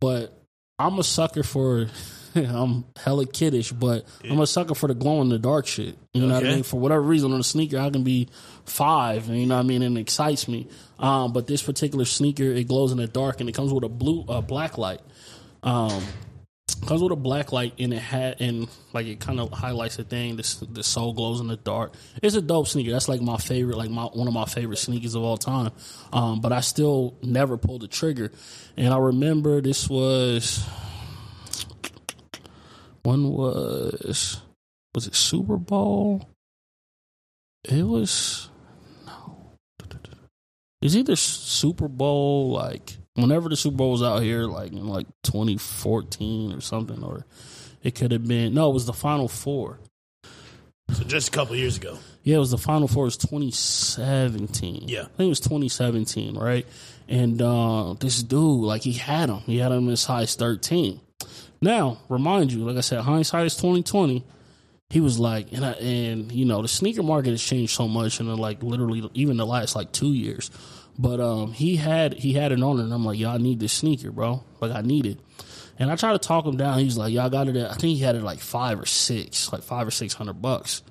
But 0.00 0.36
I'm 0.78 0.98
a 0.98 1.04
sucker 1.04 1.42
for. 1.42 1.86
I'm 2.36 2.84
hella 2.96 3.26
kiddish, 3.26 3.70
but 3.70 4.08
I'm 4.28 4.40
a 4.40 4.46
sucker 4.48 4.74
for 4.74 4.88
the 4.88 4.94
glow 4.94 5.22
in 5.22 5.28
the 5.28 5.38
dark 5.38 5.68
shit. 5.68 5.96
You 6.14 6.26
know 6.26 6.34
what 6.34 6.44
I 6.44 6.48
mean? 6.48 6.62
For 6.64 6.80
whatever 6.80 7.00
reason, 7.00 7.32
on 7.32 7.38
a 7.38 7.44
sneaker, 7.44 7.78
I 7.78 7.90
can 7.90 8.02
be 8.02 8.28
five, 8.64 9.28
and 9.28 9.38
you 9.38 9.46
know 9.46 9.54
what 9.54 9.64
I 9.64 9.68
mean, 9.68 9.82
and 9.82 9.96
it 9.96 10.00
excites 10.00 10.48
me. 10.48 10.66
Um, 10.98 11.32
but 11.32 11.46
this 11.46 11.62
particular 11.62 12.04
sneaker, 12.04 12.42
it 12.42 12.66
glows 12.66 12.90
in 12.90 12.98
the 12.98 13.06
dark, 13.06 13.38
and 13.38 13.48
it 13.48 13.52
comes 13.52 13.72
with 13.72 13.84
a 13.84 13.88
blue, 13.88 14.24
uh, 14.28 14.40
black 14.40 14.78
light. 14.78 15.00
Um, 15.62 16.02
comes 16.86 17.02
with 17.02 17.12
a 17.12 17.16
black 17.16 17.52
light 17.52 17.74
and 17.78 17.92
it 17.92 18.00
had 18.00 18.40
and 18.40 18.68
like 18.92 19.06
it 19.06 19.20
kind 19.20 19.40
of 19.40 19.50
highlights 19.50 19.96
the 19.96 20.04
thing. 20.04 20.36
This 20.36 20.56
the 20.56 20.82
sole 20.82 21.12
glows 21.12 21.40
in 21.40 21.46
the 21.46 21.56
dark. 21.56 21.94
It's 22.22 22.34
a 22.34 22.42
dope 22.42 22.68
sneaker. 22.68 22.90
That's 22.90 23.08
like 23.08 23.20
my 23.20 23.36
favorite, 23.36 23.76
like 23.76 23.90
my 23.90 24.04
one 24.04 24.28
of 24.28 24.34
my 24.34 24.44
favorite 24.44 24.76
sneakers 24.76 25.14
of 25.14 25.22
all 25.22 25.36
time. 25.36 25.72
Um, 26.12 26.40
but 26.40 26.52
I 26.52 26.60
still 26.60 27.16
never 27.22 27.56
pulled 27.56 27.82
the 27.82 27.88
trigger. 27.88 28.30
And 28.76 28.92
I 28.92 28.98
remember 28.98 29.60
this 29.60 29.88
was 29.88 30.66
one 33.02 33.30
was 33.30 34.40
was 34.94 35.06
it 35.06 35.14
Super 35.14 35.56
Bowl? 35.56 36.28
It 37.64 37.82
was 37.82 38.50
no. 39.06 39.52
It's 40.82 40.94
either 40.94 41.16
Super 41.16 41.88
Bowl 41.88 42.52
like 42.52 42.98
whenever 43.14 43.48
the 43.48 43.56
Super 43.56 43.76
Bowl 43.76 43.92
was 43.92 44.02
out 44.02 44.22
here, 44.22 44.44
like 44.44 44.72
in 44.72 44.86
like 44.86 45.06
2014 45.22 46.52
or 46.52 46.60
something, 46.60 47.02
or 47.02 47.26
it 47.82 47.94
could 47.94 48.12
have 48.12 48.26
been 48.26 48.54
no, 48.54 48.70
it 48.70 48.74
was 48.74 48.86
the 48.86 48.92
Final 48.92 49.28
Four. 49.28 49.78
So 50.92 51.04
just 51.04 51.28
a 51.28 51.30
couple 51.30 51.56
years 51.56 51.76
ago. 51.76 51.98
Yeah, 52.22 52.36
it 52.36 52.40
was 52.40 52.50
the 52.50 52.58
Final 52.58 52.88
Four. 52.88 53.04
It 53.04 53.06
was 53.06 53.16
2017. 53.18 54.84
Yeah. 54.88 55.00
I 55.00 55.04
think 55.04 55.20
it 55.20 55.26
was 55.26 55.40
2017, 55.40 56.36
right? 56.36 56.66
And 57.08 57.40
uh, 57.40 57.94
this 57.94 58.22
dude, 58.22 58.64
like, 58.64 58.82
he 58.82 58.92
had 58.92 59.28
him. 59.28 59.40
He 59.40 59.58
had 59.58 59.72
him 59.72 59.88
as 59.88 60.04
high 60.04 60.22
as 60.22 60.34
13. 60.34 61.00
Now, 61.60 61.98
remind 62.08 62.52
you, 62.52 62.64
like 62.64 62.76
I 62.76 62.80
said, 62.80 63.00
hindsight 63.00 63.46
is 63.46 63.56
2020. 63.56 64.24
He 64.90 65.00
was 65.00 65.18
like, 65.18 65.52
and 65.52 65.64
I, 65.64 65.72
and 65.72 66.30
you 66.30 66.44
know, 66.44 66.62
the 66.62 66.68
sneaker 66.68 67.02
market 67.02 67.30
has 67.30 67.42
changed 67.42 67.74
so 67.74 67.88
much 67.88 68.20
in 68.20 68.26
the, 68.26 68.36
like 68.36 68.62
literally 68.62 69.08
even 69.14 69.38
the 69.38 69.46
last 69.46 69.74
like 69.74 69.90
two 69.90 70.12
years. 70.12 70.50
But 70.98 71.20
um, 71.20 71.52
he 71.52 71.76
had 71.76 72.14
he 72.14 72.32
had 72.34 72.52
it 72.52 72.62
on, 72.62 72.78
and 72.78 72.92
I'm 72.92 73.04
like, 73.04 73.18
y'all 73.18 73.38
need 73.38 73.60
this 73.60 73.72
sneaker, 73.72 74.10
bro. 74.12 74.44
Like 74.60 74.72
I 74.72 74.82
need 74.82 75.06
it. 75.06 75.18
And 75.78 75.90
I 75.90 75.96
tried 75.96 76.12
to 76.12 76.18
talk 76.18 76.46
him 76.46 76.56
down. 76.56 76.78
He's 76.78 76.96
like, 76.96 77.12
y'all 77.12 77.28
got 77.30 77.48
it. 77.48 77.56
At, 77.56 77.70
I 77.70 77.74
think 77.74 77.96
he 77.96 77.98
had 77.98 78.14
it 78.14 78.22
like 78.22 78.38
five 78.38 78.78
or 78.78 78.86
six, 78.86 79.52
like 79.52 79.62
five 79.62 79.86
or 79.86 79.90
six 79.90 80.14
hundred 80.14 80.40
bucks. 80.40 80.82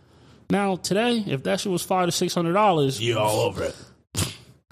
Now 0.49 0.75
today, 0.75 1.23
if 1.25 1.43
that 1.43 1.61
shit 1.61 1.71
was 1.71 1.83
five 1.83 2.07
to 2.07 2.11
six 2.11 2.33
hundred 2.33 2.53
dollars, 2.53 3.01
You 3.01 3.17
all 3.17 3.41
over 3.41 3.63
it. 3.63 3.75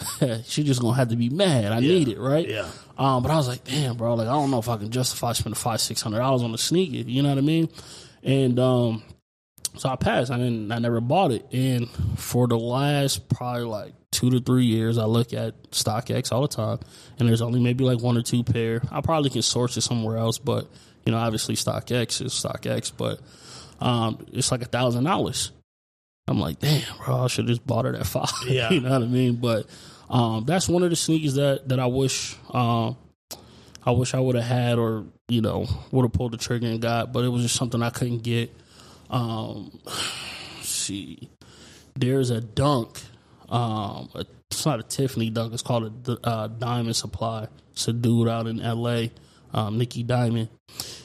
she 0.45 0.63
just 0.63 0.81
gonna 0.81 0.97
have 0.97 1.09
to 1.09 1.15
be 1.15 1.29
mad. 1.29 1.71
I 1.71 1.79
need 1.79 2.07
it, 2.09 2.19
right? 2.19 2.47
Yeah. 2.47 2.67
Um, 2.97 3.23
but 3.23 3.31
I 3.31 3.35
was 3.37 3.47
like, 3.47 3.63
damn, 3.63 3.95
bro, 3.95 4.15
like 4.15 4.27
I 4.27 4.31
don't 4.31 4.51
know 4.51 4.59
if 4.59 4.67
I 4.67 4.77
can 4.77 4.89
justify 4.89 5.31
spending 5.33 5.55
five, 5.55 5.79
six 5.79 6.01
hundred 6.01 6.19
dollars 6.19 6.43
on 6.43 6.53
a 6.53 6.57
sneaker. 6.57 7.09
You 7.09 7.23
know 7.23 7.29
what 7.29 7.37
I 7.37 7.41
mean? 7.41 7.69
And 8.23 8.59
um, 8.59 9.03
so 9.77 9.89
I 9.89 9.95
passed. 9.95 10.31
I 10.31 10.37
didn't. 10.37 10.71
I 10.71 10.79
never 10.79 11.01
bought 11.01 11.31
it. 11.31 11.45
And 11.51 11.89
for 12.17 12.47
the 12.47 12.57
last 12.57 13.29
probably 13.29 13.63
like 13.63 13.93
two 14.11 14.29
to 14.31 14.39
three 14.39 14.65
years, 14.65 14.97
I 14.97 15.05
look 15.05 15.33
at 15.33 15.71
StockX 15.71 16.31
all 16.31 16.41
the 16.41 16.47
time, 16.47 16.79
and 17.19 17.27
there's 17.29 17.41
only 17.41 17.59
maybe 17.59 17.83
like 17.83 18.01
one 18.01 18.17
or 18.17 18.21
two 18.21 18.43
pair. 18.43 18.81
I 18.91 19.01
probably 19.01 19.29
can 19.29 19.41
source 19.41 19.77
it 19.77 19.81
somewhere 19.81 20.17
else, 20.17 20.37
but 20.37 20.67
you 21.05 21.11
know, 21.11 21.17
obviously 21.17 21.55
StockX 21.55 22.23
is 22.25 22.33
StockX, 22.33 22.91
but 22.95 23.19
um, 23.79 24.25
it's 24.33 24.51
like 24.51 24.61
a 24.61 24.65
thousand 24.65 25.03
dollars. 25.05 25.51
I'm 26.27 26.39
like, 26.39 26.59
damn, 26.59 26.83
bro, 27.03 27.23
I 27.23 27.27
should 27.27 27.45
have 27.45 27.49
just 27.49 27.65
bought 27.65 27.85
it 27.85 27.95
at 27.95 28.05
five. 28.05 28.29
Yeah. 28.47 28.69
you 28.69 28.81
know 28.81 28.91
what 28.91 29.01
I 29.01 29.05
mean? 29.07 29.37
But 29.37 29.65
um, 30.09 30.45
that's 30.45 30.69
one 30.69 30.83
of 30.83 30.89
the 30.89 30.95
sneakers 30.95 31.35
that 31.35 31.67
that 31.69 31.79
I 31.79 31.87
wish 31.87 32.35
um, 32.51 32.97
I 33.83 33.91
wish 33.91 34.13
I 34.13 34.19
would 34.19 34.35
have 34.35 34.43
had, 34.45 34.77
or 34.77 35.05
you 35.27 35.41
know, 35.41 35.65
would 35.91 36.03
have 36.03 36.13
pulled 36.13 36.33
the 36.33 36.37
trigger 36.37 36.67
and 36.67 36.81
got. 36.81 37.11
But 37.11 37.23
it 37.23 37.29
was 37.29 37.43
just 37.43 37.55
something 37.55 37.81
I 37.81 37.89
couldn't 37.89 38.19
get. 38.23 38.53
Um, 39.11 39.79
see, 40.61 41.29
there's 41.95 42.29
a 42.29 42.41
dunk. 42.41 43.01
Um, 43.49 44.09
it's 44.49 44.65
not 44.65 44.79
a 44.79 44.83
Tiffany 44.83 45.29
dunk. 45.29 45.53
It's 45.53 45.61
called 45.61 46.07
a 46.07 46.27
uh, 46.27 46.47
Diamond 46.47 46.95
Supply. 46.95 47.47
It's 47.73 47.87
a 47.87 47.93
dude 47.93 48.27
out 48.27 48.47
in 48.47 48.61
L.A. 48.61 49.11
Um, 49.53 49.77
Nicky 49.77 50.03
Diamond, 50.03 50.47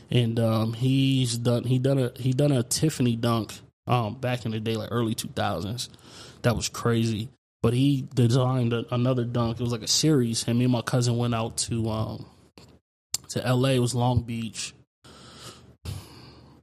and 0.08 0.38
um, 0.38 0.72
he's 0.72 1.36
done. 1.36 1.64
He 1.64 1.80
done 1.80 1.98
a 1.98 2.12
he 2.16 2.32
done 2.32 2.52
a 2.52 2.62
Tiffany 2.62 3.16
dunk 3.16 3.52
um, 3.88 4.14
back 4.14 4.46
in 4.46 4.52
the 4.52 4.60
day, 4.60 4.76
like 4.76 4.90
early 4.92 5.14
two 5.16 5.28
thousands. 5.28 5.88
That 6.42 6.54
was 6.54 6.68
crazy. 6.68 7.28
But 7.60 7.74
he 7.74 8.06
designed 8.14 8.72
a, 8.72 8.84
another 8.94 9.24
dunk. 9.24 9.58
It 9.58 9.62
was 9.64 9.72
like 9.72 9.82
a 9.82 9.88
series. 9.88 10.46
And 10.46 10.56
me 10.56 10.66
and 10.66 10.72
my 10.72 10.82
cousin 10.82 11.16
went 11.16 11.34
out 11.34 11.56
to 11.58 11.88
um, 11.90 12.26
to 13.30 13.44
L.A. 13.44 13.74
It 13.74 13.78
was 13.80 13.96
Long 13.96 14.22
Beach. 14.22 14.72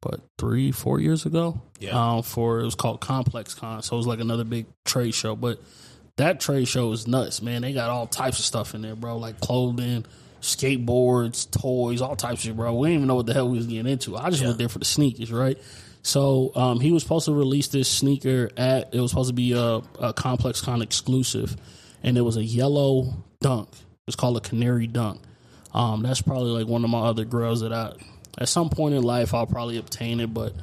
But 0.03 0.19
three, 0.37 0.71
four 0.71 0.99
years 0.99 1.25
ago, 1.25 1.61
Yeah. 1.79 2.15
um, 2.15 2.23
for 2.23 2.59
it 2.59 2.65
was 2.65 2.75
called 2.75 2.99
Complex 2.99 3.53
Con. 3.53 3.81
So 3.81 3.95
it 3.95 3.97
was 3.97 4.07
like 4.07 4.19
another 4.19 4.43
big 4.43 4.65
trade 4.83 5.13
show. 5.13 5.35
But 5.35 5.61
that 6.17 6.39
trade 6.41 6.67
show 6.67 6.91
is 6.91 7.07
nuts, 7.07 7.41
man. 7.41 7.61
They 7.61 7.71
got 7.73 7.89
all 7.89 8.05
types 8.07 8.37
of 8.39 8.45
stuff 8.45 8.75
in 8.75 8.81
there, 8.81 8.95
bro. 8.95 9.17
Like 9.17 9.39
clothing, 9.39 10.05
skateboards, 10.41 11.49
toys, 11.49 12.01
all 12.01 12.15
types 12.15 12.41
of 12.41 12.47
shit, 12.47 12.55
bro. 12.57 12.73
We 12.73 12.89
didn't 12.89 12.95
even 12.99 13.07
know 13.07 13.15
what 13.15 13.25
the 13.25 13.33
hell 13.33 13.49
we 13.49 13.57
was 13.57 13.67
getting 13.67 13.91
into. 13.91 14.15
I 14.17 14.29
just 14.29 14.43
went 14.43 14.57
there 14.57 14.69
for 14.69 14.79
the 14.79 14.85
sneakers, 14.85 15.31
right? 15.31 15.57
So 16.01 16.51
um, 16.55 16.79
he 16.81 16.91
was 16.91 17.01
supposed 17.03 17.25
to 17.25 17.33
release 17.33 17.69
this 17.69 17.87
sneaker 17.89 18.49
at. 18.57 18.93
It 18.93 18.99
was 18.99 19.11
supposed 19.11 19.29
to 19.29 19.33
be 19.33 19.53
a, 19.53 19.81
a 19.99 20.13
Complex 20.13 20.59
Con 20.61 20.81
exclusive, 20.81 21.55
and 22.03 22.17
it 22.17 22.21
was 22.21 22.35
a 22.37 22.43
yellow 22.43 23.13
dunk. 23.41 23.69
It's 24.07 24.17
called 24.17 24.35
a 24.35 24.41
Canary 24.41 24.87
Dunk. 24.87 25.21
Um, 25.73 26.03
that's 26.03 26.21
probably 26.21 26.51
like 26.51 26.67
one 26.67 26.83
of 26.83 26.89
my 26.89 26.99
other 26.99 27.23
girls 27.25 27.61
that 27.61 27.71
I, 27.71 27.93
at 28.37 28.49
some 28.49 28.69
point 28.69 28.95
in 28.95 29.03
life, 29.03 29.33
I'll 29.33 29.47
probably 29.47 29.77
obtain 29.77 30.19
it, 30.19 30.33
but 30.33 30.53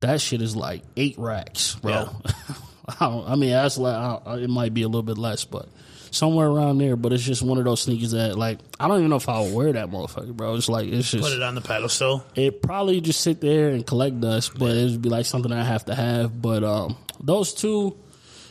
that 0.00 0.20
shit 0.20 0.42
is 0.42 0.54
like 0.54 0.82
eight 0.96 1.16
racks, 1.18 1.74
bro. 1.76 2.08
I, 2.88 2.94
don't, 3.00 3.28
I 3.28 3.34
mean, 3.34 3.50
that's 3.50 3.78
like 3.78 3.94
I, 4.26 4.36
it 4.38 4.50
might 4.50 4.72
be 4.74 4.82
a 4.82 4.86
little 4.88 5.02
bit 5.02 5.18
less, 5.18 5.44
but 5.44 5.68
somewhere 6.10 6.48
around 6.48 6.78
there. 6.78 6.96
But 6.96 7.12
it's 7.12 7.22
just 7.22 7.42
one 7.42 7.58
of 7.58 7.64
those 7.64 7.82
sneakers 7.82 8.12
that 8.12 8.38
like 8.38 8.58
I 8.80 8.88
don't 8.88 8.98
even 8.98 9.10
know 9.10 9.16
if 9.16 9.28
I'll 9.28 9.50
wear 9.52 9.72
that 9.72 9.90
motherfucker, 9.90 10.34
bro. 10.34 10.54
It's 10.54 10.68
like 10.68 10.88
it's 10.88 11.10
just 11.10 11.24
Put 11.24 11.32
it 11.32 11.42
on 11.42 11.54
the 11.54 11.60
pedestal. 11.60 12.24
it 12.34 12.62
probably 12.62 13.00
just 13.00 13.20
sit 13.20 13.40
there 13.40 13.70
and 13.70 13.86
collect 13.86 14.20
dust, 14.20 14.58
but 14.58 14.76
it 14.76 14.90
would 14.90 15.02
be 15.02 15.08
like 15.08 15.26
something 15.26 15.52
I 15.52 15.64
have 15.64 15.84
to 15.86 15.94
have. 15.94 16.40
But 16.40 16.64
um, 16.64 16.96
those 17.20 17.52
two, 17.54 17.96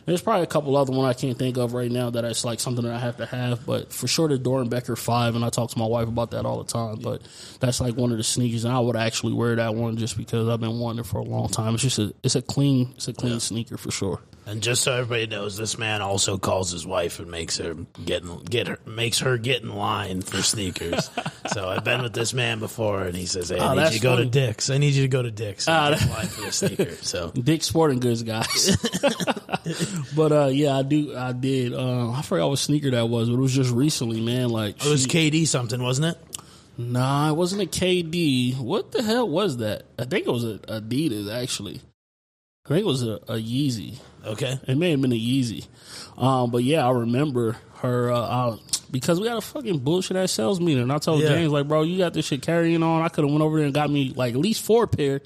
there's 0.08 0.22
probably 0.22 0.44
a 0.44 0.48
couple 0.48 0.76
other 0.78 0.94
one 0.94 1.06
I 1.06 1.12
can't 1.14 1.38
think 1.38 1.58
of 1.58 1.74
right 1.74 1.92
now 1.92 2.10
that 2.10 2.24
it's 2.24 2.46
like 2.46 2.62
something 2.62 2.86
that 2.86 2.94
I 2.94 2.98
have 2.98 3.18
to 3.18 3.26
have. 3.26 3.66
But 3.66 3.92
for 3.92 4.08
sure, 4.08 4.30
the 4.30 4.40
Doernbecher 4.40 4.98
five, 4.98 5.36
and 5.36 5.44
I 5.44 5.50
talk 5.50 5.70
to 5.72 5.78
my 5.78 5.86
wife 5.86 6.08
about 6.08 6.32
that 6.32 6.46
all 6.46 6.64
the 6.64 6.72
time. 6.72 7.00
But 7.02 7.22
that's 7.60 7.82
like 7.82 7.96
one 7.98 8.12
of 8.14 8.18
the 8.18 8.24
sneakers, 8.24 8.64
and 8.64 8.74
I 8.74 8.80
would 8.80 8.96
actually 8.96 9.34
wear 9.34 9.58
that 9.58 9.76
one 9.76 9.98
just 9.98 10.18
because 10.18 10.48
I've 10.48 10.62
been 10.62 10.80
wanting 10.80 11.02
it 11.02 11.08
for 11.08 11.18
a 11.18 11.24
long 11.24 11.50
time. 11.50 11.74
It's 11.74 11.84
just 11.84 12.00
a 12.00 12.16
it's 12.24 12.36
a 12.36 12.42
clean 12.42 12.94
it's 12.96 13.10
a 13.10 13.14
clean 13.14 13.42
sneaker 13.42 13.78
for 13.78 13.92
sure. 13.92 14.22
And 14.50 14.64
just 14.64 14.82
so 14.82 14.94
everybody 14.94 15.28
knows, 15.28 15.58
this 15.58 15.78
man 15.78 16.02
also 16.02 16.38
calls 16.38 16.72
his 16.72 16.88
wife 16.88 17.20
and 17.20 17.30
makes 17.30 17.58
her 17.58 17.74
get 18.06 18.24
in, 18.24 18.38
get 18.46 18.68
her 18.70 18.80
makes 18.86 19.20
her 19.20 19.38
get 19.38 19.62
in 19.62 19.76
line 19.76 20.22
for 20.22 20.42
sneakers. 20.42 21.10
so 21.54 21.68
I've 21.68 21.84
been 21.84 22.02
with 22.02 22.14
this 22.14 22.34
man 22.34 22.60
before, 22.60 23.02
and 23.04 23.14
he 23.14 23.26
says, 23.26 23.50
"Hey, 23.50 23.60
I 23.60 23.74
Oh, 23.74 23.76
need 23.76 23.92
you 23.92 23.98
to 23.98 24.00
go 24.00 24.12
funny. 24.16 24.24
to 24.24 24.32
Dick's. 24.32 24.70
I 24.70 24.78
need 24.78 24.94
you 24.94 25.02
to 25.02 25.10
go 25.10 25.22
to 25.22 25.32
Dick's 25.32 25.68
and 25.68 25.76
Ah, 25.76 25.90
get 25.90 26.02
in 26.02 26.10
line 26.14 26.28
for 26.28 26.42
the 26.44 26.52
sneaker." 26.54 26.92
So 27.02 27.32
Dick 27.32 27.62
Sporting 27.62 28.00
Goods 28.00 28.24
guys. 28.24 28.78
but 30.16 30.32
uh, 30.32 30.46
yeah, 30.46 30.78
I 30.78 30.84
do. 30.84 31.16
I 31.16 31.34
did. 31.34 31.74
Uh, 31.74 32.12
I 32.12 32.22
forgot 32.22 32.48
what 32.50 32.60
sneaker 32.60 32.92
that 32.92 33.10
was, 33.10 33.30
but 33.30 33.36
it 33.36 33.42
was 33.42 33.54
just 33.54 33.72
recently, 33.74 34.22
man. 34.22 34.50
Like 34.50 34.78
it 34.84 34.90
was 34.90 35.04
she- 35.04 35.10
KD 35.10 35.46
something, 35.48 35.84
wasn't 35.84 36.16
it? 36.16 36.24
Nah, 36.78 37.32
it 37.32 37.36
wasn't 37.36 37.64
a 37.64 37.66
KD. 37.66 38.58
What 38.60 38.92
the 38.92 39.02
hell 39.04 39.28
was 39.28 39.58
that? 39.58 39.84
I 40.00 40.06
think 40.06 40.26
it 40.28 40.32
was 40.32 40.44
a 40.46 40.60
Adidas 40.60 41.30
actually. 41.34 41.82
I 42.66 42.70
think 42.70 42.82
it 42.82 42.86
was 42.86 43.04
a, 43.04 43.14
a 43.28 43.36
Yeezy. 43.42 43.98
Okay. 44.26 44.60
It 44.68 44.78
may 44.78 44.92
have 44.92 45.02
been 45.02 45.12
a 45.12 45.16
Yeezy. 45.16 45.68
Um, 46.18 46.52
but 46.52 46.64
yeah, 46.64 46.86
I 46.88 46.92
remember 46.92 47.58
her 47.80 48.12
uh, 48.12 48.20
uh, 48.20 48.58
because 48.92 49.20
we 49.20 49.28
had 49.28 49.38
a 49.38 49.42
fucking 49.42 49.80
bullshit 49.80 50.18
ass 50.18 50.32
sales 50.32 50.60
meeting. 50.60 50.84
And 50.84 50.92
I 50.92 50.98
told 50.98 51.22
Yeah. 51.22 51.30
James 51.30 51.52
like, 51.52 51.68
bro, 51.68 51.84
you 51.84 51.98
got 51.98 52.14
this 52.14 52.26
shit 52.26 52.42
carrying 52.42 52.84
on. 52.84 53.02
I 53.02 53.10
could 53.10 53.24
have 53.24 53.32
went 53.32 53.44
over 53.44 53.58
there 53.58 53.66
and 53.66 53.74
got 53.74 53.90
me 53.90 54.14
like 54.16 54.34
at 54.34 54.40
least 54.40 54.64
four 54.64 54.88
pair. 54.88 55.22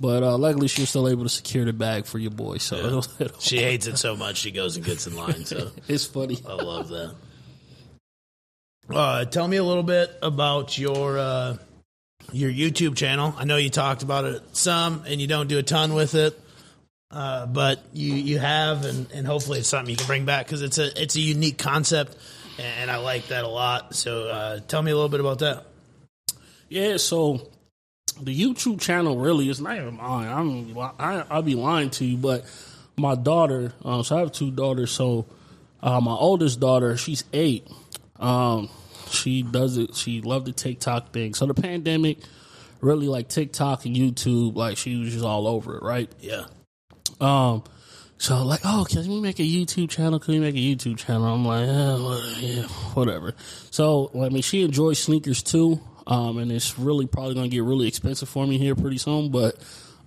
But 0.00 0.22
uh, 0.22 0.38
luckily, 0.38 0.66
she 0.68 0.80
was 0.80 0.88
still 0.88 1.08
able 1.08 1.24
to 1.24 1.28
secure 1.28 1.66
the 1.66 1.74
bag 1.74 2.06
for 2.06 2.18
your 2.18 2.30
boy. 2.30 2.56
So 2.56 3.02
She 3.38 3.58
hates 3.58 3.86
it 3.86 3.98
so 3.98 4.16
much 4.16 4.38
she 4.38 4.50
goes 4.50 4.76
and 4.76 4.84
gets 4.84 5.06
in 5.06 5.14
line. 5.14 5.44
So 5.44 5.70
it's 5.88 6.06
funny. 6.06 6.38
I 6.48 6.54
love 6.54 6.88
that. 6.88 7.14
Uh, 8.88 9.24
tell 9.26 9.46
me 9.46 9.56
a 9.58 9.62
little 9.64 9.82
bit 9.82 10.10
about 10.22 10.78
your 10.78 11.18
uh, 11.18 11.56
your 12.32 12.50
YouTube 12.50 12.96
channel. 12.96 13.34
I 13.36 13.44
know 13.44 13.56
you 13.56 13.70
talked 13.70 14.02
about 14.02 14.24
it 14.24 14.42
some, 14.56 15.04
and 15.06 15.20
you 15.20 15.26
don't 15.26 15.48
do 15.48 15.58
a 15.58 15.62
ton 15.62 15.92
with 15.94 16.14
it, 16.14 16.38
uh, 17.10 17.46
but 17.46 17.82
you 17.92 18.14
you 18.14 18.38
have, 18.38 18.84
and, 18.84 19.10
and 19.12 19.26
hopefully 19.26 19.58
it's 19.58 19.68
something 19.68 19.90
you 19.90 19.96
can 19.96 20.06
bring 20.06 20.24
back 20.24 20.46
because 20.46 20.62
it's 20.62 20.78
a 20.78 21.00
it's 21.00 21.16
a 21.16 21.20
unique 21.20 21.58
concept, 21.58 22.16
and 22.58 22.90
I 22.90 22.98
like 22.98 23.28
that 23.28 23.44
a 23.44 23.48
lot. 23.48 23.94
So 23.94 24.28
uh, 24.28 24.60
tell 24.60 24.82
me 24.82 24.90
a 24.90 24.94
little 24.94 25.08
bit 25.08 25.20
about 25.20 25.40
that. 25.40 25.66
Yeah, 26.68 26.98
so 26.98 27.50
the 28.20 28.38
YouTube 28.38 28.80
channel 28.80 29.18
really 29.18 29.48
is 29.48 29.60
not 29.60 29.76
even 29.76 29.96
mine. 29.96 30.28
I'm 30.28 30.78
I, 30.98 31.24
I'll 31.30 31.42
be 31.42 31.56
lying 31.56 31.90
to 31.90 32.04
you, 32.04 32.16
but 32.16 32.44
my 32.96 33.14
daughter. 33.14 33.72
Um, 33.84 34.04
so 34.04 34.16
I 34.16 34.20
have 34.20 34.32
two 34.32 34.50
daughters. 34.50 34.92
So 34.92 35.26
uh, 35.82 36.00
my 36.00 36.12
oldest 36.12 36.60
daughter, 36.60 36.96
she's 36.96 37.24
eight. 37.32 37.66
Um, 38.18 38.68
she 39.10 39.42
does 39.42 39.78
it. 39.78 39.96
She 39.96 40.20
loved 40.20 40.46
the 40.46 40.52
TikTok 40.52 41.12
thing. 41.12 41.34
So 41.34 41.46
the 41.46 41.54
pandemic, 41.54 42.18
really 42.80 43.08
like 43.08 43.28
TikTok 43.28 43.84
and 43.86 43.96
YouTube, 43.96 44.54
like 44.54 44.76
she 44.76 44.96
was 44.96 45.12
just 45.12 45.24
all 45.24 45.46
over 45.46 45.76
it, 45.76 45.82
right? 45.82 46.10
Yeah, 46.20 46.44
Um, 47.20 47.64
so 48.18 48.44
like, 48.44 48.60
oh, 48.64 48.86
can 48.88 49.08
we 49.08 49.20
make 49.20 49.38
a 49.38 49.42
YouTube 49.42 49.88
channel? 49.88 50.18
Can 50.18 50.34
we 50.34 50.40
make 50.40 50.54
a 50.54 50.58
YouTube 50.58 50.98
channel? 50.98 51.24
I'm 51.24 51.44
like, 51.44 51.68
eh, 51.68 52.36
yeah, 52.40 52.62
whatever. 52.94 53.34
So 53.70 54.10
I 54.14 54.28
mean, 54.28 54.42
she 54.42 54.62
enjoys 54.62 54.98
sneakers 54.98 55.42
too. 55.42 55.80
Um, 56.06 56.38
and 56.38 56.50
it's 56.50 56.78
really 56.78 57.06
probably 57.06 57.34
gonna 57.34 57.48
get 57.48 57.62
really 57.62 57.88
expensive 57.88 58.28
for 58.28 58.46
me 58.46 58.58
here 58.58 58.74
pretty 58.74 58.98
soon, 58.98 59.30
but 59.30 59.56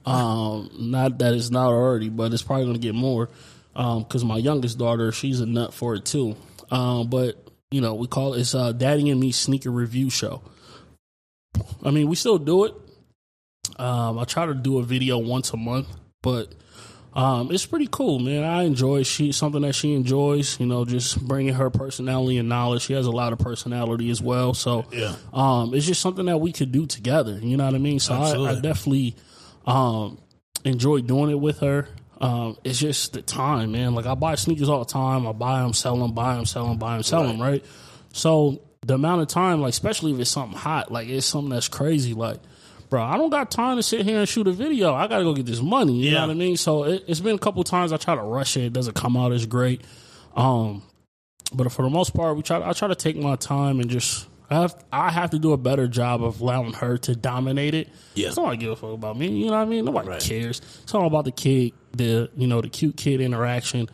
um, 0.05 0.69
not 0.77 1.17
that 1.19 1.33
it's 1.33 1.49
not 1.49 1.67
already, 1.67 2.09
but 2.09 2.33
it's 2.33 2.43
probably 2.43 2.65
gonna 2.65 2.77
get 2.77 2.93
more. 2.95 3.29
Um, 3.75 4.03
cause 4.05 4.23
my 4.23 4.37
youngest 4.37 4.77
daughter, 4.77 5.11
she's 5.11 5.39
a 5.39 5.45
nut 5.45 5.73
for 5.73 5.95
it 5.95 6.05
too. 6.05 6.35
Um, 6.69 7.07
but 7.07 7.49
you 7.71 7.81
know, 7.81 7.95
we 7.95 8.07
call 8.07 8.35
it 8.35 8.41
it's 8.41 8.51
Daddy 8.51 9.09
and 9.09 9.19
Me 9.19 9.31
Sneaker 9.31 9.71
Review 9.71 10.09
Show. 10.09 10.43
I 11.83 11.91
mean, 11.91 12.07
we 12.07 12.15
still 12.15 12.37
do 12.37 12.65
it. 12.65 12.73
Um, 13.77 14.19
I 14.19 14.25
try 14.25 14.45
to 14.45 14.53
do 14.53 14.77
a 14.77 14.83
video 14.83 15.17
once 15.17 15.51
a 15.51 15.57
month, 15.57 15.87
but 16.21 16.53
um, 17.15 17.51
it's 17.51 17.65
pretty 17.65 17.87
cool, 17.91 18.19
man. 18.19 18.43
I 18.43 18.63
enjoy 18.63 19.03
she 19.03 19.31
something 19.31 19.61
that 19.61 19.73
she 19.73 19.93
enjoys. 19.93 20.59
You 20.59 20.65
know, 20.65 20.83
just 20.85 21.19
bringing 21.27 21.53
her 21.53 21.69
personality 21.69 22.37
and 22.37 22.49
knowledge. 22.49 22.81
She 22.83 22.93
has 22.93 23.05
a 23.05 23.11
lot 23.11 23.33
of 23.33 23.39
personality 23.39 24.09
as 24.09 24.21
well, 24.21 24.53
so 24.53 24.85
Yeah. 24.91 25.15
um, 25.31 25.73
it's 25.73 25.85
just 25.85 26.01
something 26.01 26.25
that 26.25 26.39
we 26.39 26.51
could 26.51 26.71
do 26.71 26.85
together. 26.87 27.37
You 27.41 27.55
know 27.57 27.65
what 27.65 27.75
I 27.75 27.77
mean? 27.77 27.99
So 27.99 28.13
I, 28.15 28.51
I 28.51 28.59
definitely 28.59 29.15
um, 29.65 30.17
enjoy 30.65 31.01
doing 31.01 31.29
it 31.29 31.39
with 31.39 31.59
her. 31.59 31.87
Um, 32.19 32.57
it's 32.63 32.79
just 32.79 33.13
the 33.13 33.21
time, 33.21 33.73
man. 33.73 33.93
Like 33.95 34.05
I 34.05 34.15
buy 34.15 34.35
sneakers 34.35 34.69
all 34.69 34.79
the 34.83 34.91
time. 34.91 35.27
I 35.27 35.33
buy 35.33 35.61
them, 35.61 35.73
sell 35.73 35.97
them, 35.97 36.13
buy 36.13 36.35
them, 36.35 36.45
sell 36.45 36.67
them, 36.67 36.77
buy 36.77 36.93
them, 36.95 37.03
sell 37.03 37.23
them. 37.27 37.41
Right. 37.41 37.63
So 38.13 38.61
the 38.85 38.95
amount 38.95 39.21
of 39.21 39.27
time, 39.27 39.61
like 39.61 39.69
especially 39.71 40.13
if 40.13 40.19
it's 40.19 40.29
something 40.31 40.57
hot, 40.57 40.91
like 40.91 41.09
it's 41.09 41.25
something 41.25 41.49
that's 41.49 41.67
crazy, 41.67 42.13
like. 42.13 42.39
Bro, 42.93 43.01
I 43.05 43.17
don't 43.17 43.31
got 43.31 43.49
time 43.49 43.77
to 43.77 43.81
sit 43.81 44.05
here 44.05 44.19
and 44.19 44.29
shoot 44.29 44.45
a 44.47 44.51
video. 44.51 44.93
I 44.93 45.07
got 45.07 45.17
to 45.17 45.23
go 45.23 45.33
get 45.33 45.47
this 45.47 45.63
money. 45.63 45.93
You 45.93 46.11
Yeah. 46.11 46.19
know 46.21 46.27
what 46.27 46.29
I 46.29 46.33
mean? 46.35 46.57
So 46.57 46.83
it, 46.83 47.03
it's 47.07 47.21
been 47.21 47.33
a 47.33 47.39
couple 47.39 47.63
times 47.63 47.91
I 47.91 47.97
try 47.97 48.13
to 48.13 48.21
rush 48.21 48.55
it. 48.55 48.65
It 48.65 48.73
doesn't 48.73 48.93
come 48.93 49.17
out 49.17 49.31
as 49.31 49.47
great. 49.47 49.81
Um, 50.35 50.83
but 51.51 51.71
for 51.71 51.81
the 51.81 51.89
most 51.89 52.13
part, 52.13 52.37
we 52.37 52.43
try. 52.43 52.61
I 52.61 52.71
try 52.73 52.87
to 52.89 52.93
take 52.95 53.15
my 53.15 53.35
time 53.35 53.79
and 53.79 53.89
just. 53.89 54.27
I 54.47 54.61
have, 54.61 54.75
I 54.91 55.09
have 55.09 55.31
to 55.31 55.39
do 55.39 55.53
a 55.53 55.57
better 55.57 55.87
job 55.87 56.23
of 56.23 56.39
allowing 56.39 56.73
her 56.73 56.99
to 56.99 57.15
dominate 57.15 57.73
it. 57.73 57.89
Yeah. 58.13 58.29
Nobody 58.37 58.57
give 58.57 58.69
a 58.73 58.75
fuck 58.75 58.93
about 58.93 59.17
me. 59.17 59.27
You 59.39 59.45
know 59.47 59.53
what 59.53 59.57
I 59.57 59.65
mean? 59.65 59.85
Nobody 59.85 60.09
Right. 60.09 60.21
cares. 60.21 60.61
It's 60.83 60.93
all 60.93 61.07
about 61.07 61.25
the 61.25 61.31
kid, 61.31 61.71
the 61.93 62.29
you 62.37 62.45
know 62.45 62.61
the 62.61 62.69
cute 62.69 62.95
kid 62.95 63.21
interaction. 63.21 63.89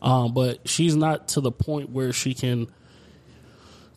Um, 0.00 0.32
but 0.32 0.68
she's 0.68 0.94
not 0.94 1.26
to 1.30 1.40
the 1.40 1.50
point 1.50 1.90
where 1.90 2.12
she 2.12 2.34
can 2.34 2.68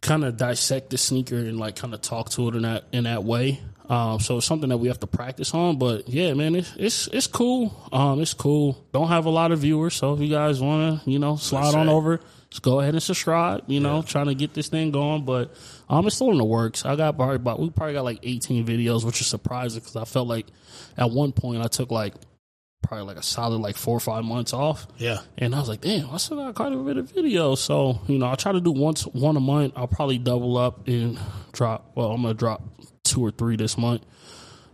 kind 0.01 0.26
of 0.26 0.36
dissect 0.38 0.89
the 0.89 0.97
sneaker 0.97 1.36
and 1.38 1.60
like 1.60 1.76
kind 1.76 1.93
of 1.93 2.01
talk 2.01 2.32
to 2.32 2.47
it 2.49 2.55
in 2.55 2.64
that 2.64 2.86
in 2.91 3.03
that 3.03 3.24
way. 3.24 3.62
Um, 3.89 4.19
so 4.19 4.38
it's 4.38 4.45
something 4.45 4.69
that 4.69 4.77
we 4.77 4.89
have 4.89 4.99
to 4.99 5.07
practice 5.07 5.53
on. 5.53 5.77
But 5.77 6.09
yeah, 6.09 6.33
man, 6.33 6.55
it's 6.55 6.73
it's 6.77 7.07
it's 7.07 7.27
cool. 7.27 7.89
Um, 7.91 8.21
it's 8.21 8.33
cool. 8.33 8.85
Don't 8.93 9.07
have 9.07 9.25
a 9.25 9.29
lot 9.29 9.51
of 9.51 9.59
viewers, 9.59 9.95
so 9.95 10.13
if 10.13 10.19
you 10.19 10.29
guys 10.29 10.61
want 10.61 11.03
to, 11.03 11.09
you 11.09 11.19
know, 11.19 11.35
slide 11.38 11.65
That's 11.65 11.75
on 11.75 11.88
right. 11.88 11.93
over, 11.93 12.19
just 12.49 12.63
go 12.63 12.79
ahead 12.79 12.93
and 12.93 13.03
subscribe. 13.03 13.63
You 13.67 13.79
know, 13.79 14.01
trying 14.01 14.27
to 14.27 14.35
get 14.35 14.53
this 14.53 14.67
thing 14.67 14.91
going, 14.91 15.23
but 15.25 15.55
um, 15.89 16.05
it's 16.05 16.15
still 16.15 16.31
in 16.31 16.38
the 16.38 16.45
works. 16.45 16.85
I 16.85 16.95
got 16.95 17.15
probably 17.15 17.38
about 17.38 17.59
we 17.59 17.69
probably 17.69 17.93
got 17.93 18.03
like 18.03 18.19
18 18.23 18.65
videos, 18.65 19.05
which 19.05 19.21
is 19.21 19.27
surprising 19.27 19.79
because 19.79 19.95
I 19.95 20.05
felt 20.05 20.27
like 20.27 20.47
at 20.97 21.09
one 21.09 21.31
point 21.31 21.63
I 21.63 21.67
took 21.67 21.91
like 21.91 22.13
probably 22.83 23.05
like 23.05 23.17
a 23.17 23.23
solid 23.23 23.59
like 23.59 23.75
four 23.75 23.97
or 23.97 23.99
five 23.99 24.23
months 24.23 24.53
off. 24.53 24.88
Yeah. 24.97 25.19
And 25.38 25.53
I 25.53 25.59
was 25.59 25.69
like, 25.69 25.81
damn, 25.81 26.09
I 26.09 26.17
still 26.17 26.38
got 26.38 26.55
quite 26.55 26.73
a 26.73 26.77
bit 26.77 26.97
of 26.97 27.11
videos. 27.11 27.57
So, 27.57 27.99
you 28.07 28.17
know, 28.17 28.27
I 28.27 28.35
try 28.35 28.51
to 28.51 28.61
do 28.61 28.71
once 28.71 29.03
one 29.03 29.35
a 29.35 29.41
month. 29.41 29.73
I'll 29.75 29.88
probably 29.88 30.17
double 30.17 30.57
up 30.57 30.88
and 30.88 31.19
drop 31.51 31.91
well, 31.95 32.11
I'm 32.11 32.21
gonna 32.21 32.33
drop 32.33 32.63
two 33.18 33.26
or 33.26 33.32
three 33.32 33.55
this 33.55 33.78
month. 33.78 34.03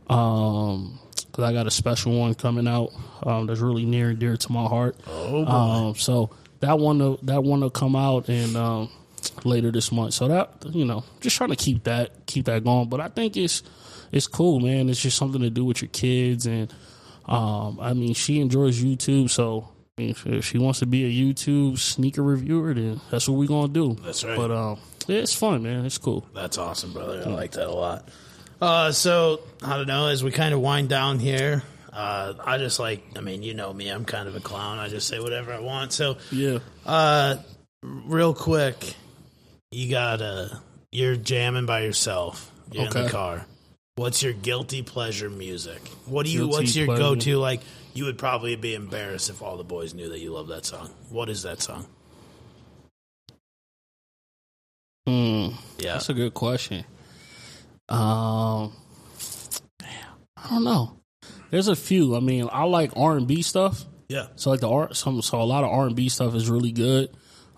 Um 0.09 0.99
because 1.31 1.45
I 1.45 1.53
got 1.53 1.65
a 1.65 1.71
special 1.71 2.19
one 2.19 2.35
coming 2.35 2.67
out 2.67 2.91
um, 3.23 3.47
that's 3.47 3.59
really 3.59 3.85
near 3.85 4.09
and 4.09 4.19
dear 4.19 4.37
to 4.37 4.51
my 4.51 4.65
heart. 4.65 4.95
Oh, 5.07 5.43
boy. 5.43 5.51
Um, 5.51 5.95
so 5.95 6.29
that 6.59 6.77
one, 6.77 6.99
will- 6.99 7.19
that 7.23 7.43
one 7.43 7.61
will 7.61 7.71
come 7.71 7.95
out 7.95 8.29
and 8.29 8.55
um, 8.55 8.89
later 9.43 9.71
this 9.71 9.91
month. 9.91 10.13
So 10.13 10.27
that 10.27 10.53
you 10.69 10.85
know, 10.85 11.03
just 11.21 11.35
trying 11.35 11.49
to 11.49 11.55
keep 11.55 11.85
that 11.85 12.27
keep 12.27 12.45
that 12.45 12.63
going. 12.63 12.87
But 12.87 12.99
I 13.01 13.07
think 13.07 13.35
it's 13.35 13.63
it's 14.11 14.27
cool, 14.27 14.59
man. 14.59 14.89
It's 14.89 15.01
just 15.01 15.17
something 15.17 15.41
to 15.41 15.49
do 15.49 15.65
with 15.65 15.81
your 15.81 15.89
kids, 15.89 16.45
and 16.45 16.71
um, 17.25 17.79
I 17.81 17.93
mean, 17.93 18.13
she 18.13 18.39
enjoys 18.39 18.83
YouTube, 18.83 19.29
so. 19.31 19.69
I 19.97 20.01
mean, 20.01 20.09
if- 20.11 20.25
if 20.27 20.45
she 20.45 20.57
wants 20.59 20.79
to 20.79 20.85
be 20.87 21.05
a 21.05 21.09
YouTube 21.33 21.77
sneaker 21.79 22.21
reviewer, 22.23 22.73
then 22.75 22.99
that's 23.11 23.27
what 23.29 23.37
we're 23.39 23.47
gonna 23.47 23.73
do. 23.73 23.95
That's 24.03 24.23
right. 24.23 24.35
But 24.37 24.51
um, 24.51 24.79
yeah, 25.07 25.17
it's 25.17 25.33
fun, 25.35 25.61
man. 25.63 25.85
It's 25.85 25.97
cool. 25.99 26.27
That's 26.35 26.57
awesome, 26.59 26.93
brother. 26.93 27.23
I 27.25 27.29
like 27.29 27.51
that 27.53 27.67
a 27.67 27.71
lot. 27.71 28.07
Uh, 28.63 28.91
so 28.93 29.41
I 29.61 29.75
don't 29.77 29.87
know. 29.87 30.07
As 30.07 30.23
we 30.23 30.31
kind 30.31 30.53
of 30.53 30.61
wind 30.61 30.87
down 30.89 31.19
here, 31.19 31.63
uh, 31.91 32.33
I 32.43 32.57
just 32.57 32.79
like. 32.79 33.03
I 33.17 33.21
mean, 33.21 33.43
you 33.43 33.53
know 33.53 33.73
me. 33.73 33.89
I'm 33.89 34.05
kind 34.05 34.27
of 34.29 34.35
a 34.35 34.39
clown. 34.39 34.79
I 34.79 34.87
just 34.87 35.07
say 35.07 35.19
whatever 35.19 35.51
I 35.53 35.59
want. 35.59 35.91
So, 35.91 36.17
Yeah. 36.31 36.59
uh, 36.85 37.37
real 37.83 38.33
quick, 38.33 38.95
you 39.71 39.89
got 39.91 40.21
uh, 40.21 40.47
you're 40.91 41.17
jamming 41.17 41.65
by 41.65 41.81
yourself. 41.81 42.49
You're 42.71 42.85
in 42.85 42.93
the 42.93 43.09
car. 43.09 43.45
What's 43.95 44.23
your 44.23 44.33
guilty 44.33 44.81
pleasure 44.81 45.29
music? 45.29 45.79
What 46.05 46.25
do 46.25 46.31
you? 46.31 46.39
Guilty 46.47 46.53
what's 46.55 46.75
your 46.75 46.85
pleasure. 46.87 47.01
go 47.03 47.15
to? 47.15 47.37
Like, 47.37 47.61
you 47.93 48.05
would 48.05 48.17
probably 48.17 48.55
be 48.55 48.75
embarrassed 48.75 49.29
if 49.29 49.41
all 49.41 49.57
the 49.57 49.63
boys 49.63 49.93
knew 49.93 50.07
that 50.09 50.19
you 50.19 50.31
love 50.31 50.47
that 50.47 50.65
song. 50.65 50.89
What 51.09 51.29
is 51.29 51.43
that 51.43 51.61
song? 51.61 51.85
Hmm. 55.05 55.49
Yeah, 55.79 55.93
That's 55.93 56.09
a 56.09 56.13
good 56.13 56.33
question. 56.33 56.85
Um, 57.89 58.73
I 60.37 60.49
don't 60.49 60.63
know. 60.63 60.99
There's 61.51 61.67
a 61.67 61.75
few. 61.75 62.15
I 62.15 62.19
mean, 62.19 62.49
I 62.51 62.63
like 62.63 62.91
R 62.95 63.15
and 63.17 63.27
B 63.27 63.41
stuff. 63.41 63.85
yeah. 64.09 64.27
So 64.35 64.49
like 64.49 64.59
the 64.61 64.69
art, 64.69 64.95
some 64.95 65.21
so 65.21 65.41
a 65.41 65.43
lot 65.43 65.63
of 65.63 65.69
R 65.69 65.85
and 65.85 65.95
B 65.95 66.09
stuff 66.09 66.33
is 66.35 66.49
really 66.49 66.71
good. 66.71 67.09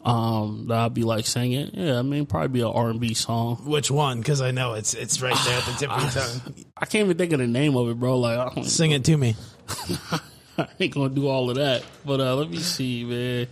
Um, 0.04 0.66
that 0.68 0.78
I'd 0.78 0.94
be 0.94 1.02
like 1.04 1.26
singing. 1.26 1.72
Yeah, 1.74 1.98
I 1.98 2.02
mean, 2.04 2.28
probably 2.28 2.50
be 2.50 2.62
an 2.62 2.68
R 2.68 2.90
and 2.90 3.00
B 3.00 3.14
song. 3.16 3.56
Which 3.66 3.90
one? 3.90 4.20
Because 4.20 4.40
I 4.42 4.52
know 4.52 4.74
it's 4.76 4.94
it's 4.94 5.20
right 5.22 5.38
there 5.46 5.58
at 5.58 5.66
the 5.66 5.72
tip 5.72 5.92
of 5.92 6.02
your 6.02 6.12
tongue. 6.24 6.66
I 6.78 6.86
can't 6.86 7.06
even 7.06 7.18
think 7.18 7.34
of 7.34 7.40
the 7.40 7.48
name 7.48 7.76
of 7.76 7.90
it, 7.90 8.00
bro. 8.00 8.20
Like 8.20 8.38
I, 8.38 8.54
don't, 8.54 8.66
Sing 8.66 8.92
it 8.92 9.04
to 9.06 9.18
me. 9.18 9.36
I 10.58 10.68
ain't 10.80 10.94
gonna 10.94 11.10
do 11.10 11.28
all 11.28 11.50
of 11.50 11.56
that. 11.56 11.84
But 12.06 12.20
uh, 12.20 12.36
let 12.36 12.50
me 12.50 12.60
see, 12.60 13.04
man. 13.04 13.48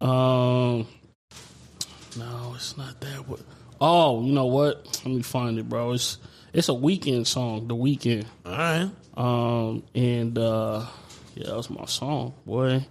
Um, 0.00 0.86
no, 2.16 2.52
it's 2.54 2.76
not 2.76 3.00
that. 3.00 3.26
What? 3.28 3.40
Oh, 3.84 4.22
you 4.22 4.32
know 4.32 4.46
what? 4.46 5.00
Let 5.04 5.12
me 5.12 5.22
find 5.22 5.58
it, 5.58 5.68
bro. 5.68 5.90
It's 5.90 6.18
it's 6.52 6.68
a 6.68 6.72
Weeknd 6.72 7.26
song. 7.26 7.66
The 7.66 7.74
Weeknd. 7.74 8.24
All 8.46 8.52
right. 8.52 8.88
Um, 9.16 9.82
and 9.92 10.38
uh, 10.38 10.86
yeah, 11.34 11.48
that 11.48 11.56
was 11.56 11.68
my 11.68 11.84
song, 11.86 12.32
boy. 12.46 12.86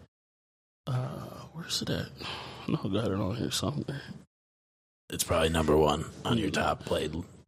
Uh, 0.86 1.46
where's 1.54 1.82
it 1.82 1.92
at? 1.92 2.08
No, 2.68 2.78
I 2.84 2.90
got 2.90 3.06
it 3.06 3.14
on 3.14 3.38
here 3.38 3.52
somewhere. 3.52 4.02
It's 5.10 5.24
probably 5.24 5.48
number 5.48 5.78
one 5.78 6.04
on 6.26 6.38
your 6.38 6.52
top 6.52 6.84
played. 6.84 7.16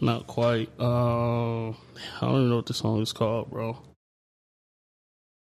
Not 0.00 0.28
quite. 0.28 0.70
Uh, 0.78 1.70
I 1.70 1.74
don't 2.20 2.36
even 2.36 2.50
know 2.50 2.56
what 2.56 2.66
the 2.66 2.74
song 2.74 3.02
is 3.02 3.12
called, 3.12 3.50
bro. 3.50 3.78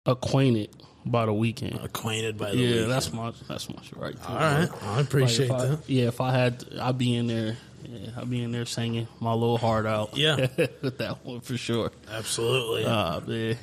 Acquainted 0.04 0.68
by 1.06 1.26
the 1.26 1.32
Weeknd. 1.32 1.82
Acquainted 1.84 2.36
by 2.38 2.50
the 2.50 2.56
Yeah, 2.58 2.76
Weeknd. 2.82 2.88
that's 2.88 3.12
my 3.12 3.32
that's 3.48 3.68
my 3.68 3.76
shit 3.82 3.96
right 3.98 4.16
all 4.28 4.34
right. 4.36 4.68
I 4.84 5.00
appreciate 5.00 5.50
Like, 5.50 5.60
I- 5.60 5.66
that. 5.66 5.78
Yeah, 5.90 6.08
if 6.08 6.20
I 6.20 6.32
had, 6.32 6.64
I'd 6.80 6.98
be 6.98 7.14
in 7.16 7.26
there. 7.26 7.56
Yeah, 7.84 8.10
I'd 8.18 8.28
be 8.30 8.42
in 8.42 8.52
there 8.52 8.66
singing 8.66 9.08
my 9.20 9.32
little 9.32 9.58
heart 9.58 9.86
out. 9.86 10.16
Yeah. 10.16 10.36
with 10.82 10.98
that 10.98 11.24
one 11.24 11.40
for 11.40 11.56
sure. 11.56 11.90
Absolutely. 12.10 12.84
Ah, 12.86 13.20
man. 13.26 13.56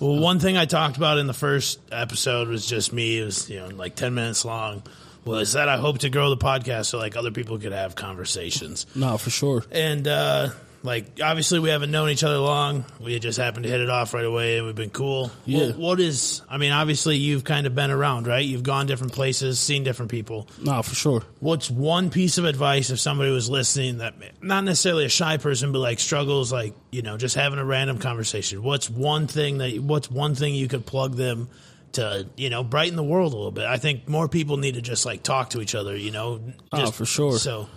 well, 0.00 0.18
one 0.18 0.38
thing 0.38 0.56
I 0.56 0.64
talked 0.66 0.96
about 0.96 1.18
in 1.18 1.26
the 1.26 1.34
first 1.34 1.80
episode 1.92 2.48
was 2.48 2.64
just 2.66 2.92
me. 2.92 3.18
It 3.20 3.24
was 3.24 3.50
you 3.50 3.58
know 3.58 3.68
like 3.68 3.94
ten 3.96 4.14
minutes 4.14 4.44
long. 4.44 4.82
Was 5.24 5.54
that 5.54 5.68
I 5.68 5.76
hope 5.76 5.98
to 5.98 6.08
grow 6.08 6.30
the 6.30 6.36
podcast 6.36 6.86
so 6.86 6.98
like 6.98 7.16
other 7.16 7.32
people 7.32 7.58
could 7.58 7.72
have 7.72 7.96
conversations. 7.96 8.86
No, 8.94 9.18
for 9.18 9.30
sure. 9.30 9.64
And 9.72 10.06
uh 10.06 10.50
like 10.86 11.20
obviously 11.22 11.58
we 11.58 11.68
haven't 11.68 11.90
known 11.90 12.08
each 12.08 12.24
other 12.24 12.38
long. 12.38 12.84
We 13.00 13.18
just 13.18 13.38
happened 13.38 13.64
to 13.64 13.70
hit 13.70 13.80
it 13.82 13.90
off 13.90 14.14
right 14.14 14.24
away 14.24 14.56
and 14.56 14.66
we've 14.66 14.74
been 14.74 14.88
cool. 14.90 15.30
Yeah. 15.44 15.66
What- 15.66 15.76
what 15.76 16.00
is 16.00 16.40
I 16.48 16.56
mean, 16.56 16.72
obviously 16.72 17.16
you've 17.18 17.44
kind 17.44 17.66
of 17.66 17.74
been 17.74 17.90
around, 17.90 18.26
right? 18.26 18.44
You've 18.44 18.62
gone 18.62 18.86
different 18.86 19.12
places, 19.12 19.60
seen 19.60 19.84
different 19.84 20.10
people. 20.10 20.48
No, 20.62 20.80
for 20.82 20.94
sure. 20.94 21.22
What's 21.40 21.70
one 21.70 22.08
piece 22.10 22.38
of 22.38 22.44
advice 22.46 22.88
if 22.90 22.98
somebody 23.00 23.30
was 23.30 23.50
listening 23.50 23.98
that 23.98 24.14
not 24.42 24.64
necessarily 24.64 25.04
a 25.04 25.08
shy 25.10 25.36
person, 25.36 25.72
but 25.72 25.80
like 25.80 25.98
struggles, 26.00 26.52
like 26.52 26.74
you 26.90 27.02
know, 27.02 27.18
just 27.18 27.34
having 27.34 27.58
a 27.58 27.64
random 27.64 27.98
conversation? 27.98 28.62
What's 28.62 28.88
one 28.88 29.26
thing 29.26 29.58
that 29.58 29.78
what's 29.80 30.10
one 30.10 30.34
thing 30.34 30.54
you 30.54 30.68
could 30.68 30.86
plug 30.86 31.16
them 31.16 31.48
to, 31.92 32.26
you 32.36 32.50
know, 32.50 32.62
brighten 32.62 32.96
the 32.96 33.02
world 33.02 33.32
a 33.32 33.36
little 33.36 33.50
bit? 33.50 33.64
I 33.64 33.78
think 33.78 34.08
more 34.08 34.28
people 34.28 34.56
need 34.58 34.74
to 34.74 34.82
just 34.82 35.06
like 35.06 35.22
talk 35.22 35.50
to 35.50 35.60
each 35.60 35.74
other, 35.74 35.96
you 35.96 36.10
know. 36.10 36.40
Oh, 36.72 36.78
Just, 36.78 36.94
for 36.94 37.06
sure. 37.06 37.38
So 37.38 37.68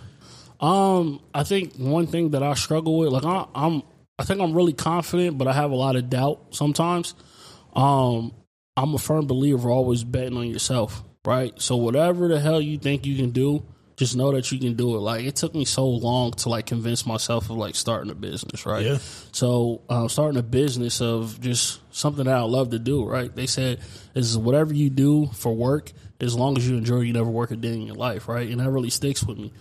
Um, 0.60 1.20
I 1.34 1.42
think 1.42 1.74
one 1.76 2.06
thing 2.06 2.30
that 2.30 2.42
I 2.42 2.54
struggle 2.54 2.98
with, 2.98 3.12
like 3.12 3.24
I, 3.24 3.46
I'm, 3.54 3.82
I 4.18 4.24
think 4.24 4.40
I'm 4.40 4.52
really 4.52 4.74
confident, 4.74 5.38
but 5.38 5.48
I 5.48 5.52
have 5.54 5.70
a 5.70 5.76
lot 5.76 5.96
of 5.96 6.10
doubt 6.10 6.54
sometimes. 6.54 7.14
Um, 7.74 8.32
I'm 8.76 8.94
a 8.94 8.98
firm 8.98 9.26
believer 9.26 9.70
always 9.70 10.04
betting 10.04 10.36
on 10.36 10.46
yourself, 10.48 11.02
right? 11.24 11.58
So 11.60 11.76
whatever 11.76 12.28
the 12.28 12.38
hell 12.38 12.60
you 12.60 12.78
think 12.78 13.06
you 13.06 13.16
can 13.16 13.30
do, 13.30 13.64
just 13.96 14.16
know 14.16 14.32
that 14.32 14.50
you 14.50 14.58
can 14.58 14.74
do 14.74 14.96
it. 14.96 15.00
Like 15.00 15.24
it 15.24 15.36
took 15.36 15.54
me 15.54 15.66
so 15.66 15.86
long 15.86 16.32
to 16.32 16.48
like 16.48 16.66
convince 16.66 17.04
myself 17.04 17.50
of 17.50 17.56
like 17.56 17.74
starting 17.74 18.10
a 18.10 18.14
business, 18.14 18.64
right? 18.64 18.84
Yeah. 18.84 18.98
So 19.32 19.82
um, 19.90 20.08
starting 20.08 20.38
a 20.38 20.42
business 20.42 21.02
of 21.02 21.38
just 21.40 21.80
something 21.94 22.24
that 22.24 22.36
I 22.36 22.42
love 22.42 22.70
to 22.70 22.78
do, 22.78 23.04
right? 23.04 23.34
They 23.34 23.46
said 23.46 23.80
is 24.14 24.38
whatever 24.38 24.72
you 24.72 24.88
do 24.88 25.26
for 25.34 25.54
work, 25.54 25.92
as 26.18 26.34
long 26.34 26.56
as 26.56 26.68
you 26.68 26.76
enjoy, 26.76 27.00
you 27.00 27.12
never 27.12 27.28
work 27.28 27.50
a 27.50 27.56
day 27.56 27.74
in 27.74 27.82
your 27.82 27.94
life, 27.96 28.28
right? 28.28 28.48
And 28.48 28.60
that 28.60 28.70
really 28.70 28.90
sticks 28.90 29.22
with 29.22 29.38
me. 29.38 29.52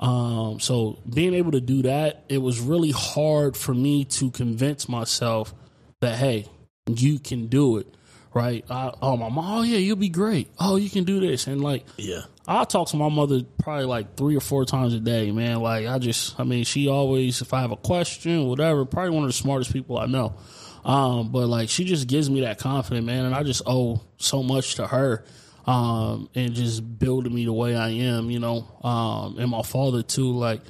Um, 0.00 0.60
so 0.60 0.98
being 1.12 1.34
able 1.34 1.52
to 1.52 1.60
do 1.60 1.82
that, 1.82 2.24
it 2.28 2.38
was 2.38 2.58
really 2.58 2.90
hard 2.90 3.56
for 3.56 3.74
me 3.74 4.06
to 4.06 4.30
convince 4.30 4.88
myself 4.88 5.54
that 6.00 6.16
hey, 6.16 6.46
you 6.86 7.18
can 7.18 7.48
do 7.48 7.76
it, 7.76 7.86
right? 8.32 8.64
I, 8.70 8.92
oh, 9.02 9.18
my 9.18 9.28
mom, 9.28 9.58
oh 9.58 9.62
yeah, 9.62 9.76
you'll 9.76 9.96
be 9.96 10.08
great. 10.08 10.48
Oh, 10.58 10.76
you 10.76 10.88
can 10.88 11.04
do 11.04 11.20
this, 11.20 11.46
and 11.46 11.60
like 11.60 11.84
Yeah. 11.98 12.22
I 12.48 12.64
talk 12.64 12.88
to 12.88 12.96
my 12.96 13.10
mother 13.10 13.42
probably 13.62 13.84
like 13.84 14.16
three 14.16 14.36
or 14.36 14.40
four 14.40 14.64
times 14.64 14.94
a 14.94 14.98
day, 15.00 15.30
man. 15.30 15.60
Like 15.60 15.86
I 15.86 15.98
just, 15.98 16.40
I 16.40 16.44
mean, 16.44 16.64
she 16.64 16.88
always, 16.88 17.42
if 17.42 17.52
I 17.52 17.60
have 17.60 17.70
a 17.70 17.76
question, 17.76 18.46
whatever, 18.46 18.84
probably 18.86 19.10
one 19.10 19.22
of 19.22 19.28
the 19.28 19.34
smartest 19.34 19.72
people 19.72 19.98
I 19.98 20.06
know. 20.06 20.34
Um, 20.82 21.30
but 21.30 21.46
like 21.46 21.68
she 21.68 21.84
just 21.84 22.08
gives 22.08 22.30
me 22.30 22.40
that 22.40 22.58
confidence, 22.58 23.04
man, 23.04 23.26
and 23.26 23.34
I 23.34 23.42
just 23.42 23.62
owe 23.66 24.00
so 24.16 24.42
much 24.42 24.76
to 24.76 24.86
her. 24.86 25.24
Um, 25.66 26.28
and 26.34 26.54
just 26.54 26.98
building 26.98 27.34
me 27.34 27.44
the 27.44 27.52
way 27.52 27.76
I 27.76 27.90
am, 27.90 28.30
you 28.30 28.38
know. 28.40 28.66
Um, 28.82 29.38
and 29.38 29.50
my 29.50 29.62
father 29.62 30.02
too, 30.02 30.32
like, 30.32 30.62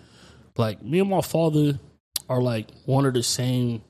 like 0.56 0.82
me 0.82 0.98
and 1.00 1.08
my 1.08 1.20
father 1.20 1.78
are 2.28 2.42
like 2.42 2.68
one 2.86 3.06
of 3.06 3.14
the 3.14 3.22
same 3.22 3.82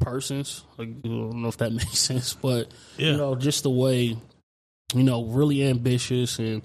persons. 0.00 0.64
Like, 0.76 0.88
I 0.88 1.08
don't 1.08 1.42
know 1.42 1.48
if 1.48 1.56
that 1.58 1.72
makes 1.72 1.98
sense, 1.98 2.34
but 2.34 2.70
Yeah. 2.96 3.12
you 3.12 3.16
know, 3.16 3.34
just 3.34 3.62
the 3.62 3.70
way, 3.70 4.16
you 4.94 5.02
know, 5.02 5.24
really 5.24 5.64
ambitious 5.66 6.38
and 6.38 6.62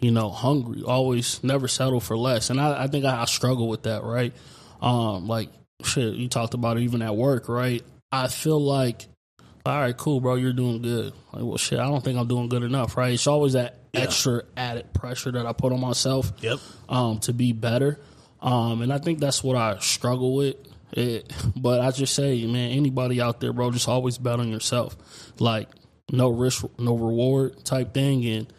you 0.00 0.10
know, 0.10 0.30
hungry, 0.30 0.82
always 0.82 1.44
never 1.44 1.68
settle 1.68 2.00
for 2.00 2.16
less. 2.16 2.48
And 2.48 2.58
I, 2.58 2.84
I 2.84 2.86
think 2.86 3.04
I, 3.04 3.20
I 3.20 3.24
struggle 3.26 3.68
with 3.68 3.82
that, 3.82 4.02
right? 4.02 4.32
Um, 4.80 5.28
like 5.28 5.50
shit, 5.84 6.14
you 6.14 6.26
talked 6.28 6.54
about 6.54 6.78
it 6.78 6.82
even 6.84 7.02
at 7.02 7.14
work, 7.16 7.48
right? 7.50 7.82
I 8.10 8.28
feel 8.28 8.58
like, 8.58 9.06
all 9.66 9.78
right, 9.78 9.96
cool, 9.96 10.20
bro, 10.20 10.34
you're 10.36 10.52
doing 10.52 10.82
good. 10.82 11.12
Like, 11.32 11.42
well, 11.44 11.56
shit, 11.58 11.78
I 11.78 11.86
don't 11.86 12.02
think 12.02 12.18
I'm 12.18 12.26
doing 12.28 12.48
good 12.48 12.62
enough, 12.62 12.96
right? 12.96 13.12
It's 13.12 13.26
always 13.26 13.52
that 13.54 13.76
extra 13.92 14.42
added 14.56 14.92
pressure 14.94 15.32
that 15.32 15.46
I 15.46 15.52
put 15.52 15.72
on 15.72 15.80
myself 15.80 16.32
Yep. 16.40 16.58
um, 16.88 17.18
to 17.20 17.32
be 17.32 17.52
better. 17.52 18.00
Um, 18.40 18.82
and 18.82 18.92
I 18.92 18.98
think 18.98 19.18
that's 19.18 19.42
what 19.44 19.56
I 19.56 19.78
struggle 19.80 20.34
with. 20.34 20.56
It, 20.92 21.32
but 21.56 21.80
I 21.80 21.90
just 21.90 22.14
say, 22.14 22.44
man, 22.46 22.70
anybody 22.72 23.20
out 23.20 23.40
there, 23.40 23.52
bro, 23.52 23.70
just 23.70 23.88
always 23.88 24.18
bet 24.18 24.40
on 24.40 24.48
yourself. 24.48 24.96
Like 25.38 25.68
no 26.10 26.30
risk, 26.30 26.64
no 26.78 26.96
reward 26.96 27.64
type 27.64 27.94
thing. 27.94 28.24
And 28.26 28.52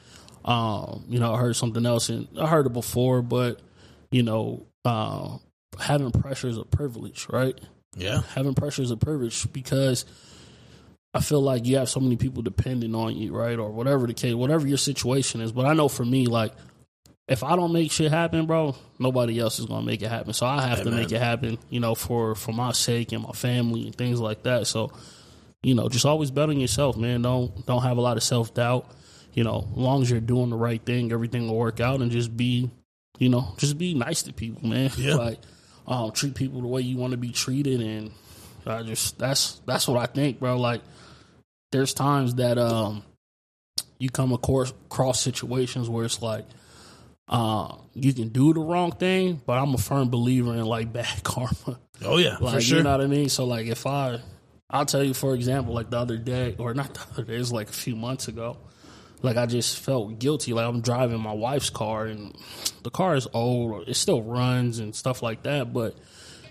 um, 0.45 1.03
you 1.09 1.19
know, 1.19 1.33
I 1.33 1.37
heard 1.39 1.55
something 1.55 1.85
else, 1.85 2.09
and 2.09 2.27
I 2.39 2.47
heard 2.47 2.65
it 2.67 2.73
before, 2.73 3.21
but 3.21 3.59
you 4.11 4.23
know, 4.23 4.65
uh, 4.85 5.37
having 5.79 6.11
pressure 6.11 6.47
is 6.47 6.57
a 6.57 6.63
privilege, 6.63 7.27
right? 7.29 7.59
Yeah. 7.97 8.21
having 8.33 8.53
pressure 8.53 8.81
is 8.83 8.91
a 8.91 8.97
privilege 8.97 9.51
because 9.51 10.05
I 11.13 11.19
feel 11.19 11.41
like 11.41 11.65
you 11.65 11.77
have 11.77 11.89
so 11.89 11.99
many 11.99 12.15
people 12.15 12.41
depending 12.41 12.95
on 12.95 13.15
you, 13.17 13.35
right? 13.35 13.59
Or 13.59 13.69
whatever 13.69 14.07
the 14.07 14.13
case, 14.13 14.33
whatever 14.33 14.65
your 14.67 14.77
situation 14.77 15.41
is. 15.41 15.51
But 15.51 15.65
I 15.65 15.73
know 15.73 15.89
for 15.89 16.05
me, 16.05 16.27
like, 16.27 16.53
if 17.27 17.43
I 17.43 17.55
don't 17.55 17.73
make 17.73 17.91
shit 17.91 18.11
happen, 18.11 18.45
bro, 18.45 18.75
nobody 18.99 19.39
else 19.39 19.59
is 19.59 19.65
gonna 19.65 19.85
make 19.85 20.01
it 20.01 20.09
happen. 20.09 20.33
So 20.33 20.45
I 20.45 20.61
have 20.67 20.83
to 20.83 20.91
make 20.91 21.11
it 21.11 21.21
happen, 21.21 21.57
you 21.69 21.79
know, 21.79 21.95
for 21.95 22.35
for 22.35 22.51
my 22.51 22.71
sake 22.71 23.11
and 23.11 23.23
my 23.23 23.31
family 23.31 23.85
and 23.85 23.95
things 23.95 24.19
like 24.19 24.43
that. 24.43 24.67
So, 24.67 24.91
you 25.63 25.75
know, 25.75 25.87
just 25.87 26.05
always 26.05 26.31
bet 26.31 26.49
on 26.49 26.59
yourself, 26.59 26.97
man. 26.97 27.21
Don't 27.21 27.65
don't 27.65 27.83
have 27.83 27.97
a 27.97 28.01
lot 28.01 28.17
of 28.17 28.23
self 28.23 28.53
doubt. 28.53 28.89
You 29.33 29.45
know, 29.45 29.65
as 29.71 29.77
long 29.77 30.01
as 30.01 30.11
you're 30.11 30.19
doing 30.19 30.49
the 30.49 30.57
right 30.57 30.83
thing, 30.85 31.11
everything 31.11 31.47
will 31.47 31.57
work 31.57 31.79
out, 31.79 32.01
and 32.01 32.11
just 32.11 32.35
be, 32.35 32.69
you 33.17 33.29
know, 33.29 33.53
just 33.57 33.77
be 33.77 33.93
nice 33.93 34.23
to 34.23 34.33
people, 34.33 34.67
man. 34.67 34.91
Yeah. 34.97 35.15
like, 35.15 35.39
um, 35.87 36.11
treat 36.11 36.35
people 36.35 36.61
the 36.61 36.67
way 36.67 36.81
you 36.81 36.97
want 36.97 37.11
to 37.11 37.17
be 37.17 37.31
treated, 37.31 37.79
and 37.79 38.11
I 38.65 38.83
just 38.83 39.17
that's 39.17 39.61
that's 39.65 39.87
what 39.87 39.97
I 39.97 40.05
think, 40.05 40.39
bro. 40.39 40.57
Like, 40.57 40.81
there's 41.71 41.93
times 41.93 42.35
that 42.35 42.57
um, 42.57 43.03
you 43.97 44.09
come 44.09 44.33
across 44.33 44.71
across 44.71 45.21
situations 45.21 45.89
where 45.89 46.05
it's 46.05 46.21
like, 46.21 46.45
uh, 47.27 47.75
you 47.93 48.13
can 48.13 48.29
do 48.29 48.53
the 48.53 48.59
wrong 48.59 48.91
thing, 48.91 49.41
but 49.45 49.57
I'm 49.57 49.73
a 49.73 49.77
firm 49.77 50.09
believer 50.09 50.53
in 50.53 50.65
like 50.65 50.91
bad 50.93 51.23
karma. 51.23 51.79
Oh 52.03 52.17
yeah. 52.17 52.37
Like 52.39 52.55
for 52.55 52.61
sure. 52.61 52.77
you 52.79 52.83
know 52.83 52.91
what 52.91 53.01
I 53.01 53.07
mean? 53.07 53.29
So 53.29 53.45
like 53.45 53.67
if 53.67 53.85
I 53.85 54.19
I'll 54.69 54.85
tell 54.85 55.03
you 55.03 55.13
for 55.13 55.33
example, 55.33 55.73
like 55.73 55.89
the 55.89 55.97
other 55.97 56.17
day 56.17 56.55
or 56.57 56.73
not 56.73 56.93
the 56.93 57.01
other 57.13 57.23
day, 57.23 57.35
it 57.35 57.39
was 57.39 57.53
like 57.53 57.69
a 57.69 57.73
few 57.73 57.95
months 57.95 58.27
ago. 58.27 58.57
Like 59.21 59.37
I 59.37 59.45
just 59.45 59.77
felt 59.79 60.17
guilty. 60.19 60.53
Like 60.53 60.65
I'm 60.65 60.81
driving 60.81 61.19
my 61.19 61.33
wife's 61.33 61.69
car 61.69 62.05
and 62.05 62.35
the 62.83 62.89
car 62.89 63.15
is 63.15 63.27
old, 63.33 63.87
it 63.87 63.95
still 63.95 64.23
runs 64.23 64.79
and 64.79 64.95
stuff 64.95 65.21
like 65.21 65.43
that, 65.43 65.71
but 65.71 65.95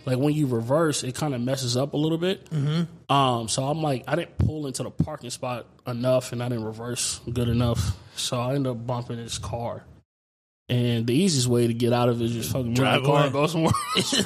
like 0.07 0.19
when 0.19 0.35
you 0.35 0.47
reverse, 0.47 1.03
it 1.05 1.15
kind 1.15 1.35
of 1.35 1.41
messes 1.41 1.77
up 1.77 1.93
a 1.93 1.97
little 1.97 2.19
bit. 2.19 2.49
Mm-hmm. 2.51 3.13
Um, 3.13 3.49
so 3.49 3.65
I'm 3.65 3.83
like, 3.83 4.05
I 4.09 4.17
didn't 4.17 4.39
pull 4.39 4.67
into 4.67 4.83
the 4.83 4.91
parking 4.91 5.31
spot 5.31 5.67
enough, 5.87 6.33
and 6.33 6.43
I 6.43 6.49
didn't 6.49 6.65
reverse 6.65 7.21
good 7.33 7.49
enough. 7.49 7.97
So 8.17 8.41
I 8.41 8.55
ended 8.55 8.71
up 8.71 8.87
bumping 8.87 9.19
his 9.19 9.39
car. 9.39 9.85
And 10.69 11.05
the 11.07 11.15
easiest 11.15 11.49
way 11.49 11.67
to 11.67 11.75
get 11.75 11.93
out 11.93 12.09
of 12.09 12.21
it 12.21 12.27
is 12.27 12.33
just 12.33 12.53
fucking 12.53 12.75
Drive 12.75 13.03
the 13.03 13.07
car 13.07 13.17
away. 13.17 13.25
and 13.25 13.33
go 13.33 13.47
somewhere 13.49 13.73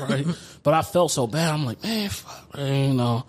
right? 0.08 0.26
But 0.62 0.74
I 0.74 0.82
felt 0.82 1.10
so 1.10 1.26
bad. 1.26 1.52
I'm 1.52 1.64
like, 1.64 1.82
man, 1.82 2.10
fuck, 2.10 2.54
man, 2.56 2.90
you 2.90 2.96
know. 2.96 3.24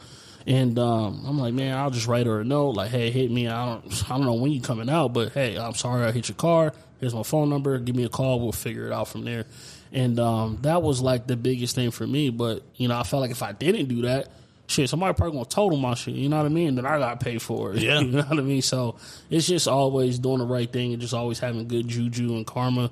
And 0.46 0.78
um, 0.78 1.24
I'm 1.26 1.40
like, 1.40 1.54
man, 1.54 1.78
I'll 1.78 1.90
just 1.92 2.08
write 2.08 2.28
her 2.28 2.42
a 2.42 2.44
note, 2.44 2.72
like, 2.72 2.92
hey, 2.92 3.10
hit 3.12 3.32
me. 3.32 3.48
I 3.48 3.66
don't, 3.66 4.04
I 4.12 4.18
don't 4.18 4.26
know 4.26 4.34
when 4.34 4.52
you 4.52 4.60
coming 4.62 4.90
out, 4.90 5.14
but 5.14 5.32
hey, 5.32 5.58
I'm 5.58 5.76
sorry 5.76 6.06
I 6.06 6.12
hit 6.12 6.28
your 6.28 6.36
car. 6.36 6.74
Here's 7.00 7.16
my 7.16 7.24
phone 7.24 7.50
number. 7.50 7.78
Give 7.80 7.96
me 7.96 8.04
a 8.04 8.10
call. 8.10 8.40
We'll 8.42 8.52
figure 8.52 8.88
it 8.88 8.94
out 8.94 9.08
from 9.08 9.24
there. 9.24 9.46
And 9.96 10.20
um, 10.20 10.58
that 10.62 10.84
was 10.84 11.02
like 11.02 11.26
the 11.26 11.38
biggest 11.38 11.74
thing 11.74 11.90
for 11.90 12.06
me. 12.06 12.30
But 12.30 12.64
you 12.76 12.90
know, 12.90 13.00
I 13.00 13.04
felt 13.04 13.22
like 13.22 13.32
if 13.32 13.42
I 13.42 13.54
didn't 13.54 13.88
do 13.88 14.02
that, 14.04 14.28
shit, 14.68 14.90
somebody 14.90 15.14
probably 15.14 15.38
gonna 15.38 15.46
total 15.50 15.78
my 15.78 15.94
shit. 15.94 16.16
You 16.16 16.28
know 16.28 16.36
what 16.38 16.46
I 16.46 16.50
mean? 16.50 16.76
Then 16.76 16.86
I 16.86 17.00
got 17.00 17.22
pay 17.22 17.38
for 17.38 17.74
it. 17.74 17.78
Yeah. 17.82 18.02
you 18.02 18.12
know 18.12 18.24
what 18.24 18.38
I 18.38 18.42
mean. 18.42 18.62
So 18.62 18.98
it's 19.30 19.48
just 19.48 19.70
always 19.70 20.20
doing 20.20 20.40
the 20.40 20.46
right 20.46 20.72
thing 20.72 20.92
and 20.92 21.02
just 21.02 21.14
always 21.14 21.40
having 21.40 21.68
good 21.68 21.88
juju 21.88 22.36
and 22.36 22.46
karma. 22.46 22.92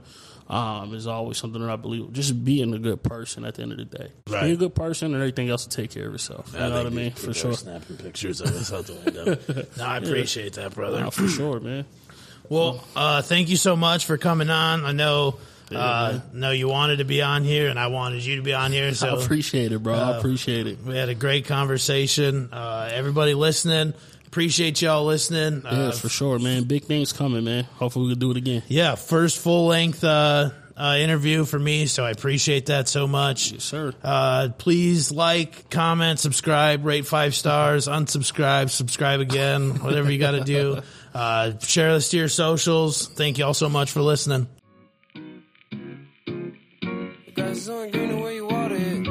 Um, 0.49 0.93
is 0.93 1.08
always 1.08 1.38
something 1.38 1.62
that 1.62 1.70
I 1.70 1.78
believe. 1.78 2.12
Just 2.12 2.43
being 2.43 2.74
a 2.74 2.78
good 2.78 3.01
person 3.01 3.45
at 3.45 3.56
the 3.56 3.64
end 3.64 3.72
of 3.72 3.78
the 3.78 3.86
day. 3.86 4.12
Right. 4.30 4.43
Be 4.43 4.51
a 4.51 4.56
good 4.58 4.76
person, 4.76 5.14
and 5.14 5.16
everything 5.16 5.49
else 5.49 5.66
will 5.66 5.72
take 5.72 5.91
care 5.91 6.08
of 6.08 6.14
itself. 6.14 6.51
You 6.54 6.60
know 6.60 6.70
what 6.70 6.86
I 6.86 6.89
mean? 6.89 7.12
For 7.12 7.34
sure. 7.34 7.54
Snapping 7.54 7.95
pictures 7.95 8.41
of 8.41 8.47
us 8.49 8.72
out 8.72 8.86
the 8.86 8.93
window. 8.93 9.66
no, 9.78 9.84
I 9.86 9.97
appreciate 9.97 10.54
that, 10.54 10.76
brother. 10.76 10.99
No, 10.99 11.12
for 11.12 11.30
sure, 11.30 11.62
man. 11.62 11.86
Well, 12.49 12.84
uh, 12.95 13.22
thank 13.22 13.49
you 13.49 13.56
so 13.56 13.76
much 13.78 14.06
for 14.06 14.18
coming 14.18 14.49
on. 14.49 14.86
I 14.86 14.91
know, 14.91 15.39
uh, 15.76 16.20
know 16.34 16.52
you 16.52 16.68
wanted 16.68 16.98
to 16.98 17.06
be 17.06 17.22
on 17.22 17.44
here, 17.44 17.70
and 17.70 17.80
I 17.80 17.88
wanted 17.88 18.26
you 18.26 18.38
to 18.38 18.42
be 18.42 18.54
on 18.54 18.72
here. 18.72 18.94
So 19.04 19.18
I 19.18 19.24
appreciate 19.24 19.72
it, 19.72 19.80
bro. 19.84 19.94
I 19.96 20.18
appreciate 20.18 20.68
it. 20.68 20.80
we 20.84 20.96
had 20.96 21.10
a 21.10 21.16
great 21.16 21.46
conversation. 21.46 22.50
Uh, 22.52 22.90
everybody 22.94 23.34
listening, 23.34 23.94
appreciate 24.28 24.82
y'all 24.82 25.06
listening. 25.06 25.66
Uh, 25.66 25.88
Yes, 25.88 26.00
for 26.00 26.10
sure, 26.10 26.40
man. 26.40 26.64
Big 26.66 26.84
things 26.86 27.12
coming, 27.14 27.44
man. 27.44 27.64
Hopefully, 27.76 28.08
we 28.08 28.12
can 28.14 28.20
do 28.20 28.32
it 28.32 28.38
again. 28.38 28.64
yeah, 28.68 28.96
first 28.96 29.38
full 29.40 29.68
length 29.68 30.04
uh, 30.04 30.52
uh, 30.76 30.98
interview 31.00 31.46
for 31.46 31.60
me, 31.60 31.86
so 31.86 32.04
I 32.04 32.10
appreciate 32.12 32.66
that 32.68 32.88
so 32.88 33.06
much. 33.08 33.52
Yes, 33.52 33.64
sir. 33.64 33.94
Uh, 34.04 34.50
please 34.58 35.12
like, 35.12 35.70
comment, 35.70 36.20
subscribe, 36.20 36.84
rate 36.86 37.06
five 37.06 37.36
stars, 37.36 37.88
unsubscribe, 37.88 38.70
subscribe 38.72 39.20
again, 39.20 39.80
whatever 39.84 40.12
you 40.12 40.18
got 40.20 40.32
to 40.32 40.44
do. 40.44 40.82
Uh, 41.14 41.56
share 41.60 41.94
this 41.94 42.10
to 42.10 42.18
your 42.18 42.28
socials. 42.28 43.08
Thank 43.08 43.38
you 43.38 43.46
all 43.46 43.54
so 43.54 43.70
much 43.70 43.92
for 43.92 44.02
listening. 44.02 44.48
Grass 47.54 47.70
only 47.70 47.91
green 47.91 48.10
the 48.10 48.18
way 48.18 48.36
you 48.36 48.47
water 48.47 48.76
it. 48.76 49.04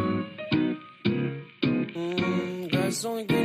Mm, 1.94 2.70
grass 2.72 3.04
only 3.04 3.24
green 3.24 3.41